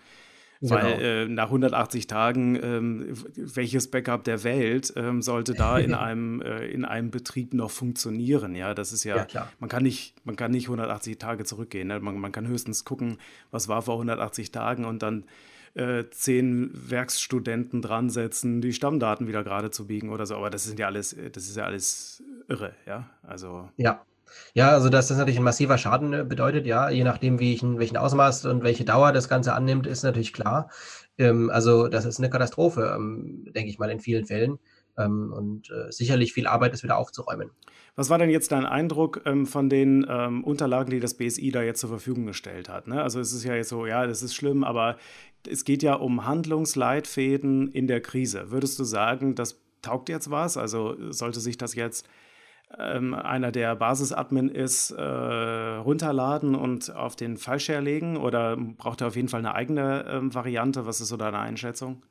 Genau. 0.61 0.75
Weil 0.75 1.01
äh, 1.01 1.29
nach 1.29 1.47
180 1.47 2.09
Tagen, 2.09 2.59
ähm, 2.61 3.15
welches 3.37 3.91
Backup 3.91 4.25
der 4.25 4.43
Welt 4.43 4.93
ähm, 4.97 5.23
sollte 5.23 5.55
da 5.55 5.79
in 5.79 5.95
einem, 5.95 6.43
äh, 6.43 6.67
in 6.67 6.85
einem 6.85 7.13
Betrieb 7.13 7.55
noch 7.55 7.71
funktionieren? 7.71 8.57
Ja, 8.57 8.75
das 8.75 8.93
ist 8.93 9.05
ja, 9.05 9.27
ja 9.31 9.49
man, 9.61 9.71
kann 9.71 9.85
nicht, 9.85 10.15
man 10.25 10.35
kann 10.35 10.51
nicht 10.51 10.65
180 10.65 11.17
Tage 11.19 11.45
zurückgehen. 11.45 11.89
Ne? 11.89 12.01
Man, 12.01 12.19
man 12.19 12.33
kann 12.33 12.49
höchstens 12.49 12.85
gucken, 12.85 13.19
was 13.53 13.69
war 13.69 13.83
vor 13.83 13.95
180 13.95 14.51
Tagen 14.51 14.85
und 14.85 15.03
dann 15.03 15.25
äh, 15.75 16.05
zehn 16.11 16.71
Werkstudenten 16.73 17.83
dran 17.83 18.11
setzen, 18.11 18.61
die 18.61 18.73
Stammdaten 18.73 19.27
wieder 19.29 19.45
gerade 19.45 19.71
zu 19.71 19.87
biegen 19.87 20.11
oder 20.11 20.27
so. 20.27 20.37
Aber 20.37 20.51
das 20.51 20.65
sind 20.65 20.79
ja 20.79 20.87
alles, 20.87 21.17
das 21.33 21.45
ist 21.45 21.57
ja 21.57 21.65
alles 21.65 22.23
irre, 22.49 22.73
ja. 22.87 23.09
Also. 23.23 23.69
Ja. 23.77 24.03
Ja, 24.55 24.71
also 24.71 24.89
dass 24.89 25.09
das 25.09 25.17
natürlich 25.19 25.39
ein 25.39 25.45
massiver 25.45 25.79
Schaden 25.79 26.13
äh, 26.13 26.25
bedeutet, 26.25 26.67
ja, 26.67 26.91
je 26.91 27.05
nachdem, 27.05 27.39
wie 27.39 27.55
ich, 27.55 27.63
welchen 27.63 27.97
Ausmaß 27.97 28.47
und 28.47 28.63
welche 28.63 28.85
Dauer 28.85 29.13
das 29.13 29.29
Ganze 29.29 29.55
annimmt, 29.55 29.87
ist 29.87 30.03
natürlich 30.03 30.33
klar. 30.33 30.71
Ähm, 31.17 31.51
also 31.51 31.89
das 31.89 32.05
ist 32.05 32.19
eine 32.19 32.31
Katastrophe, 32.31 32.95
ähm, 32.95 33.47
denke 33.55 33.71
ich 33.71 33.79
mal, 33.79 33.91
in 33.91 34.01
vielen 34.01 34.27
Fällen. 34.27 34.59
Ähm, 34.97 35.33
und 35.33 35.71
äh, 35.71 35.93
sicherlich 35.93 36.33
viel 36.33 36.47
Arbeit, 36.47 36.73
das 36.73 36.83
wieder 36.83 36.99
aufzuräumen. 36.99 37.51
Was 37.95 38.11
war 38.11 38.19
denn 38.19 38.31
jetzt 38.31 38.53
dein 38.53 38.67
Eindruck 38.67 39.23
ähm, 39.27 39.47
von 39.47 39.69
den 39.69 40.07
ähm, 40.09 40.45
Unterlagen, 40.45 40.91
die 40.91 41.01
das 41.01 41.15
BSI 41.15 41.51
da 41.51 41.63
jetzt 41.63 41.81
zur 41.81 41.91
Verfügung 41.91 42.27
gestellt 42.27 42.69
hat? 42.69 42.87
Ne? 42.87 43.03
Also 43.03 43.21
es 43.21 43.33
ist 43.33 43.45
ja 43.45 43.55
jetzt 43.55 43.69
so, 43.69 43.87
ja, 43.87 44.07
das 44.07 44.23
ist 44.23 44.35
schlimm, 44.35 44.65
aber 44.65 44.97
es 45.47 45.65
geht 45.65 45.83
ja 45.83 45.95
um 45.95 46.27
Handlungsleitfäden 46.27 47.69
in 47.69 47.87
der 47.87 48.01
Krise. 48.01 48.51
Würdest 48.51 48.79
du 48.79 48.85
sagen, 48.85 49.35
das 49.35 49.61
taugt 49.83 50.09
jetzt 50.09 50.31
was? 50.31 50.57
Also 50.57 50.97
sollte 51.13 51.41
sich 51.41 51.57
das 51.57 51.75
jetzt 51.75 52.09
ähm, 52.77 53.15
einer, 53.15 53.53
der 53.53 53.77
Basis-Admin 53.77 54.49
ist, 54.49 54.91
äh, 54.91 55.03
runterladen 55.03 56.55
und 56.55 56.95
auf 56.95 57.17
den 57.17 57.37
Fallshare 57.37 57.81
legen? 57.81 58.17
Oder 58.17 58.57
braucht 58.57 59.01
er 59.01 59.09
auf 59.09 59.17
jeden 59.17 59.29
Fall 59.29 59.41
eine 59.41 59.55
eigene 59.55 60.05
ähm, 60.09 60.35
Variante? 60.35 60.87
Was 60.87 61.01
ist 61.01 61.09
so 61.09 61.17
deine 61.17 61.39
Einschätzung? 61.39 62.03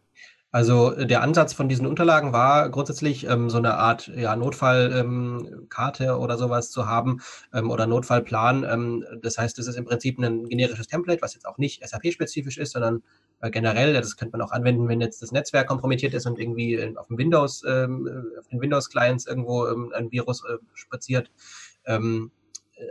Also 0.58 0.92
äh, 0.92 1.06
der 1.06 1.22
Ansatz 1.22 1.54
von 1.54 1.70
diesen 1.70 1.86
Unterlagen 1.86 2.34
war 2.34 2.72
grundsätzlich 2.72 3.28
ähm, 3.28 3.48
so 3.48 3.60
eine 3.60 3.76
Art 3.76 4.08
ja, 4.08 4.36
Notfallkarte 4.36 6.04
ähm, 6.06 6.20
oder 6.20 6.36
sowas 6.36 6.72
zu 6.72 6.88
haben 6.88 7.22
ähm, 7.54 7.70
oder 7.70 7.86
Notfallplan. 7.86 8.64
Ähm, 8.64 9.06
das 9.22 9.38
heißt, 9.38 9.60
es 9.60 9.68
ist 9.68 9.76
im 9.76 9.86
Prinzip 9.86 10.18
ein 10.18 10.50
generisches 10.50 10.88
Template, 10.88 11.22
was 11.22 11.36
jetzt 11.36 11.46
auch 11.46 11.60
nicht 11.60 11.88
SAP-spezifisch 11.88 12.58
ist, 12.58 12.72
sondern 12.72 13.04
äh, 13.40 13.52
generell. 13.52 13.94
Das 13.94 14.18
könnte 14.18 14.36
man 14.36 14.42
auch 14.42 14.52
anwenden, 14.52 14.88
wenn 14.88 15.00
jetzt 15.00 15.22
das 15.22 15.32
Netzwerk 15.32 15.68
kompromittiert 15.68 16.16
ist 16.16 16.26
und 16.26 16.40
irgendwie 16.40 16.92
auf 16.98 17.06
dem 17.06 17.20
Windows, 17.20 17.64
ähm, 17.64 18.08
äh, 18.08 18.40
auf 18.40 18.48
den 18.48 18.60
Windows-Clients 18.60 19.28
irgendwo 19.28 19.68
ähm, 19.68 19.94
ein 19.96 20.12
Virus 20.12 20.44
äh, 20.44 20.58
spaziert. 20.74 21.30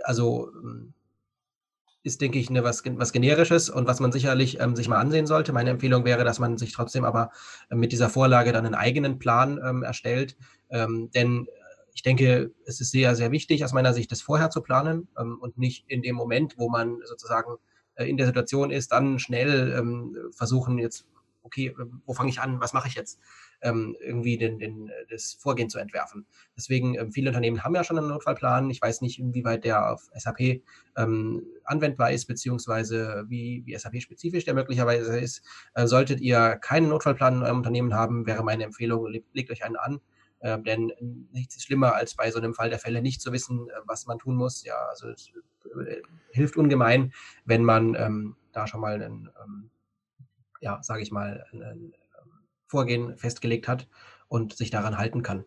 also 0.05 0.53
ist, 2.07 2.21
denke 2.21 2.39
ich, 2.39 2.49
eine, 2.49 2.65
was, 2.65 2.85
was 2.85 3.13
Generisches 3.13 3.69
und 3.69 3.87
was 3.87 4.01
man 4.01 4.13
sicherlich 4.13 4.61
ähm, 4.61 4.77
sich 4.77 4.89
mal 4.89 4.99
ansehen 4.99 5.27
sollte. 5.27 5.53
Meine 5.53 5.71
Empfehlung 5.71 6.05
wäre, 6.05 6.25
dass 6.25 6.39
man 6.39 6.57
sich 6.57 6.73
trotzdem 6.73 7.05
aber 7.05 7.31
äh, 7.69 7.75
mit 7.75 7.93
dieser 7.93 8.09
Vorlage 8.09 8.53
dann 8.53 8.65
einen 8.65 8.75
eigenen 8.75 9.19
Plan 9.19 9.61
ähm, 9.63 9.83
erstellt. 9.83 10.37
Ähm, 10.71 11.11
denn 11.15 11.49
ich 11.93 12.03
denke, 12.03 12.53
es 12.65 12.81
ist 12.81 12.93
sehr, 12.93 13.17
sehr 13.17 13.33
wichtig, 13.33 13.65
aus 13.65 13.73
meiner 13.73 13.93
Sicht, 13.93 14.13
das 14.13 14.23
vorher 14.23 14.51
zu 14.51 14.61
planen 14.63 15.09
ähm, 15.19 15.39
und 15.41 15.59
nicht 15.59 15.85
in 15.89 16.03
dem 16.03 16.15
Moment, 16.15 16.57
wo 16.59 16.69
man 16.69 17.01
sozusagen 17.05 17.57
äh, 17.97 18.09
in 18.09 18.17
der 18.17 18.27
Situation 18.27 18.71
ist, 18.71 18.93
dann 18.93 19.19
schnell 19.19 19.75
ähm, 19.77 20.17
versuchen, 20.31 20.79
jetzt 20.79 21.07
okay, 21.47 21.75
wo 22.05 22.13
fange 22.13 22.31
ich 22.31 22.41
an, 22.41 22.61
was 22.61 22.73
mache 22.73 22.89
ich 22.89 22.95
jetzt, 22.95 23.21
ähm, 23.63 23.97
irgendwie 24.01 24.37
den, 24.37 24.59
den, 24.59 24.91
das 25.09 25.33
Vorgehen 25.33 25.71
zu 25.71 25.79
entwerfen. 25.79 26.27
Deswegen, 26.57 26.95
ähm, 26.97 27.13
viele 27.13 27.31
Unternehmen 27.31 27.65
haben 27.65 27.75
ja 27.75 27.85
schon 27.85 27.97
einen 27.97 28.09
Notfallplan. 28.09 28.69
Ich 28.71 28.83
weiß 28.83 29.01
nicht, 29.01 29.19
inwieweit 29.19 29.65
der 29.65 29.93
auf 29.93 30.11
SAP 30.15 30.63
ähm, 30.97 31.43
anwendbar 31.65 32.11
ist, 32.13 32.27
beziehungsweise 32.27 33.25
wie, 33.29 33.63
wie 33.65 33.77
SAP-spezifisch 33.77 34.45
der 34.45 34.55
möglicherweise 34.55 35.19
ist. 35.19 35.43
Äh, 35.75 35.87
solltet 35.87 36.21
ihr 36.21 36.57
keinen 36.57 36.89
Notfallplan 36.89 37.37
in 37.37 37.43
eurem 37.43 37.59
Unternehmen 37.59 37.95
haben, 37.95 38.27
wäre 38.27 38.45
meine 38.45 38.65
Empfehlung, 38.65 39.07
legt, 39.07 39.35
legt 39.35 39.51
euch 39.51 39.65
einen 39.65 39.77
an. 39.77 40.01
Äh, 40.41 40.61
denn 40.61 40.93
nichts 41.33 41.57
ist 41.57 41.65
schlimmer, 41.65 41.95
als 41.95 42.15
bei 42.15 42.31
so 42.31 42.39
einem 42.39 42.55
Fall 42.55 42.69
der 42.69 42.79
Fälle 42.79 43.01
nicht 43.01 43.23
zu 43.23 43.33
wissen, 43.33 43.69
äh, 43.69 43.73
was 43.87 44.07
man 44.07 44.19
tun 44.19 44.37
muss. 44.37 44.65
Ja, 44.65 44.77
also 44.91 45.09
es 45.09 45.31
äh, 45.87 46.03
hilft 46.31 46.57
ungemein, 46.57 47.13
wenn 47.45 47.65
man 47.65 47.95
ähm, 47.95 48.37
da 48.53 48.67
schon 48.67 48.81
mal 48.81 48.95
einen 48.95 49.31
ähm, 49.43 49.71
ja, 50.61 50.83
sage 50.83 51.03
ich 51.03 51.11
mal, 51.11 51.45
ein, 51.53 51.63
ähm, 51.63 51.93
Vorgehen 52.69 53.17
festgelegt 53.17 53.69
hat 53.69 53.87
und 54.29 54.57
sich 54.57 54.71
daran 54.71 54.99
halten 54.99 55.23
kann. 55.23 55.45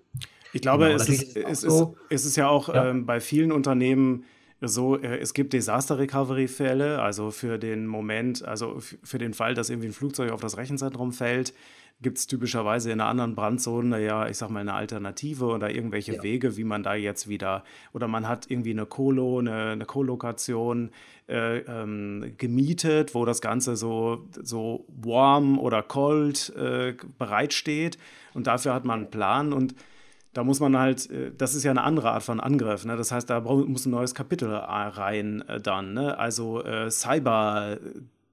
Ich 0.53 0.61
glaube, 0.61 0.85
genau, 0.85 0.95
es, 0.95 1.09
ist, 1.09 1.35
es, 1.35 1.61
so, 1.61 1.95
ist, 2.09 2.21
es 2.21 2.25
ist 2.25 2.35
ja 2.37 2.47
auch 2.47 2.69
ja. 2.69 2.89
Ähm, 2.89 3.05
bei 3.05 3.19
vielen 3.19 3.51
Unternehmen 3.51 4.23
so, 4.61 4.97
äh, 4.97 5.17
es 5.19 5.33
gibt 5.33 5.53
Disaster-Recovery-Fälle, 5.53 7.01
also 7.01 7.31
für 7.31 7.57
den 7.57 7.87
Moment, 7.87 8.43
also 8.43 8.79
für 8.79 9.17
den 9.17 9.33
Fall, 9.33 9.53
dass 9.53 9.69
irgendwie 9.69 9.89
ein 9.89 9.93
Flugzeug 9.93 10.31
auf 10.31 10.41
das 10.41 10.57
Rechenzentrum 10.57 11.13
fällt, 11.13 11.53
gibt 12.01 12.17
es 12.17 12.27
typischerweise 12.27 12.91
in 12.91 13.01
einer 13.01 13.09
anderen 13.09 13.35
Brandzone 13.35 14.01
ja, 14.03 14.27
ich 14.27 14.37
sag 14.37 14.49
mal, 14.49 14.61
eine 14.61 14.73
Alternative 14.73 15.45
oder 15.45 15.69
irgendwelche 15.69 16.15
ja. 16.15 16.23
Wege, 16.23 16.55
wie 16.55 16.63
man 16.63 16.83
da 16.83 16.95
jetzt 16.95 17.27
wieder, 17.27 17.63
oder 17.93 18.07
man 18.07 18.27
hat 18.27 18.49
irgendwie 18.49 18.71
eine 18.71 18.85
Colo, 18.85 19.39
eine, 19.39 19.71
eine 19.71 19.85
Co-Lokation 19.85 20.91
äh, 21.27 21.59
ähm, 21.59 22.33
gemietet, 22.37 23.15
wo 23.15 23.25
das 23.25 23.41
Ganze 23.41 23.75
so, 23.75 24.25
so 24.41 24.85
warm 24.87 25.59
oder 25.59 25.83
cold 25.83 26.53
äh, 26.55 26.93
bereitsteht 27.17 27.97
und 28.33 28.47
dafür 28.47 28.73
hat 28.73 28.85
man 28.85 28.99
einen 29.01 29.11
Plan 29.11 29.51
und 29.51 29.75
da 30.31 30.43
muss 30.43 30.59
man 30.61 30.77
halt, 30.77 31.09
äh, 31.11 31.31
das 31.37 31.53
ist 31.53 31.63
ja 31.63 31.71
eine 31.71 31.83
andere 31.83 32.11
Art 32.11 32.23
von 32.23 32.39
Angriff, 32.39 32.85
ne? 32.85 32.95
das 32.95 33.11
heißt, 33.11 33.29
da 33.29 33.41
muss 33.41 33.85
ein 33.85 33.91
neues 33.91 34.15
Kapitel 34.15 34.53
rein 34.53 35.41
äh, 35.49 35.59
dann, 35.59 35.93
ne? 35.93 36.17
also 36.17 36.63
äh, 36.63 36.89
Cyber- 36.89 37.77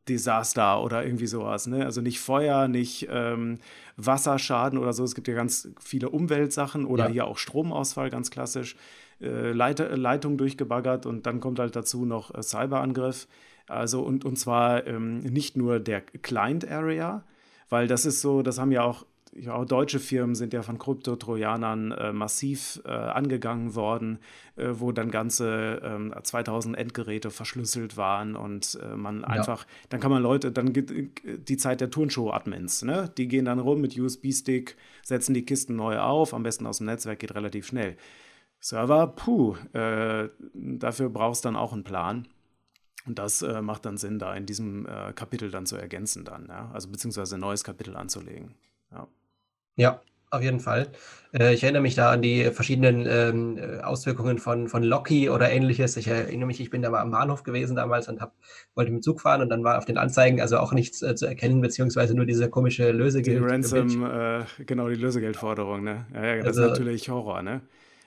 Desaster 0.09 0.83
oder 0.83 1.05
irgendwie 1.05 1.27
sowas. 1.27 1.67
Ne? 1.67 1.85
Also 1.85 2.01
nicht 2.01 2.21
Feuer, 2.21 2.69
nicht 2.69 3.09
ähm, 3.11 3.59
Wasserschaden 3.97 4.79
oder 4.79 4.93
so. 4.93 5.05
Es 5.05 5.15
gibt 5.15 5.29
ja 5.29 5.35
ganz 5.35 5.69
viele 5.81 6.11
Umweltsachen 6.11 6.85
oder 6.85 7.07
ja. 7.07 7.13
hier 7.13 7.27
auch 7.27 7.39
Stromausfall, 7.39 8.11
ganz 8.11 8.31
klassisch. 8.31 8.77
Äh, 9.21 9.53
Leit 9.53 9.79
Leitung 9.79 10.37
durchgebaggert 10.37 11.07
und 11.07 11.27
dann 11.27 11.41
kommt 11.41 11.59
halt 11.59 11.75
dazu 11.75 12.05
noch 12.05 12.35
äh, 12.35 12.43
Cyberangriff. 12.43 13.27
Also 13.67 14.03
und, 14.03 14.25
und 14.25 14.37
zwar 14.37 14.87
ähm, 14.87 15.19
nicht 15.21 15.57
nur 15.57 15.81
der 15.81 16.01
Client 16.01 16.71
Area, 16.71 17.25
weil 17.69 17.89
das 17.89 18.07
ist 18.07 18.21
so, 18.21 18.43
das 18.43 18.59
haben 18.59 18.71
ja 18.71 18.83
auch 18.83 19.05
ja, 19.39 19.55
auch 19.55 19.65
deutsche 19.65 20.01
Firmen 20.01 20.35
sind 20.35 20.53
ja 20.53 20.63
von 20.63 20.79
Krypto-Trojanern 20.79 21.93
äh, 21.93 22.13
massiv 22.13 22.81
äh, 22.85 22.91
angegangen 22.91 23.75
worden, 23.75 24.19
äh, 24.57 24.69
wo 24.73 24.93
dann 24.93 25.11
ganze 25.11 26.11
2000 26.23 26.75
ähm, 26.75 26.81
Endgeräte 26.81 27.31
verschlüsselt 27.31 27.97
waren 27.97 28.37
und 28.37 28.79
äh, 28.83 28.97
man 28.97 29.21
ja. 29.21 29.27
einfach, 29.27 29.67
dann 29.89 30.01
kann 30.01 30.11
man 30.11 30.23
Leute, 30.23 30.53
dann 30.53 30.73
geht 30.73 30.91
äh, 30.91 31.11
die 31.39 31.57
Zeit 31.57 31.81
der 31.81 31.91
Turnshow-Admins, 31.91 32.83
ne? 32.83 33.11
die 33.17 33.29
gehen 33.29 33.45
dann 33.45 33.59
rum 33.59 33.81
mit 33.81 33.99
USB-Stick, 33.99 34.77
setzen 35.03 35.35
die 35.35 35.45
Kisten 35.45 35.77
neu 35.77 35.99
auf, 35.99 36.35
am 36.35 36.43
besten 36.43 36.67
aus 36.67 36.79
dem 36.79 36.87
Netzwerk, 36.87 37.19
geht 37.19 37.35
relativ 37.35 37.67
schnell. 37.67 37.97
Server, 38.61 39.07
puh, 39.09 39.57
äh, 39.75 40.29
dafür 40.55 41.11
brauchst 41.11 41.45
du 41.45 41.49
dann 41.49 41.57
auch 41.57 41.73
einen 41.73 41.85
Plan. 41.85 42.27
Und 43.07 43.19
das 43.19 43.43
äh, 43.43 43.63
macht 43.63 43.87
dann 43.87 43.97
Sinn, 43.99 44.19
da 44.19 44.35
in 44.35 44.47
diesem 44.47 44.87
äh, 44.87 45.13
Kapitel 45.13 45.51
dann 45.51 45.65
zu 45.65 45.77
ergänzen 45.77 46.25
dann, 46.25 46.47
ja? 46.49 46.71
Also 46.73 46.91
beziehungsweise 46.91 47.37
ein 47.37 47.41
neues 47.41 47.63
Kapitel 47.63 47.97
anzulegen. 47.97 48.55
Ja. 48.91 49.07
Ja, 49.77 50.01
auf 50.31 50.43
jeden 50.43 50.61
Fall. 50.61 50.89
Äh, 51.33 51.55
ich 51.55 51.63
erinnere 51.63 51.83
mich 51.83 51.95
da 51.95 52.11
an 52.11 52.23
die 52.23 52.45
verschiedenen 52.45 53.07
ähm, 53.09 53.59
äh, 53.59 53.81
Auswirkungen 53.81 54.39
von, 54.39 54.69
von 54.69 54.83
Loki 54.83 55.31
oder 55.31 55.51
ähnliches. 55.51 55.97
Ich 55.97 56.09
erinnere 56.09 56.47
mich, 56.47 56.61
ich 56.61 56.71
bin 56.71 56.83
da 56.83 56.91
mal 56.91 57.01
am 57.01 57.11
Bahnhof 57.11 57.43
gewesen 57.43 57.77
damals 57.77 58.09
und 58.09 58.21
hab, 58.21 58.35
wollte 58.75 58.91
mit 58.91 59.01
dem 59.01 59.03
Zug 59.03 59.21
fahren 59.21 59.43
und 59.43 59.49
dann 59.49 59.63
war 59.65 59.79
auf 59.79 59.85
den 59.85 59.99
Anzeigen 59.99 60.41
also 60.41 60.59
auch 60.59 60.73
nichts 60.73 61.03
äh, 61.03 61.15
zu 61.15 61.27
erkennen, 61.27 61.61
beziehungsweise 61.61 62.15
nur 62.15 62.27
diese 62.27 62.51
komische 62.51 62.91
Lösegeld. 62.91 63.41
Die 63.41 63.45
Ransom, 63.45 64.05
äh, 64.05 64.45
genau, 64.65 64.89
die 64.89 64.97
Lösegeldforderung, 64.97 65.85
ne? 65.85 66.07
Ja, 66.15 66.25
ja 66.25 66.37
das 66.39 66.47
also, 66.47 66.65
ist 66.65 66.71
natürlich 66.71 67.09
Horror, 67.09 67.43
ne? 67.43 67.61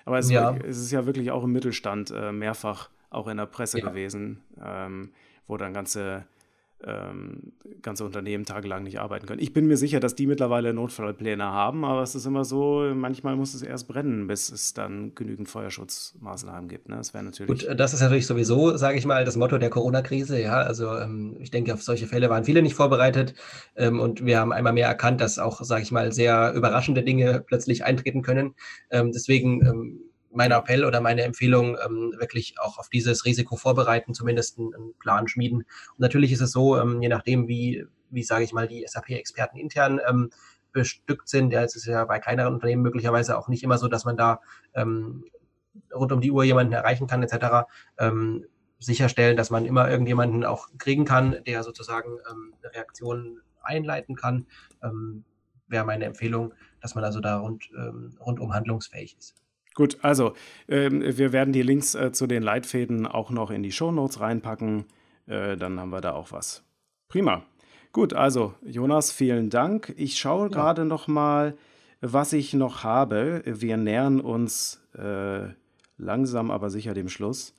Aber 0.05 0.19
es, 0.19 0.29
ja. 0.29 0.55
es, 0.67 0.77
ist 0.77 0.91
ja 0.91 1.05
wirklich 1.05 1.31
auch 1.31 1.43
im 1.43 1.51
Mittelstand 1.51 2.11
äh, 2.11 2.31
mehrfach 2.31 2.89
auch 3.11 3.27
in 3.27 3.37
der 3.37 3.45
Presse 3.45 3.79
ja. 3.79 3.87
gewesen, 3.87 4.41
ähm, 4.63 5.11
wo 5.47 5.57
dann 5.57 5.73
ganze 5.73 6.25
ähm, 6.85 7.53
ganze 7.81 8.05
Unternehmen 8.05 8.45
tagelang 8.45 8.83
nicht 8.83 8.99
arbeiten 8.99 9.25
können. 9.25 9.41
Ich 9.41 9.53
bin 9.53 9.67
mir 9.67 9.77
sicher, 9.77 9.99
dass 9.99 10.15
die 10.15 10.27
mittlerweile 10.27 10.73
Notfallpläne 10.73 11.43
haben, 11.43 11.83
aber 11.83 12.01
es 12.01 12.15
ist 12.15 12.25
immer 12.25 12.45
so, 12.45 12.91
manchmal 12.93 13.35
muss 13.35 13.53
es 13.53 13.61
erst 13.61 13.87
brennen, 13.87 14.27
bis 14.27 14.49
es 14.49 14.73
dann 14.73 15.13
genügend 15.15 15.49
Feuerschutzmaßnahmen 15.49 16.69
gibt. 16.69 16.89
Ne? 16.89 16.97
Das 16.97 17.13
wäre 17.13 17.23
natürlich. 17.23 17.67
Gut, 17.67 17.79
das 17.79 17.93
ist 17.93 18.01
natürlich 18.01 18.27
sowieso, 18.27 18.77
sage 18.77 18.97
ich 18.97 19.05
mal, 19.05 19.25
das 19.25 19.35
Motto 19.35 19.57
der 19.57 19.69
Corona-Krise. 19.69 20.41
Ja, 20.41 20.57
also 20.61 20.95
ähm, 20.97 21.37
ich 21.39 21.51
denke, 21.51 21.73
auf 21.73 21.83
solche 21.83 22.07
Fälle 22.07 22.29
waren 22.29 22.45
viele 22.45 22.61
nicht 22.61 22.75
vorbereitet 22.75 23.33
ähm, 23.75 23.99
und 23.99 24.25
wir 24.25 24.39
haben 24.39 24.53
einmal 24.53 24.73
mehr 24.73 24.87
erkannt, 24.87 25.21
dass 25.21 25.39
auch, 25.39 25.61
sage 25.63 25.83
ich 25.83 25.91
mal, 25.91 26.11
sehr 26.11 26.53
überraschende 26.53 27.03
Dinge 27.03 27.43
plötzlich 27.45 27.83
eintreten 27.83 28.21
können. 28.21 28.55
Ähm, 28.89 29.11
deswegen 29.11 29.65
ähm, 29.65 30.08
mein 30.31 30.51
Appell 30.51 30.85
oder 30.85 31.01
meine 31.01 31.23
Empfehlung, 31.23 31.77
ähm, 31.83 32.13
wirklich 32.17 32.55
auch 32.59 32.77
auf 32.77 32.89
dieses 32.89 33.25
Risiko 33.25 33.55
vorbereiten, 33.55 34.13
zumindest 34.13 34.59
einen, 34.59 34.93
Plan 34.99 35.27
schmieden. 35.27 35.59
Und 35.59 35.99
natürlich 35.99 36.31
ist 36.31 36.41
es 36.41 36.51
so, 36.51 36.77
ähm, 36.77 37.01
je 37.01 37.09
nachdem, 37.09 37.47
wie, 37.47 37.85
wie 38.09 38.23
sage 38.23 38.43
ich 38.43 38.53
mal, 38.53 38.67
die 38.67 38.85
SAP-Experten 38.85 39.57
intern 39.57 39.99
ähm, 40.07 40.29
bestückt 40.71 41.29
sind. 41.29 41.51
Ja, 41.51 41.63
es 41.63 41.75
ist 41.75 41.85
ja 41.85 42.05
bei 42.05 42.19
kleineren 42.19 42.53
Unternehmen 42.53 42.81
möglicherweise 42.81 43.37
auch 43.37 43.47
nicht 43.47 43.63
immer 43.63 43.77
so, 43.77 43.87
dass 43.87 44.05
man 44.05 44.17
da 44.17 44.41
ähm, 44.73 45.25
rund 45.93 46.11
um 46.11 46.21
die 46.21 46.31
Uhr 46.31 46.43
jemanden 46.43 46.73
erreichen 46.73 47.07
kann, 47.07 47.23
etc. 47.23 47.67
Ähm, 47.97 48.45
sicherstellen, 48.79 49.37
dass 49.37 49.49
man 49.49 49.65
immer 49.65 49.89
irgendjemanden 49.89 50.45
auch 50.45 50.67
kriegen 50.77 51.05
kann, 51.05 51.43
der 51.45 51.63
sozusagen 51.63 52.17
ähm, 52.29 52.53
eine 52.61 52.73
Reaktion 52.73 53.41
einleiten 53.61 54.15
kann, 54.15 54.47
ähm, 54.83 55.25
wäre 55.67 55.85
meine 55.85 56.05
Empfehlung, 56.05 56.53
dass 56.81 56.95
man 56.95 57.03
also 57.03 57.19
da 57.19 57.39
rund, 57.39 57.69
ähm, 57.77 58.17
rundum 58.19 58.53
handlungsfähig 58.53 59.17
ist. 59.17 59.35
Gut, 59.79 59.99
also 60.01 60.33
ähm, 60.67 61.01
wir 61.01 61.31
werden 61.31 61.53
die 61.53 61.61
Links 61.61 61.95
äh, 61.95 62.11
zu 62.11 62.27
den 62.27 62.43
Leitfäden 62.43 63.07
auch 63.07 63.31
noch 63.31 63.49
in 63.49 63.63
die 63.63 63.71
Shownotes 63.71 64.19
reinpacken. 64.19 64.83
Äh, 65.25 65.55
dann 65.55 65.79
haben 65.79 65.91
wir 65.91 66.01
da 66.01 66.11
auch 66.11 66.33
was. 66.33 66.65
Prima. 67.07 67.45
Gut, 67.93 68.13
also 68.13 68.53
Jonas, 68.61 69.13
vielen 69.13 69.49
Dank. 69.49 69.93
Ich 69.95 70.19
schaue 70.19 70.47
ja. 70.47 70.49
gerade 70.49 70.83
noch 70.83 71.07
mal, 71.07 71.55
was 72.01 72.33
ich 72.33 72.53
noch 72.53 72.83
habe. 72.83 73.41
Wir 73.45 73.77
nähern 73.77 74.19
uns 74.19 74.85
äh, 74.97 75.47
langsam, 75.97 76.51
aber 76.51 76.69
sicher 76.69 76.93
dem 76.93 77.07
Schluss. 77.07 77.55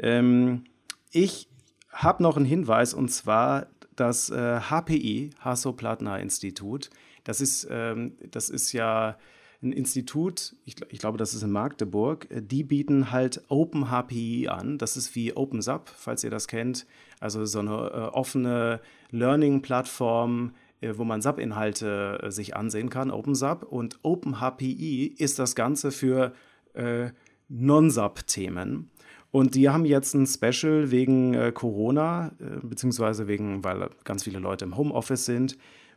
Ähm, 0.00 0.64
ich 1.12 1.48
habe 1.88 2.20
noch 2.24 2.36
einen 2.36 2.46
Hinweis 2.46 2.94
und 2.94 3.10
zwar 3.10 3.68
das 3.94 4.28
äh, 4.28 4.58
HPI, 4.58 5.30
Hasso-Plattner-Institut. 5.38 6.90
Das 7.22 7.40
ist, 7.40 7.68
ähm, 7.70 8.16
das 8.28 8.48
ist 8.48 8.72
ja 8.72 9.16
ein 9.62 9.72
Institut, 9.72 10.54
ich, 10.64 10.76
ich, 10.90 10.98
glaube, 10.98 11.18
das 11.18 11.34
ist 11.34 11.42
in 11.42 11.50
Magdeburg, 11.50 12.28
die 12.30 12.64
bieten 12.64 13.10
halt 13.10 13.42
Open 13.48 13.90
HPI 13.90 14.48
an. 14.48 14.78
Das 14.78 14.96
ist 14.96 15.14
wie 15.14 15.34
OpenSUP, 15.34 15.88
falls 15.88 16.22
ihr 16.24 16.30
das 16.30 16.48
kennt. 16.48 16.86
Also 17.20 17.44
so 17.44 17.60
eine 17.60 17.70
äh, 17.70 18.14
offene 18.14 18.80
Learning-Plattform, 19.10 20.52
äh, 20.80 20.92
wo 20.96 21.04
man 21.04 21.22
SAP-Inhalte 21.22 22.20
äh, 22.22 22.30
sich 22.30 22.56
ansehen 22.56 22.90
kann, 22.90 23.10
OpenSUP. 23.10 23.62
Und 23.64 23.98
OpenHPI 24.02 25.14
ist 25.16 25.38
das 25.38 25.54
Ganze 25.54 25.90
für 25.90 26.32
äh, 26.74 27.10
Non-SAP-Themen. 27.48 28.90
Und 29.30 29.56
die 29.56 29.68
haben 29.68 29.84
jetzt 29.84 30.14
ein 30.14 30.26
Special 30.26 30.92
wegen 30.92 31.34
äh, 31.34 31.50
Corona, 31.52 32.32
äh, 32.38 32.60
beziehungsweise 32.62 33.26
wegen, 33.26 33.64
weil 33.64 33.90
ganz 34.04 34.22
viele 34.24 34.38
Leute 34.38 34.64
im 34.64 34.76
Homeoffice 34.76 35.24
sind. 35.24 35.56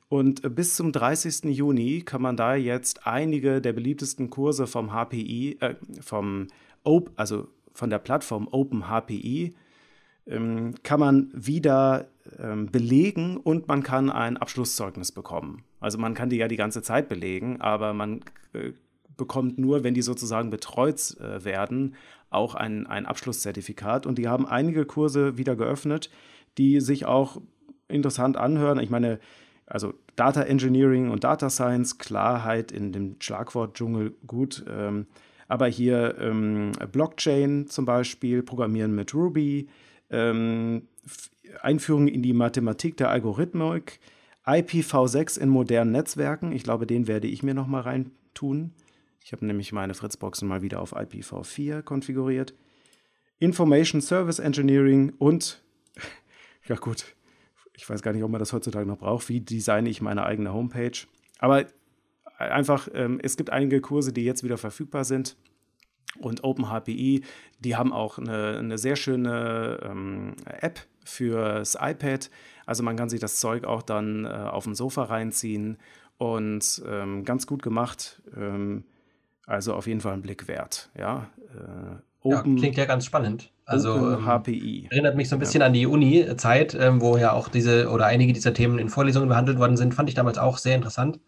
Und 0.09 0.43
äh, 0.43 0.49
bis 0.49 0.75
zum 0.75 0.91
30. 0.91 1.45
Juni 1.45 2.01
kann 2.01 2.21
man 2.21 2.37
da 2.37 2.55
jetzt 2.55 3.05
einige 3.05 3.61
der 3.61 3.73
beliebtesten 3.73 4.29
Kurse 4.29 4.67
vom 4.67 4.91
HPI, 4.91 5.57
äh, 5.59 5.75
vom 6.01 6.47
Op, 6.83 7.11
also 7.15 7.47
von 7.73 7.89
der 7.89 7.99
Plattform 7.99 8.47
Open 8.51 8.85
HPI, 8.89 9.55
ähm, 10.25 10.75
kann 10.83 10.99
man 10.99 11.29
wieder 11.33 12.07
ähm, 12.39 12.67
belegen 12.67 13.37
und 13.37 13.67
man 13.67 13.83
kann 13.83 14.09
ein 14.09 14.37
Abschlusszeugnis 14.37 15.11
bekommen. 15.11 15.63
Also 15.79 15.97
man 15.97 16.13
kann 16.13 16.29
die 16.29 16.37
ja 16.37 16.47
die 16.47 16.57
ganze 16.57 16.81
Zeit 16.81 17.07
belegen, 17.07 17.61
aber 17.61 17.93
man 17.93 18.21
äh, 18.53 18.71
bekommt 19.15 19.57
nur, 19.57 19.83
wenn 19.83 19.93
die 19.93 20.01
sozusagen 20.01 20.49
betreut 20.49 21.17
äh, 21.19 21.43
werden, 21.43 21.95
auch 22.29 22.55
ein, 22.55 22.87
ein 22.87 23.05
Abschlusszertifikat. 23.05 24.05
Und 24.05 24.17
die 24.17 24.27
haben 24.27 24.45
einige 24.45 24.85
Kurse 24.85 25.37
wieder 25.37 25.55
geöffnet, 25.55 26.09
die 26.57 26.81
sich 26.81 27.05
auch 27.05 27.41
interessant 27.87 28.37
anhören. 28.37 28.79
Ich 28.79 28.89
meine, 28.89 29.19
also 29.67 29.93
Data 30.15 30.41
Engineering 30.41 31.11
und 31.11 31.23
Data 31.23 31.49
Science, 31.49 31.97
Klarheit 31.97 32.71
in 32.71 32.91
dem 32.91 33.17
Schlagwortdschungel 33.19 34.15
gut. 34.25 34.65
Ähm, 34.67 35.05
aber 35.47 35.67
hier 35.67 36.17
ähm, 36.19 36.71
Blockchain 36.91 37.67
zum 37.67 37.85
Beispiel, 37.85 38.43
Programmieren 38.43 38.95
mit 38.95 39.13
Ruby, 39.13 39.67
ähm, 40.09 40.87
Einführung 41.61 42.07
in 42.07 42.21
die 42.21 42.33
Mathematik 42.33 42.97
der 42.97 43.09
Algorithmik, 43.09 43.99
IPv6 44.45 45.39
in 45.39 45.49
modernen 45.49 45.91
Netzwerken. 45.91 46.51
Ich 46.51 46.63
glaube, 46.63 46.87
den 46.87 47.07
werde 47.07 47.27
ich 47.27 47.43
mir 47.43 47.53
noch 47.53 47.67
mal 47.67 47.81
reintun. 47.81 48.73
Ich 49.23 49.33
habe 49.33 49.45
nämlich 49.45 49.73
meine 49.73 49.93
Fritzboxen 49.93 50.47
mal 50.47 50.61
wieder 50.61 50.81
auf 50.81 50.95
IPv4 50.95 51.81
konfiguriert. 51.81 52.53
Information 53.39 54.01
Service 54.01 54.39
Engineering 54.39 55.13
und, 55.17 55.61
ja 56.67 56.75
gut, 56.75 57.16
ich 57.77 57.87
weiß 57.87 58.01
gar 58.01 58.11
nicht, 58.11 58.23
ob 58.23 58.31
man 58.31 58.39
das 58.39 58.51
heutzutage 58.51 58.87
noch 58.87 58.97
braucht. 58.97 59.29
Wie 59.29 59.39
designe 59.39 59.87
ich 59.87 60.01
meine 60.01 60.25
eigene 60.25 60.51
Homepage? 60.51 60.97
Aber 61.37 61.65
einfach, 62.37 62.89
ähm, 62.93 63.19
es 63.21 63.37
gibt 63.37 63.51
einige 63.51 63.79
Kurse, 63.81 64.11
die 64.11 64.25
jetzt 64.25 64.43
wieder 64.43 64.57
verfügbar 64.57 65.05
sind. 65.05 65.37
Und 66.19 66.43
OpenHPI, 66.43 67.23
die 67.59 67.75
haben 67.75 67.93
auch 67.93 68.17
eine, 68.17 68.57
eine 68.57 68.77
sehr 68.79 68.95
schöne 68.95 69.79
ähm, 69.83 70.35
App 70.45 70.79
fürs 71.05 71.77
iPad. 71.79 72.31
Also 72.65 72.81
man 72.81 72.95
kann 72.95 73.09
sich 73.09 73.19
das 73.19 73.39
Zeug 73.39 73.65
auch 73.65 73.83
dann 73.83 74.25
äh, 74.25 74.29
auf 74.29 74.63
dem 74.63 74.73
Sofa 74.73 75.03
reinziehen 75.03 75.77
und 76.17 76.81
ähm, 76.87 77.23
ganz 77.23 77.45
gut 77.45 77.61
gemacht. 77.61 78.23
Ähm, 78.35 78.85
also 79.45 79.75
auf 79.75 79.85
jeden 79.85 80.01
Fall 80.01 80.13
ein 80.13 80.23
Blick 80.23 80.47
wert. 80.47 80.89
Ja, 80.97 81.29
äh, 81.53 81.95
Open, 82.21 82.55
ja, 82.55 82.59
klingt 82.59 82.77
ja 82.77 82.85
ganz 82.85 83.05
spannend. 83.05 83.51
Also 83.67 84.13
ähm, 84.13 84.25
HPI. 84.25 84.87
Erinnert 84.89 85.17
mich 85.17 85.27
so 85.27 85.35
ein 85.35 85.39
bisschen 85.39 85.59
ja. 85.59 85.67
an 85.67 85.73
die 85.73 85.85
Uni-Zeit, 85.85 86.73
ähm, 86.73 87.01
wo 87.01 87.17
ja 87.17 87.33
auch 87.33 87.49
diese 87.49 87.89
oder 87.89 88.05
einige 88.05 88.31
dieser 88.31 88.53
Themen 88.53 88.79
in 88.79 88.87
Vorlesungen 88.87 89.27
behandelt 89.27 89.59
worden 89.59 89.75
sind. 89.75 89.93
Fand 89.93 90.07
ich 90.07 90.15
damals 90.15 90.37
auch 90.37 90.57
sehr 90.57 90.75
interessant. 90.75 91.19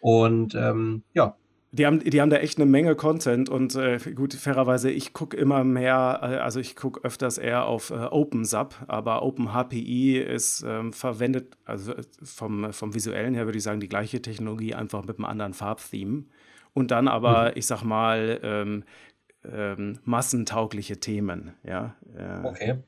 Und 0.00 0.54
ähm, 0.54 1.02
ja. 1.14 1.36
Die 1.72 1.86
haben, 1.86 2.00
die 2.00 2.20
haben 2.20 2.30
da 2.30 2.36
echt 2.38 2.58
eine 2.58 2.66
Menge 2.66 2.96
Content 2.96 3.48
und 3.48 3.76
äh, 3.76 3.98
gut, 4.16 4.34
fairerweise, 4.34 4.90
ich 4.90 5.12
gucke 5.12 5.36
immer 5.36 5.62
mehr, 5.62 6.18
äh, 6.20 6.36
also 6.38 6.58
ich 6.58 6.74
gucke 6.74 7.00
öfters 7.04 7.38
eher 7.38 7.64
auf 7.64 7.90
äh, 7.90 7.94
OpenSUB, 7.94 8.74
aber 8.88 9.22
OpenHPI 9.22 10.18
ist 10.18 10.64
ähm, 10.66 10.92
verwendet, 10.92 11.56
also 11.64 11.92
äh, 11.92 12.02
vom, 12.24 12.72
vom 12.72 12.92
visuellen 12.92 13.34
her 13.34 13.44
würde 13.46 13.58
ich 13.58 13.62
sagen, 13.62 13.78
die 13.78 13.88
gleiche 13.88 14.20
Technologie, 14.20 14.74
einfach 14.74 15.04
mit 15.04 15.18
einem 15.18 15.26
anderen 15.26 15.54
Farbtheme. 15.54 16.24
Und 16.72 16.90
dann 16.90 17.06
aber, 17.08 17.46
mhm. 17.46 17.52
ich 17.54 17.66
sag 17.66 17.84
mal, 17.84 18.40
ähm, 18.42 18.84
ähm, 19.44 19.98
massentaugliche 20.04 20.98
Themen. 20.98 21.52
Ja, 21.62 21.94
äh, 22.16 22.46
okay. 22.46 22.78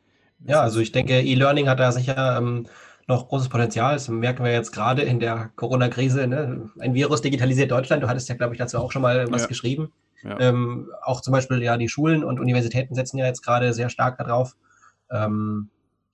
Ja, 0.47 0.61
also 0.61 0.81
ich 0.81 0.93
denke, 0.93 1.21
E-Learning 1.21 1.69
hat 1.69 1.81
da 1.81 1.93
sicher 1.93 2.37
ähm, 2.37 2.67
noch 3.07 3.29
großes 3.29 3.49
Potenzial. 3.49 3.95
Das 3.95 4.09
merken 4.09 4.45
wir 4.45 4.53
jetzt 4.53 4.73
gerade 4.73 5.03
in 5.03 5.21
der 5.21 5.51
Corona-Krise. 5.57 6.27
Ne? 6.27 6.71
Ein 6.79 6.95
Virus 6.95 7.23
digitalisiert 7.23 7.71
Deutschland. 7.71 8.03
Du 8.03 8.09
hattest 8.09 8.29
ja, 8.29 8.35
glaube 8.35 8.55
ich, 8.55 8.59
dazu 8.59 8.79
auch 8.79 8.93
schon 8.93 9.03
mal 9.03 9.31
was 9.31 9.43
ja. 9.43 9.49
geschrieben. 9.49 9.93
Ja. 10.23 10.39
Ähm, 10.41 10.91
auch 11.03 11.21
zum 11.21 11.33
Beispiel 11.33 11.63
ja 11.63 11.77
die 11.77 11.89
Schulen 11.89 12.23
und 12.23 12.39
Universitäten 12.39 12.95
setzen 12.95 13.19
ja 13.19 13.27
jetzt 13.27 13.43
gerade 13.43 13.73
sehr 13.73 13.89
stark 13.89 14.19
darauf. 14.19 14.57
Ähm, 15.11 15.69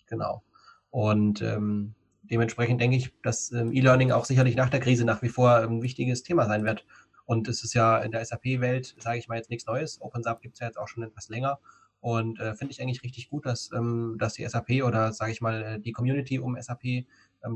genau. 0.06 0.42
Und 0.90 1.42
ähm, 1.42 1.94
dementsprechend 2.22 2.80
denke 2.80 2.96
ich, 2.96 3.12
dass 3.22 3.52
ähm, 3.52 3.72
E-Learning 3.72 4.12
auch 4.12 4.24
sicherlich 4.24 4.56
nach 4.56 4.70
der 4.70 4.80
Krise 4.80 5.04
nach 5.04 5.22
wie 5.22 5.28
vor 5.28 5.56
ein 5.56 5.82
wichtiges 5.82 6.22
Thema 6.22 6.46
sein 6.46 6.64
wird. 6.64 6.84
Und 7.28 7.46
es 7.46 7.62
ist 7.62 7.74
ja 7.74 7.98
in 7.98 8.10
der 8.10 8.24
SAP-Welt, 8.24 8.94
sage 8.98 9.18
ich 9.18 9.28
mal 9.28 9.36
jetzt 9.36 9.50
nichts 9.50 9.66
Neues. 9.66 10.00
OpenSAP 10.00 10.40
gibt 10.40 10.54
es 10.54 10.60
ja 10.60 10.66
jetzt 10.66 10.78
auch 10.78 10.88
schon 10.88 11.02
etwas 11.02 11.28
länger. 11.28 11.58
Und 12.00 12.40
äh, 12.40 12.54
finde 12.54 12.72
ich 12.72 12.80
eigentlich 12.80 13.02
richtig 13.02 13.28
gut, 13.28 13.44
dass, 13.44 13.70
ähm, 13.70 14.16
dass 14.18 14.32
die 14.32 14.48
SAP 14.48 14.82
oder 14.82 15.12
sage 15.12 15.32
ich 15.32 15.42
mal 15.42 15.62
äh, 15.62 15.78
die 15.78 15.92
Community 15.92 16.38
um 16.38 16.56
SAP 16.58 16.84
ähm, 16.84 17.04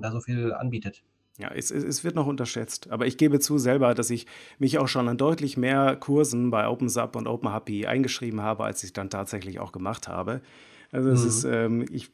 da 0.02 0.12
so 0.12 0.20
viel 0.20 0.52
anbietet. 0.52 1.02
Ja, 1.38 1.50
es, 1.54 1.70
es, 1.70 2.04
wird 2.04 2.16
noch 2.16 2.26
unterschätzt. 2.26 2.90
Aber 2.90 3.06
ich 3.06 3.16
gebe 3.16 3.40
zu 3.40 3.56
selber, 3.56 3.94
dass 3.94 4.10
ich 4.10 4.26
mich 4.58 4.76
auch 4.76 4.88
schon 4.88 5.08
an 5.08 5.16
deutlich 5.16 5.56
mehr 5.56 5.96
Kursen 5.96 6.50
bei 6.50 6.68
OpenSAP 6.68 7.16
und 7.16 7.26
OpenHappy 7.26 7.86
eingeschrieben 7.86 8.42
habe, 8.42 8.64
als 8.64 8.84
ich 8.84 8.92
dann 8.92 9.08
tatsächlich 9.08 9.58
auch 9.58 9.72
gemacht 9.72 10.06
habe. 10.06 10.42
Also 10.90 11.08
es 11.08 11.22
mhm. 11.22 11.28
ist, 11.28 11.44
ähm, 11.44 11.86
ich, 11.90 12.10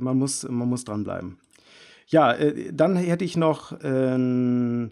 man 0.00 0.18
muss, 0.18 0.42
man 0.48 0.68
muss 0.68 0.82
dranbleiben. 0.82 1.38
Ja, 2.08 2.32
äh, 2.32 2.72
dann 2.72 2.96
hätte 2.96 3.24
ich 3.24 3.36
noch 3.36 3.70
äh, 3.82 4.88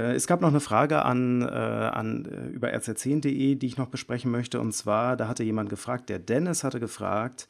es 0.00 0.26
gab 0.26 0.40
noch 0.40 0.48
eine 0.48 0.60
Frage 0.60 1.04
an, 1.04 1.42
äh, 1.42 1.46
an 1.46 2.24
äh, 2.24 2.48
über 2.48 2.68
rz10.de, 2.74 3.54
die 3.54 3.66
ich 3.66 3.76
noch 3.76 3.88
besprechen 3.88 4.30
möchte. 4.30 4.60
Und 4.60 4.72
zwar, 4.72 5.16
da 5.16 5.28
hatte 5.28 5.44
jemand 5.44 5.68
gefragt, 5.68 6.08
der 6.08 6.18
Dennis 6.18 6.64
hatte 6.64 6.80
gefragt, 6.80 7.48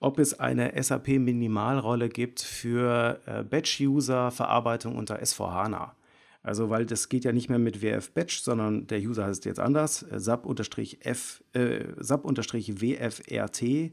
ob 0.00 0.18
es 0.18 0.38
eine 0.38 0.80
SAP-Minimalrolle 0.80 2.08
gibt 2.08 2.40
für 2.40 3.20
äh, 3.26 3.42
Batch-User-Verarbeitung 3.42 4.96
unter 4.96 5.20
S4HANA. 5.20 5.92
Also, 6.42 6.70
weil 6.70 6.86
das 6.86 7.08
geht 7.08 7.24
ja 7.24 7.32
nicht 7.32 7.48
mehr 7.48 7.58
mit 7.58 7.82
WF-Batch, 7.82 8.40
sondern 8.40 8.86
der 8.86 9.00
User 9.00 9.24
heißt 9.26 9.44
jetzt 9.44 9.58
anders, 9.58 10.02
äh, 10.04 10.20
SAP-WFRT. 10.20 10.72
Äh, 13.62 13.90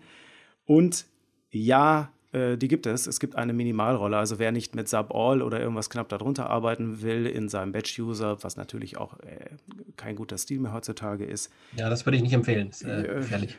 Und 0.65 1.05
ja, 1.49 2.11
äh, 2.35 2.57
die 2.57 2.67
gibt 2.67 2.85
es. 2.85 3.07
Es 3.07 3.21
gibt 3.21 3.37
eine 3.37 3.53
Minimalrolle. 3.53 4.17
Also 4.17 4.39
wer 4.39 4.51
nicht 4.51 4.75
mit 4.75 4.89
Sub-All 4.89 5.41
oder 5.41 5.61
irgendwas 5.61 5.89
knapp 5.89 6.09
darunter 6.09 6.49
arbeiten 6.49 7.01
will 7.01 7.27
in 7.27 7.47
seinem 7.47 7.71
Batch-User, 7.71 8.43
was 8.43 8.57
natürlich 8.57 8.97
auch 8.97 9.17
äh, 9.21 9.51
kein 9.95 10.17
guter 10.17 10.37
Stil 10.37 10.59
mehr 10.59 10.73
heutzutage 10.73 11.23
ist. 11.23 11.49
Ja, 11.77 11.89
das 11.89 12.05
würde 12.05 12.17
ich 12.17 12.23
nicht 12.23 12.33
empfehlen. 12.33 12.67
Ist 12.69 12.83
äh, 12.83 13.03
gefährlich. 13.03 13.57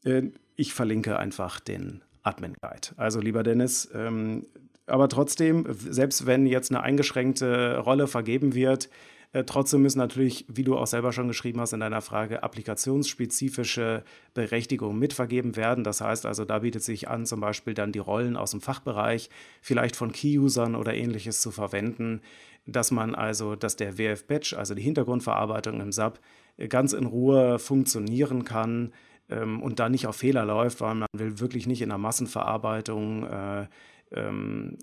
Äh, 0.04 0.30
ich 0.56 0.72
verlinke 0.72 1.18
einfach 1.18 1.60
den 1.60 2.00
Admin 2.26 2.54
Guide. 2.60 2.88
Also 2.96 3.20
lieber 3.20 3.42
Dennis, 3.42 3.88
ähm, 3.94 4.46
aber 4.86 5.08
trotzdem, 5.08 5.66
selbst 5.70 6.26
wenn 6.26 6.46
jetzt 6.46 6.70
eine 6.70 6.82
eingeschränkte 6.82 7.78
Rolle 7.78 8.06
vergeben 8.06 8.54
wird, 8.54 8.88
äh, 9.32 9.44
trotzdem 9.44 9.82
müssen 9.82 9.98
natürlich, 9.98 10.46
wie 10.48 10.62
du 10.62 10.76
auch 10.76 10.86
selber 10.86 11.12
schon 11.12 11.28
geschrieben 11.28 11.60
hast 11.60 11.72
in 11.72 11.80
deiner 11.80 12.00
Frage, 12.00 12.42
applikationsspezifische 12.42 14.04
Berechtigungen 14.34 14.98
mitvergeben 14.98 15.56
werden. 15.56 15.82
Das 15.84 16.00
heißt 16.00 16.24
also, 16.24 16.44
da 16.44 16.60
bietet 16.60 16.82
sich 16.82 17.08
an, 17.08 17.26
zum 17.26 17.40
Beispiel 17.40 17.74
dann 17.74 17.92
die 17.92 17.98
Rollen 17.98 18.36
aus 18.36 18.52
dem 18.52 18.60
Fachbereich, 18.60 19.28
vielleicht 19.60 19.96
von 19.96 20.12
Key-Usern 20.12 20.76
oder 20.76 20.94
ähnliches 20.94 21.40
zu 21.40 21.50
verwenden, 21.50 22.20
dass 22.66 22.90
man 22.90 23.14
also, 23.14 23.56
dass 23.56 23.76
der 23.76 23.98
WF-Batch, 23.98 24.54
also 24.54 24.74
die 24.74 24.82
Hintergrundverarbeitung 24.82 25.80
im 25.80 25.92
SAP, 25.92 26.20
ganz 26.68 26.92
in 26.92 27.06
Ruhe 27.06 27.58
funktionieren 27.58 28.44
kann 28.44 28.92
ähm, 29.28 29.62
und 29.62 29.78
da 29.80 29.88
nicht 29.88 30.06
auf 30.06 30.16
Fehler 30.16 30.44
läuft, 30.44 30.80
weil 30.80 30.94
man 30.94 31.08
will 31.12 31.40
wirklich 31.40 31.66
nicht 31.66 31.82
in 31.82 31.88
der 31.88 31.98
Massenverarbeitung 31.98 33.24
äh, 33.24 33.66
ähm, 34.12 34.78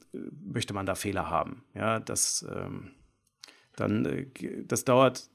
möchte 0.45 0.73
man 0.73 0.85
da 0.85 0.95
Fehler 0.95 1.29
haben. 1.29 1.63
Ja, 1.73 1.99
das, 1.99 2.45
ähm, 2.53 2.91
dann, 3.75 4.05
äh, 4.05 4.27
das 4.65 4.85
dauert 4.85 5.29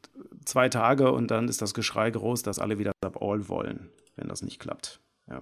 zwei 0.45 0.69
Tage 0.69 1.13
und 1.13 1.31
dann 1.31 1.49
ist 1.49 1.63
das 1.63 1.75
Geschrei 1.75 2.11
groß, 2.11 2.43
dass 2.43 2.59
alle 2.59 2.79
wieder 2.79 2.93
Sub 3.03 3.23
All 3.23 3.49
wollen, 3.49 3.91
wenn 4.17 4.29
das 4.29 4.43
nicht 4.43 4.59
klappt. 4.59 5.01
Ja. 5.29 5.41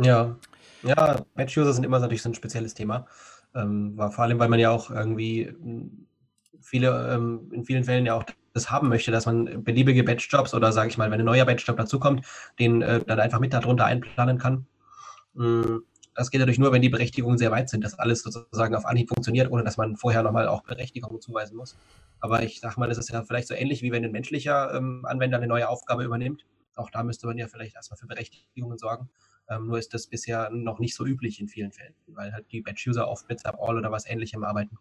Ja, 0.00 0.36
ja 0.82 1.24
Batch-User 1.34 1.72
sind 1.72 1.84
immer 1.84 1.98
natürlich 1.98 2.22
so 2.22 2.30
ein 2.30 2.34
spezielles 2.34 2.74
Thema. 2.74 3.06
Ähm, 3.54 3.96
vor 3.96 4.20
allem, 4.20 4.38
weil 4.38 4.48
man 4.48 4.60
ja 4.60 4.70
auch 4.70 4.90
irgendwie 4.90 5.52
viele, 6.60 7.14
ähm, 7.14 7.50
in 7.52 7.64
vielen 7.64 7.84
Fällen 7.84 8.06
ja 8.06 8.14
auch 8.14 8.24
das 8.58 8.70
haben 8.70 8.88
möchte, 8.88 9.10
dass 9.10 9.26
man 9.26 9.64
beliebige 9.64 10.04
Batch-Jobs 10.04 10.54
oder 10.54 10.72
sage 10.72 10.90
ich 10.90 10.98
mal, 10.98 11.10
wenn 11.10 11.20
ein 11.20 11.26
neuer 11.26 11.44
Batch-Job 11.44 11.76
dazukommt, 11.76 12.26
den 12.58 12.82
äh, 12.82 13.00
dann 13.04 13.20
einfach 13.20 13.40
mit 13.40 13.52
darunter 13.52 13.86
einplanen 13.86 14.38
kann. 14.38 14.66
Mm, 15.34 15.78
das 16.14 16.30
geht 16.30 16.40
natürlich 16.40 16.58
nur, 16.58 16.72
wenn 16.72 16.82
die 16.82 16.88
Berechtigungen 16.88 17.38
sehr 17.38 17.52
weit 17.52 17.68
sind, 17.68 17.84
dass 17.84 17.98
alles 17.98 18.22
sozusagen 18.22 18.74
auf 18.74 18.84
Anhieb 18.84 19.08
funktioniert, 19.08 19.50
ohne 19.52 19.62
dass 19.62 19.76
man 19.76 19.96
vorher 19.96 20.24
nochmal 20.24 20.48
auch 20.48 20.64
Berechtigungen 20.64 21.20
zuweisen 21.20 21.56
muss. 21.56 21.76
Aber 22.20 22.42
ich 22.42 22.58
sage 22.58 22.80
mal, 22.80 22.88
das 22.88 22.98
ist 22.98 23.10
ja 23.10 23.22
vielleicht 23.22 23.46
so 23.46 23.54
ähnlich, 23.54 23.82
wie 23.82 23.92
wenn 23.92 24.04
ein 24.04 24.10
menschlicher 24.10 24.74
ähm, 24.74 25.04
Anwender 25.04 25.36
eine 25.36 25.46
neue 25.46 25.68
Aufgabe 25.68 26.02
übernimmt. 26.02 26.44
Auch 26.74 26.90
da 26.90 27.04
müsste 27.04 27.28
man 27.28 27.38
ja 27.38 27.46
vielleicht 27.46 27.76
erstmal 27.76 27.98
für 27.98 28.08
Berechtigungen 28.08 28.78
sorgen. 28.78 29.08
Ähm, 29.48 29.66
nur 29.66 29.78
ist 29.78 29.94
das 29.94 30.08
bisher 30.08 30.50
noch 30.50 30.80
nicht 30.80 30.94
so 30.94 31.06
üblich 31.06 31.40
in 31.40 31.48
vielen 31.48 31.72
Fällen, 31.72 31.94
weil 32.08 32.32
halt 32.32 32.50
die 32.50 32.60
Batch-User 32.60 33.08
oft 33.08 33.28
mit 33.28 33.40
Sub-All 33.40 33.76
oder 33.76 33.90
was 33.92 34.06
ähnlichem 34.06 34.44
arbeiten. 34.44 34.76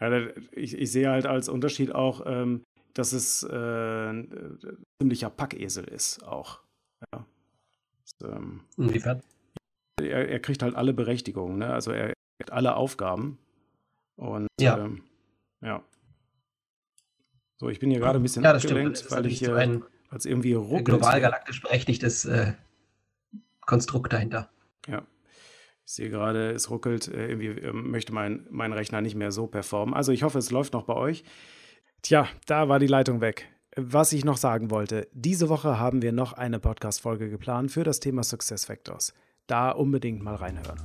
Ja, 0.00 0.28
ich, 0.52 0.78
ich, 0.78 0.92
sehe 0.92 1.10
halt 1.10 1.26
als 1.26 1.48
Unterschied 1.48 1.92
auch, 1.92 2.22
ähm, 2.24 2.64
dass 2.94 3.12
es 3.12 3.42
äh, 3.42 4.10
ein 4.10 4.58
ziemlicher 5.00 5.30
Packesel 5.30 5.84
ist 5.84 6.22
auch. 6.24 6.60
Ja. 7.12 7.26
Das, 8.02 8.30
ähm, 8.30 8.62
Inwiefern? 8.76 9.22
Er, 10.00 10.28
er, 10.28 10.40
kriegt 10.40 10.62
halt 10.62 10.74
alle 10.74 10.92
Berechtigungen, 10.92 11.58
ne? 11.58 11.72
also 11.72 11.90
er 11.90 12.12
kriegt 12.38 12.52
alle 12.52 12.76
Aufgaben. 12.76 13.38
Und 14.16 14.48
ja. 14.60 14.78
Ähm, 14.78 15.02
ja. 15.60 15.82
So, 17.56 17.68
ich 17.68 17.80
bin 17.80 17.90
hier 17.90 17.98
gerade 17.98 18.18
ein 18.18 18.22
bisschen 18.22 18.44
ja, 18.44 18.52
abgelenkt, 18.52 19.10
weil 19.10 19.26
ich 19.26 19.38
hier 19.38 19.56
ein 19.56 19.82
als 20.10 20.24
irgendwie 20.24 20.54
ruckelt. 20.54 20.86
global 20.86 21.20
galaktisch 21.20 21.60
berechtigtes 21.60 22.24
äh, 22.24 22.52
Konstrukt 23.60 24.12
dahinter. 24.12 24.50
Ja. 24.86 25.02
Ich 25.84 25.94
sehe 25.94 26.10
gerade, 26.10 26.52
es 26.52 26.70
ruckelt. 26.70 27.08
Äh, 27.08 27.28
irgendwie 27.28 27.48
ähm, 27.48 27.90
möchte 27.90 28.12
mein, 28.12 28.46
mein 28.50 28.72
Rechner 28.72 29.00
nicht 29.00 29.14
mehr 29.14 29.32
so 29.32 29.46
performen. 29.46 29.94
Also 29.94 30.12
ich 30.12 30.22
hoffe, 30.22 30.38
es 30.38 30.50
läuft 30.50 30.72
noch 30.72 30.84
bei 30.84 30.94
euch. 30.94 31.24
Tja, 32.02 32.28
da 32.46 32.68
war 32.68 32.78
die 32.78 32.86
Leitung 32.86 33.20
weg. 33.20 33.48
Was 33.76 34.12
ich 34.12 34.24
noch 34.24 34.36
sagen 34.36 34.70
wollte, 34.70 35.08
diese 35.12 35.48
Woche 35.48 35.78
haben 35.78 36.00
wir 36.00 36.12
noch 36.12 36.32
eine 36.32 36.58
Podcast-Folge 36.58 37.28
geplant 37.28 37.72
für 37.72 37.84
das 37.84 38.00
Thema 38.00 38.22
Success 38.22 38.64
Factors. 38.64 39.12
Da 39.46 39.70
unbedingt 39.70 40.22
mal 40.22 40.36
reinhören. 40.36 40.78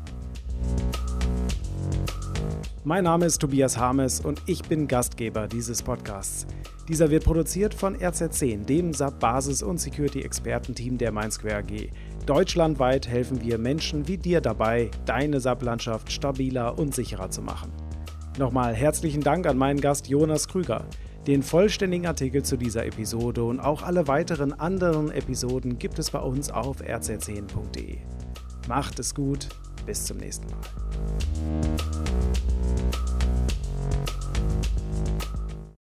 Mein 2.84 3.06
Name 3.06 3.26
ist 3.28 3.40
Tobias 3.40 3.78
Harmes 3.78 4.20
und 4.20 4.42
ich 4.48 4.64
bin 4.64 4.88
Gastgeber 4.88 5.48
dieses 5.48 5.84
Podcasts. 5.84 6.48
Dieser 6.90 7.10
wird 7.10 7.24
produziert 7.24 7.74
von 7.74 7.96
RZ10, 7.96 8.66
dem 8.66 8.94
SAP-Basis- 8.94 9.64
und 9.64 9.78
Security-Expertenteam 9.78 10.98
der 10.98 11.12
MindSquare 11.12 11.58
AG. 11.60 11.90
Deutschlandweit 12.26 13.08
helfen 13.08 13.42
wir 13.42 13.58
Menschen 13.58 14.08
wie 14.08 14.18
dir 14.18 14.42
dabei, 14.42 14.92
deine 15.06 15.40
SAP-Landschaft 15.40 16.12
stabiler 16.12 16.78
und 16.78 16.94
sicherer 16.94 17.30
zu 17.30 17.42
machen. 17.42 17.72
Nochmal 18.40 18.74
herzlichen 18.74 19.22
Dank 19.22 19.46
an 19.46 19.58
meinen 19.58 19.80
Gast 19.80 20.08
Jonas 20.08 20.48
Krüger. 20.48 20.86
Den 21.28 21.44
vollständigen 21.44 22.08
Artikel 22.08 22.44
zu 22.44 22.58
dieser 22.58 22.84
Episode 22.84 23.44
und 23.44 23.60
auch 23.60 23.84
alle 23.84 24.08
weiteren 24.08 24.54
anderen 24.54 25.12
Episoden 25.12 25.78
gibt 25.78 26.00
es 26.00 26.10
bei 26.10 26.20
uns 26.20 26.50
auf 26.50 26.82
rz10.de. 26.82 27.98
Macht 28.68 28.98
es 28.98 29.14
gut, 29.14 29.50
bis 29.86 30.06
zum 30.06 30.18
nächsten 30.18 30.48
Mal. 30.48 30.58